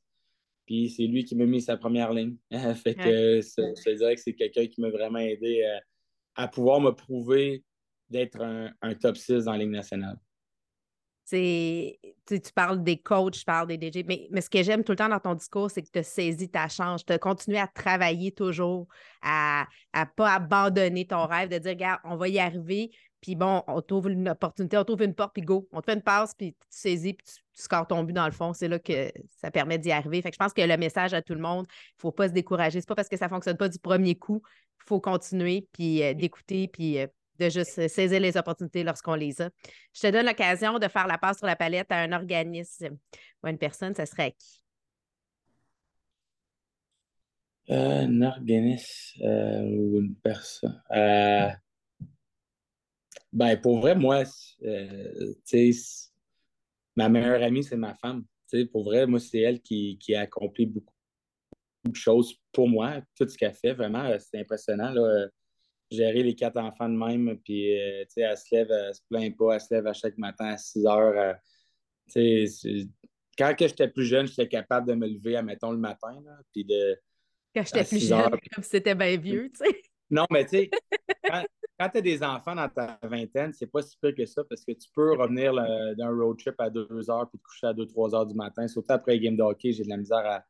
Puis 0.66 0.90
c'est 0.90 1.06
lui 1.06 1.26
qui 1.26 1.36
m'a 1.36 1.46
mis 1.46 1.62
sa 1.62 1.78
première 1.78 2.14
ligne. 2.14 2.36
fait 2.84 2.96
que 2.96 3.42
je 3.42 3.96
dirais 3.96 4.16
que 4.16 4.22
c'est 4.22 4.34
quelqu'un 4.34 4.68
qui 4.68 4.82
m'a 4.82 4.90
vraiment 4.90 5.20
aidé 5.20 5.64
euh, 5.64 5.80
à 6.36 6.48
pouvoir 6.48 6.80
me 6.80 6.92
prouver 6.92 7.64
d'être 8.10 8.42
un, 8.42 8.72
un, 8.82 8.96
top 8.96 9.18
6 9.18 9.46
dans 9.46 9.54
la 9.54 9.60
Ligue 9.60 9.72
nationale. 9.72 10.18
Tu, 11.30 11.98
parles 12.54 12.84
des 12.84 12.98
coachs, 12.98 13.34
tu 13.34 13.46
parles 13.46 13.68
des 13.68 13.92
DJ, 13.92 14.04
mais, 14.06 14.28
mais 14.30 14.42
ce 14.42 14.50
que 14.50 14.62
j'aime 14.62 14.84
tout 14.84 14.92
le 14.92 14.98
temps 14.98 15.10
dans 15.10 15.20
ton 15.20 15.34
discours, 15.34 15.72
c'est 15.72 15.82
que 15.82 15.90
tu 15.92 16.00
as 16.00 16.04
saisi 16.04 16.50
ta 16.50 16.68
chance, 16.68 17.06
tu 17.06 17.14
as 17.14 17.18
continué 17.18 17.60
à 17.60 17.68
travailler 17.68 18.32
toujours, 18.32 18.88
à 19.22 19.66
ne 19.96 20.04
pas 20.16 20.34
abandonner 20.34 21.08
ton 21.08 21.26
rêve, 21.26 21.50
de 21.50 21.58
dire, 21.58 21.72
regarde, 21.72 22.02
on 22.04 22.18
va 22.18 22.28
y 22.28 22.40
arriver, 22.40 22.92
puis 23.24 23.36
bon, 23.36 23.64
on 23.68 23.82
trouve 23.82 24.10
une 24.10 24.28
opportunité, 24.28 24.78
on 24.78 24.84
trouve 24.84 25.02
une 25.02 25.16
porte, 25.16 25.34
puis 25.34 25.42
go, 25.42 25.70
on 25.72 25.80
te 25.80 25.86
fait 25.86 25.94
une 25.94 26.02
passe, 26.02 26.36
puis 26.36 26.52
tu 26.52 26.60
saisis, 26.70 27.14
puis 27.14 27.26
tu, 27.26 27.64
scores 27.64 27.88
ton 27.88 28.04
but 28.04 28.12
dans 28.12 28.26
le 28.26 28.34
fond. 28.34 28.52
C'est 28.52 28.68
là 28.68 28.80
que 28.80 29.10
ça 29.42 29.50
permet 29.50 29.78
d'y 29.78 29.94
arriver. 29.94 30.22
Fait 30.22 30.30
que 30.30 30.36
je 30.36 30.40
pense 30.40 30.52
que 30.52 30.62
le 30.62 30.76
message 30.76 31.14
à 31.14 31.22
tout 31.22 31.34
le 31.34 31.40
monde, 31.40 31.66
il 31.70 31.96
ne 31.98 32.02
faut 32.02 32.12
pas 32.12 32.28
se 32.28 32.34
décourager. 32.34 32.82
C'est 32.82 32.88
pas 32.88 32.96
parce 32.96 33.08
que 33.08 33.16
ça 33.16 33.28
ne 33.28 33.30
fonctionne 33.30 33.56
pas 33.56 33.70
du 33.70 33.80
premier 33.80 34.16
coup, 34.16 34.42
il 34.46 34.84
faut 34.86 35.00
continuer, 35.00 35.70
puis 35.72 36.04
euh, 36.04 36.14
d'écouter, 36.14 36.68
puis 36.68 37.00
euh, 37.00 37.08
de 37.40 37.50
juste 37.50 37.88
saisir 37.88 38.20
les 38.20 38.36
opportunités 38.36 38.84
lorsqu'on 38.84 39.16
les 39.16 39.42
a. 39.42 39.50
Je 39.94 40.02
te 40.02 40.08
donne 40.12 40.26
l'occasion 40.26 40.78
de 40.78 40.88
faire 40.90 41.08
la 41.08 41.18
passe 41.18 41.38
sur 41.38 41.48
la 41.48 41.56
palette 41.56 41.94
à 41.94 42.00
un 42.00 42.12
organisme 42.12 42.98
ou 43.42 43.48
à 43.48 43.52
une 43.52 43.58
personne, 43.58 43.96
ça 43.96 44.06
serait 44.06 44.24
à 44.24 44.32
qui? 44.32 44.60
un 47.70 48.22
organisme 48.22 49.24
ou 49.24 50.00
une 50.00 50.16
personne. 50.22 50.82
Ben, 53.34 53.58
pour 53.58 53.80
vrai, 53.80 53.96
moi, 53.96 54.24
tu 54.26 55.36
sais, 55.44 55.72
ma 56.96 57.10
meilleure 57.10 57.42
amie, 57.42 57.64
c'est 57.64 57.76
ma 57.76 57.96
femme. 57.96 58.24
pour 58.72 58.84
vrai, 58.84 59.08
moi, 59.08 59.20
c'est 59.20 59.40
elle 59.40 59.62
qui, 59.62 59.98
qui, 59.98 60.14
a 60.16 60.22
accompli 60.22 60.68
beaucoup 60.68 60.94
de 61.86 61.96
choses 61.96 62.36
pour 62.52 62.70
moi. 62.70 63.02
Tout 63.18 63.28
ce 63.28 63.38
qu'elle 63.38 63.54
fait, 63.54 63.74
vraiment, 63.74 64.06
euh, 64.06 64.18
c'est 64.20 64.40
impressionnant. 64.40 64.92
Là. 64.92 65.02
Euh, 65.02 65.28
gérer 65.92 66.24
les 66.24 66.36
quatre 66.36 66.58
enfants 66.58 66.90
de 66.90 66.96
même, 66.96 67.38
puis 67.44 67.80
euh, 67.80 68.06
elle 68.18 68.38
se 68.38 68.56
lève, 68.56 68.72
elle 68.72 68.96
se 68.96 69.02
plaint 69.10 69.38
pas, 69.38 69.56
elle 69.56 69.62
se 69.62 69.74
lève 69.74 69.86
à 69.86 69.94
chaque 69.94 70.18
matin 70.18 70.46
à 70.46 70.58
6 70.58 70.86
heures. 70.88 71.36
quand 73.38 73.56
j'étais 73.60 73.88
plus 73.90 74.06
jeune, 74.06 74.26
j'étais 74.26 74.48
capable 74.48 74.88
de 74.88 74.96
me 74.96 75.08
lever, 75.08 75.36
admettons, 75.36 75.72
le 75.72 75.78
matin, 75.78 76.20
là, 76.26 76.38
puis 76.52 76.66
de... 76.66 76.98
Quand 77.56 77.64
j'étais 77.64 77.84
plus 77.84 78.08
jeune, 78.08 78.30
comme 78.56 78.64
si 78.64 78.70
c'était 78.72 78.96
bien 78.96 79.18
vieux, 79.18 79.52
tu 79.52 79.64
sais. 79.64 79.82
Non, 80.10 80.26
mais 80.32 80.46
tu 80.46 80.58
sais, 80.58 80.72
quand 81.24 81.44
tu 81.80 81.98
as 81.98 82.02
des 82.02 82.24
enfants 82.24 82.56
dans 82.56 82.70
ta 82.70 83.00
vingtaine, 83.04 83.54
c'est 83.54 83.68
pas 83.68 83.82
si 83.82 83.98
pire 83.98 84.14
que 84.16 84.26
ça 84.26 84.44
parce 84.44 84.64
que 84.64 84.72
tu 84.72 84.90
peux 84.94 85.14
revenir 85.14 85.54
d'un 85.54 86.10
road 86.10 86.38
trip 86.38 86.56
à 86.60 86.70
2 86.70 86.88
heures 87.10 87.30
puis 87.30 87.40
te 87.40 87.44
coucher 87.44 87.68
à 87.68 87.74
2-3 87.74 88.16
heures 88.16 88.26
du 88.26 88.36
matin. 88.36 88.68
Surtout 88.68 88.94
après 88.94 89.16
le 89.16 89.20
game 89.20 89.36
de 89.36 89.44
hockey, 89.44 89.74
j'ai 89.74 89.84
de 89.84 89.90
la 89.90 89.98
misère 89.98 90.44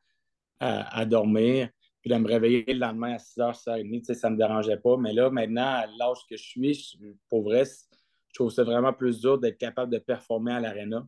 à, 0.60 1.04
dormir. 1.04 1.68
Puis 2.00 2.10
de 2.10 2.16
me 2.16 2.28
réveiller 2.28 2.64
le 2.68 2.80
lendemain 2.80 3.14
à 3.14 3.18
6 3.18 3.38
h, 3.38 3.54
6 3.54 3.68
h 3.70 4.04
30, 4.04 4.16
ça 4.16 4.28
ne 4.28 4.34
me 4.34 4.38
dérangeait 4.38 4.76
pas. 4.76 4.98
Mais 4.98 5.14
là, 5.14 5.30
maintenant, 5.30 5.64
à 5.64 5.86
l'âge 5.86 6.18
que 6.28 6.36
je 6.36 6.42
suis, 6.42 6.98
pour 7.30 7.44
vrai, 7.44 7.64
je 7.64 8.34
trouve 8.34 8.50
ça 8.50 8.62
vraiment 8.62 8.92
plus 8.92 9.20
dur 9.20 9.38
d'être 9.38 9.56
capable 9.56 9.90
de 9.90 9.98
performer 9.98 10.52
à 10.52 10.60
l'aréna 10.60 11.06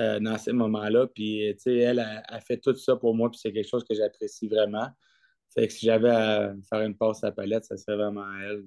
euh, 0.00 0.18
dans 0.20 0.38
ces 0.38 0.52
moments-là. 0.52 1.06
Puis, 1.08 1.52
tu 1.56 1.58
sais, 1.58 1.76
elle 1.76 1.98
a, 1.98 2.40
fait 2.40 2.56
tout 2.56 2.74
ça 2.74 2.96
pour 2.96 3.14
moi, 3.14 3.30
puis 3.30 3.38
c'est 3.38 3.52
quelque 3.52 3.68
chose 3.68 3.84
que 3.84 3.94
j'apprécie 3.94 4.48
vraiment. 4.48 4.88
Fait 5.52 5.66
que 5.66 5.72
si 5.74 5.84
j'avais 5.84 6.08
à 6.08 6.54
faire 6.70 6.80
une 6.80 6.96
passe 6.96 7.22
à 7.24 7.26
la 7.26 7.32
palette, 7.32 7.66
ça 7.66 7.76
serait 7.76 7.96
vraiment 7.96 8.24
elle 8.40 8.64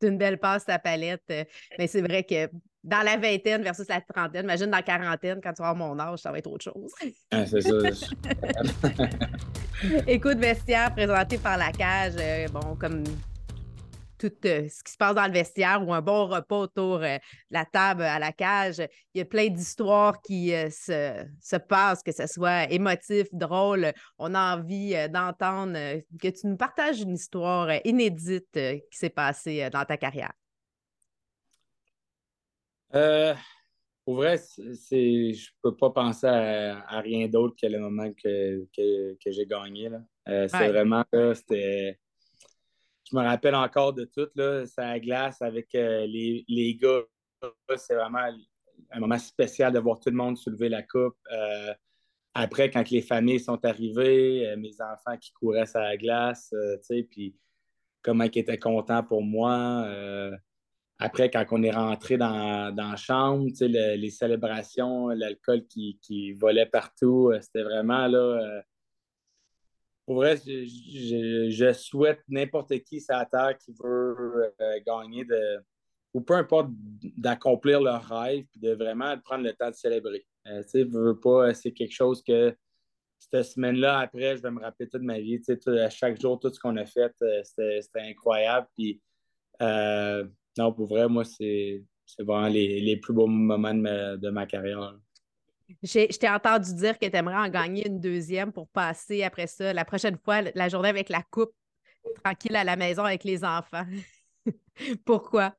c'est 0.00 0.08
une 0.08 0.18
belle 0.18 0.38
passe 0.38 0.68
à 0.68 0.78
palette. 0.78 1.22
Euh, 1.30 1.44
mais 1.78 1.86
c'est 1.86 2.00
vrai 2.00 2.24
que 2.24 2.48
dans 2.82 3.02
la 3.02 3.16
vingtaine 3.16 3.62
versus 3.62 3.86
la 3.88 4.00
trentaine, 4.00 4.44
imagine 4.44 4.66
dans 4.66 4.78
la 4.78 4.82
quarantaine, 4.82 5.40
quand 5.42 5.52
tu 5.52 5.62
vas 5.62 5.74
mon 5.74 5.98
âge, 5.98 6.20
ça 6.20 6.32
va 6.32 6.38
être 6.38 6.46
autre 6.46 6.64
chose. 6.64 6.92
Ah, 7.30 7.44
c'est 7.46 7.60
ça. 7.60 7.70
Écoute, 10.06 10.38
vestiaire 10.38 10.94
présenté 10.94 11.38
par 11.38 11.58
la 11.58 11.72
cage, 11.72 12.14
euh, 12.18 12.48
bon, 12.48 12.76
comme 12.76 13.04
tout 14.20 14.32
euh, 14.44 14.68
ce 14.68 14.84
qui 14.84 14.92
se 14.92 14.98
passe 14.98 15.14
dans 15.14 15.26
le 15.26 15.32
vestiaire 15.32 15.82
ou 15.86 15.94
un 15.94 16.02
bon 16.02 16.26
repas 16.26 16.58
autour 16.58 16.96
euh, 16.96 17.16
de 17.16 17.20
la 17.50 17.64
table 17.64 18.02
à 18.02 18.18
la 18.18 18.32
cage. 18.32 18.82
Il 19.14 19.18
y 19.18 19.20
a 19.22 19.24
plein 19.24 19.48
d'histoires 19.48 20.20
qui 20.20 20.54
euh, 20.54 20.68
se, 20.68 21.56
passent, 21.56 22.02
que 22.02 22.12
ce 22.12 22.26
soit 22.26 22.70
émotif, 22.70 23.28
drôle. 23.32 23.92
On 24.18 24.34
a 24.34 24.56
envie 24.56 24.94
d'entendre 25.08 26.00
que 26.20 26.28
tu 26.28 26.46
nous 26.46 26.56
partages 26.56 27.00
une 27.00 27.14
histoire 27.14 27.70
inédite 27.84 28.52
qui 28.52 28.98
s'est 28.98 29.10
passée 29.10 29.68
dans 29.70 29.84
ta 29.84 29.96
carrière. 29.96 30.32
pour 34.04 34.14
vrai, 34.16 34.36
c'est, 34.36 35.32
je 35.32 35.50
peux 35.62 35.74
pas 35.74 35.90
penser 35.90 36.26
à, 36.26 37.00
rien 37.00 37.26
d'autre 37.28 37.56
que 37.60 37.66
le 37.66 37.78
moment 37.78 38.10
que, 38.12 38.66
j'ai 38.76 39.46
gagné. 39.46 39.88
c'est 40.26 40.68
vraiment, 40.68 41.04
c'était 41.34 41.98
je 43.10 43.16
me 43.16 43.22
rappelle 43.22 43.54
encore 43.54 43.92
de 43.92 44.04
tout, 44.04 44.28
là, 44.34 44.66
ça 44.66 44.98
glace 44.98 45.42
avec 45.42 45.74
euh, 45.74 46.06
les, 46.06 46.44
les, 46.48 46.74
gars. 46.76 47.02
C'est 47.76 47.94
vraiment 47.94 48.28
un 48.90 49.00
moment 49.00 49.18
spécial 49.18 49.72
de 49.72 49.78
voir 49.78 49.98
tout 49.98 50.10
le 50.10 50.16
monde 50.16 50.36
soulever 50.36 50.68
la 50.68 50.82
coupe. 50.82 51.16
Euh, 51.32 51.74
après, 52.34 52.70
quand 52.70 52.88
les 52.90 53.00
familles 53.00 53.40
sont 53.40 53.64
arrivées, 53.64 54.48
euh, 54.48 54.56
mes 54.56 54.80
enfants 54.80 55.16
qui 55.18 55.32
couraient 55.32 55.66
sur 55.66 55.80
la 55.80 55.96
glace, 55.96 56.54
puis 57.10 57.34
comment 58.02 58.24
ils 58.24 58.38
étaient 58.38 58.58
contents 58.58 59.02
pour 59.02 59.22
moi. 59.22 59.86
après, 60.98 61.30
quand 61.30 61.44
on 61.50 61.62
est 61.62 61.70
rentré 61.70 62.16
dans, 62.16 62.74
dans 62.74 62.90
la 62.90 62.96
chambre, 62.96 63.48
les 63.60 64.10
célébrations, 64.10 65.08
l'alcool 65.08 65.66
qui, 65.66 65.98
qui, 66.02 66.32
volait 66.32 66.66
partout, 66.66 67.32
c'était 67.40 67.62
vraiment 67.62 68.06
là 68.06 68.62
pour 70.10 70.16
vrai, 70.16 70.36
je, 70.44 71.72
souhaite 71.72 72.18
n'importe 72.28 72.76
qui 72.80 73.00
sur 73.00 73.14
la 73.14 73.26
terre 73.26 73.56
qui 73.56 73.72
veut 73.80 74.52
euh, 74.60 74.80
gagner 74.84 75.24
ou 76.12 76.20
peu 76.20 76.34
importe, 76.34 76.70
d'accomplir 77.16 77.80
leur 77.80 78.02
rêve 78.02 78.44
et 78.56 78.58
de 78.58 78.74
vraiment 78.74 79.16
prendre 79.20 79.44
le 79.44 79.52
temps 79.52 79.70
de 79.70 79.74
célébrer. 79.76 80.26
Euh, 80.48 80.64
tu 80.68 80.82
veux 80.82 81.16
pas, 81.20 81.54
c'est 81.54 81.70
quelque 81.70 81.92
chose 81.92 82.24
que 82.24 82.52
cette 83.20 83.44
semaine-là, 83.44 84.00
après, 84.00 84.36
je 84.36 84.42
vais 84.42 84.50
me 84.50 84.60
rappeler 84.60 84.88
toute 84.88 85.02
ma 85.02 85.20
vie. 85.20 85.40
À 85.80 85.90
chaque 85.90 86.20
jour, 86.20 86.40
tout 86.40 86.52
ce 86.52 86.58
qu'on 86.58 86.76
a 86.76 86.86
fait, 86.86 87.14
euh, 87.22 87.42
c'était 87.44 88.00
incroyable. 88.00 88.66
Puis, 88.76 89.00
non, 89.60 90.72
pour 90.72 90.88
vrai, 90.88 91.06
moi, 91.06 91.22
c'est 91.24 91.84
vraiment 92.18 92.48
les, 92.48 92.96
plus 92.96 93.14
beaux 93.14 93.28
moments 93.28 93.74
de 93.74 94.30
ma 94.30 94.44
carrière. 94.44 94.98
Je 95.82 96.18
t'ai 96.18 96.28
entendu 96.28 96.74
dire 96.74 96.98
que 96.98 97.06
tu 97.06 97.16
aimerais 97.16 97.36
en 97.36 97.48
gagner 97.48 97.86
une 97.86 98.00
deuxième 98.00 98.52
pour 98.52 98.68
passer 98.68 99.22
après 99.22 99.46
ça, 99.46 99.72
la 99.72 99.84
prochaine 99.84 100.16
fois, 100.16 100.42
la 100.54 100.68
journée 100.68 100.88
avec 100.88 101.08
la 101.08 101.22
coupe, 101.22 101.52
tranquille 102.24 102.56
à 102.56 102.64
la 102.64 102.76
maison 102.76 103.04
avec 103.04 103.24
les 103.24 103.44
enfants. 103.44 103.86
Pourquoi? 105.04 105.54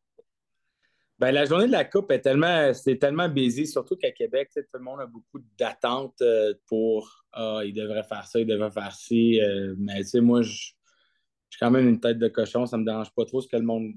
Ben, 1.21 1.32
la 1.32 1.45
journée 1.45 1.67
de 1.67 1.71
la 1.71 1.86
coupe 1.86 2.12
est 2.12 2.21
tellement, 2.21 2.74
c'est 2.74 2.97
tellement 2.97 3.30
busy, 3.30 3.67
surtout 3.67 3.95
qu'à 3.95 4.10
Québec, 4.12 4.50
tout 4.56 4.63
le 4.74 4.80
monde 4.80 5.02
a 5.02 5.06
beaucoup 5.06 5.39
d'attentes 5.56 6.19
euh, 6.24 6.56
pour 6.65 7.26
Ah, 7.32 7.62
il 7.63 7.74
devrait 7.74 8.02
faire 8.02 8.26
ça, 8.26 8.39
il 8.39 8.47
devrait 8.47 8.71
faire 8.71 8.91
ci. 8.95 9.39
Euh, 9.39 9.76
mais 9.78 10.00
tu 10.00 10.06
sais, 10.06 10.19
moi, 10.19 10.41
je 10.41 10.50
suis 10.52 11.60
quand 11.60 11.69
même 11.69 11.88
une 11.88 12.00
tête 12.00 12.17
de 12.17 12.28
cochon, 12.28 12.65
ça 12.65 12.76
me 12.76 12.86
dérange 12.86 13.13
pas 13.13 13.24
trop 13.26 13.39
ce 13.39 13.47
que 13.47 13.56
le 13.56 13.62
monde 13.62 13.93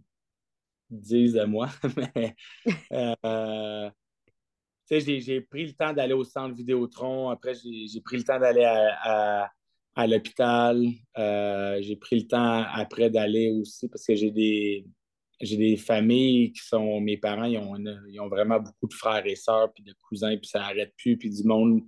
dise 0.90 1.32
de 1.32 1.44
moi. 1.44 1.70
mais 2.14 2.36
euh, 2.92 3.90
j'ai 4.90 5.40
pris 5.40 5.66
le 5.66 5.72
temps 5.72 5.92
d'aller 5.92 6.14
au 6.14 6.24
centre 6.24 6.54
Vidéotron. 6.54 7.30
Après, 7.30 7.54
j'ai 7.54 8.00
pris 8.00 8.18
le 8.18 8.24
temps 8.24 8.38
d'aller 8.38 8.64
à, 8.64 10.06
l'hôpital. 10.06 10.84
Euh, 11.18 11.78
j'ai 11.80 11.96
pris 11.96 12.20
le 12.20 12.26
temps 12.26 12.64
après 12.72 13.10
d'aller 13.10 13.50
aussi 13.50 13.88
parce 13.88 14.04
que 14.04 14.14
j'ai 14.14 14.30
des, 14.30 14.84
j'ai 15.40 15.56
des 15.56 15.76
familles 15.76 16.52
qui 16.52 16.60
sont. 16.60 17.00
Mes 17.00 17.16
parents, 17.16 17.44
ils 17.44 17.58
ont, 17.58 17.76
ils 18.08 18.20
ont 18.20 18.28
vraiment 18.28 18.60
beaucoup 18.60 18.88
de 18.88 18.94
frères 18.94 19.26
et 19.26 19.36
sœurs, 19.36 19.72
puis 19.72 19.82
de 19.82 19.94
cousins, 20.08 20.36
puis 20.36 20.48
ça 20.48 20.60
n'arrête 20.60 20.92
plus, 20.96 21.16
puis 21.16 21.30
du 21.30 21.44
monde. 21.44 21.82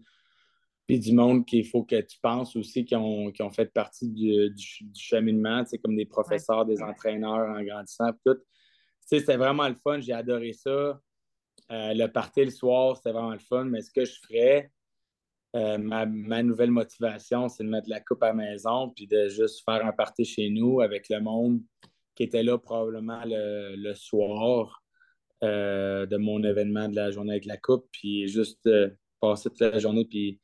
Puis 0.87 1.01
du 1.01 1.13
monde 1.13 1.45
qu'il 1.45 1.67
faut 1.67 1.83
que 1.83 2.01
tu 2.01 2.17
penses 2.23 2.55
aussi 2.55 2.85
qui 2.85 2.95
ont, 2.95 3.33
qui 3.33 3.43
ont 3.43 3.51
fait 3.51 3.67
partie 3.67 4.09
du, 4.09 4.51
du, 4.51 5.01
cheminement, 5.01 5.65
comme 5.83 5.97
des 5.97 6.07
professeurs, 6.07 6.65
des 6.65 6.81
entraîneurs 6.81 7.57
en 7.57 7.61
grandissant. 7.65 8.13
Tout. 8.25 8.39
C'était 9.01 9.37
vraiment 9.37 9.69
le 9.69 9.75
fun, 9.75 10.01
j'ai 10.01 10.13
adoré 10.13 10.53
ça. 10.53 11.01
Euh, 11.73 11.95
le 11.95 12.07
party 12.07 12.45
le 12.45 12.51
soir, 12.51 12.97
c'était 12.97 13.13
vraiment 13.13 13.33
le 13.33 13.39
fun, 13.39 13.65
mais 13.65 13.83
ce 13.83 13.91
que 13.91 14.05
je 14.05 14.15
ferais, 14.21 14.71
euh, 15.57 15.79
ma, 15.79 16.07
nouvelle 16.43 16.71
motivation, 16.71 17.49
c'est 17.49 17.65
de 17.65 17.69
mettre 17.69 17.89
la 17.89 18.01
coupe 18.01 18.23
à 18.23 18.29
la 18.29 18.35
maison 18.35 18.91
puis 18.91 19.07
de 19.07 19.29
juste 19.29 19.65
faire 19.65 19.85
un 19.85 19.93
party 19.93 20.25
chez 20.25 20.51
nous 20.51 20.81
avec 20.81 21.09
le 21.09 21.21
monde 21.21 21.61
qui 22.15 22.25
était 22.25 22.43
là 22.43 22.59
probablement 22.59 23.23
le, 23.25 23.95
soir 23.95 24.83
euh, 25.43 26.07
de 26.07 26.17
mon 26.17 26.43
événement 26.45 26.89
de 26.89 26.97
la 26.97 27.11
journée 27.11 27.33
avec 27.33 27.47
la 27.47 27.57
coupe, 27.57 27.87
puis 27.91 28.29
juste 28.29 28.69
passer 29.21 29.51
toute 29.51 29.61
la 29.61 29.79
journée 29.79 30.05
puis 30.05 30.41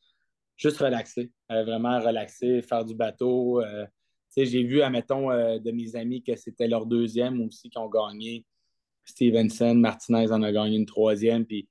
juste 0.57 0.79
relaxer, 0.79 1.31
vraiment 1.49 2.01
relaxer, 2.01 2.63
faire 2.63 2.85
du 2.85 2.95
bateau. 2.95 3.63
j'ai 4.37 4.65
vu, 4.65 4.83
admettons, 4.83 5.29
de 5.31 5.71
mes 5.71 5.95
amis 5.97 6.23
que 6.23 6.37
c'était 6.37 6.69
leur 6.69 6.87
deuxième 6.87 7.41
aussi 7.43 7.71
qui 7.71 7.79
ont 7.79 7.89
gagné 7.89 8.45
Stevenson, 9.05 9.75
Martinez 9.75 10.31
en 10.33 10.43
a 10.43 10.53
gagné 10.53 10.77
une 10.77 10.87
troisième, 10.87 11.45
puis 11.45 11.69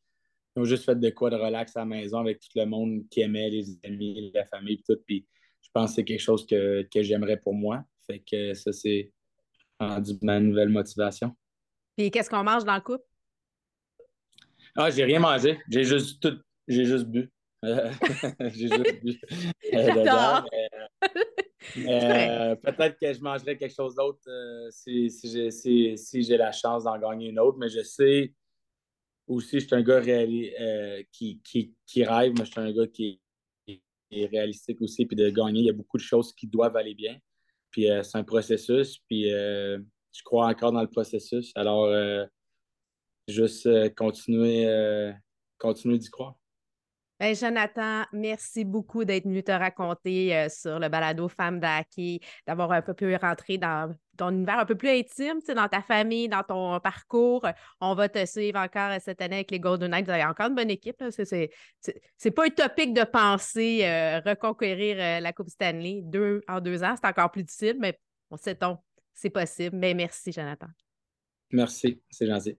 ils 0.55 0.61
ont 0.61 0.65
juste 0.65 0.85
fait 0.85 0.99
de 0.99 1.09
quoi 1.09 1.29
de 1.29 1.35
relax 1.35 1.75
à 1.75 1.81
la 1.81 1.85
maison 1.85 2.19
avec 2.19 2.39
tout 2.39 2.49
le 2.55 2.65
monde 2.65 3.03
qui 3.09 3.21
aimait, 3.21 3.49
les 3.49 3.65
amis, 3.85 4.31
la 4.33 4.45
famille, 4.45 4.81
tout. 4.83 4.97
Puis 5.05 5.25
je 5.61 5.69
pense 5.73 5.91
que 5.91 5.95
c'est 5.95 6.03
quelque 6.03 6.21
chose 6.21 6.45
que, 6.45 6.85
j'aimerais 6.95 7.37
pour 7.37 7.53
moi. 7.53 7.83
Fait 8.05 8.19
que 8.19 8.53
ça, 8.53 8.73
c'est 8.73 9.11
rendu 9.79 10.13
ma 10.21 10.39
nouvelle 10.39 10.69
motivation. 10.69 11.35
Puis 11.97 12.11
qu'est-ce 12.11 12.29
qu'on 12.29 12.43
mange 12.43 12.65
dans 12.65 12.75
le 12.75 12.81
couple? 12.81 13.05
Ah, 14.75 14.89
j'ai 14.89 15.03
rien 15.03 15.19
mangé. 15.19 15.59
J'ai 15.69 15.83
juste 15.83 16.21
tout. 16.21 16.37
J'ai 16.67 16.85
juste 16.85 17.05
bu. 17.05 17.29
j'ai 17.63 18.67
juste 18.67 19.03
bu. 19.03 19.19
Euh, 19.73 20.43
euh, 21.77 22.55
peut-être 22.55 22.99
que 22.99 23.13
je 23.13 23.21
mangerai 23.21 23.57
quelque 23.57 23.73
chose 23.73 23.95
d'autre 23.95 24.21
euh, 24.27 24.69
si, 24.71 25.09
si 25.09 26.23
j'ai 26.23 26.37
la 26.37 26.51
chance 26.51 26.83
d'en 26.83 26.97
gagner 26.97 27.29
une 27.29 27.39
autre, 27.39 27.57
mais 27.57 27.69
je 27.69 27.81
sais 27.83 28.33
aussi, 29.27 29.59
je 29.59 29.67
suis 29.67 29.75
un 29.75 29.81
gars 29.81 30.01
euh, 30.01 31.03
qui, 31.11 31.41
qui, 31.43 32.03
rêve, 32.03 32.33
mais 32.37 32.45
je 32.45 32.51
suis 32.51 32.59
un 32.59 32.71
gars 32.71 32.87
qui 32.87 33.21
est 33.67 34.25
réalistique 34.25 34.81
aussi, 34.81 35.05
puis 35.05 35.15
de 35.15 35.29
gagner, 35.29 35.61
il 35.61 35.65
y 35.67 35.69
a 35.69 35.73
beaucoup 35.73 35.97
de 35.97 36.03
choses 36.03 36.33
qui 36.33 36.47
doivent 36.47 36.75
aller 36.75 36.95
bien. 36.95 37.17
Puis 37.69 37.87
c'est 38.03 38.17
un 38.17 38.23
processus, 38.23 38.99
puis 39.07 39.29
je 39.29 40.23
crois 40.25 40.47
encore 40.47 40.73
dans 40.73 40.81
le 40.81 40.89
processus. 40.89 41.53
Alors, 41.55 41.89
juste 43.29 43.95
continuer, 43.95 45.13
continuer 45.57 45.97
d'y 45.97 46.09
croire. 46.09 46.40
Ben, 47.21 47.35
Jonathan, 47.35 48.05
merci 48.13 48.65
beaucoup 48.65 49.05
d'être 49.05 49.25
venu 49.25 49.43
te 49.43 49.51
raconter 49.51 50.35
euh, 50.35 50.49
sur 50.49 50.79
le 50.79 50.89
balado 50.89 51.27
Femme 51.27 51.59
d'Hockey, 51.59 52.19
d'avoir 52.47 52.71
un 52.71 52.81
peu 52.81 52.95
pu 52.95 53.15
rentrer 53.15 53.59
dans 53.59 53.95
ton 54.17 54.31
univers 54.31 54.57
un 54.57 54.65
peu 54.65 54.73
plus 54.73 54.89
intime, 54.89 55.39
dans 55.55 55.67
ta 55.67 55.83
famille, 55.83 56.27
dans 56.29 56.41
ton 56.41 56.79
parcours. 56.79 57.45
On 57.79 57.93
va 57.93 58.09
te 58.09 58.25
suivre 58.25 58.57
encore 58.57 58.99
cette 59.01 59.21
année 59.21 59.35
avec 59.35 59.51
les 59.51 59.59
Golden 59.59 59.91
Knights. 59.91 60.05
Vous 60.05 60.13
avez 60.13 60.25
encore 60.25 60.47
une 60.47 60.55
bonne 60.55 60.71
équipe. 60.71 60.95
C'est 61.11 62.31
pas 62.31 62.47
utopique 62.47 62.95
de 62.95 63.03
penser 63.03 63.81
euh, 63.83 64.19
reconquérir 64.21 64.97
euh, 64.99 65.19
la 65.19 65.31
Coupe 65.31 65.49
Stanley 65.49 66.03
en 66.47 66.59
deux 66.59 66.83
ans. 66.83 66.95
C'est 66.99 67.07
encore 67.07 67.29
plus 67.29 67.43
difficile, 67.43 67.77
mais 67.79 67.99
on 68.31 68.37
sait-on, 68.37 68.79
c'est 69.13 69.29
possible. 69.29 69.77
Mais 69.77 69.93
merci, 69.93 70.31
Jonathan. 70.31 70.69
Merci, 71.51 72.01
c'est 72.09 72.25
gentil. 72.25 72.57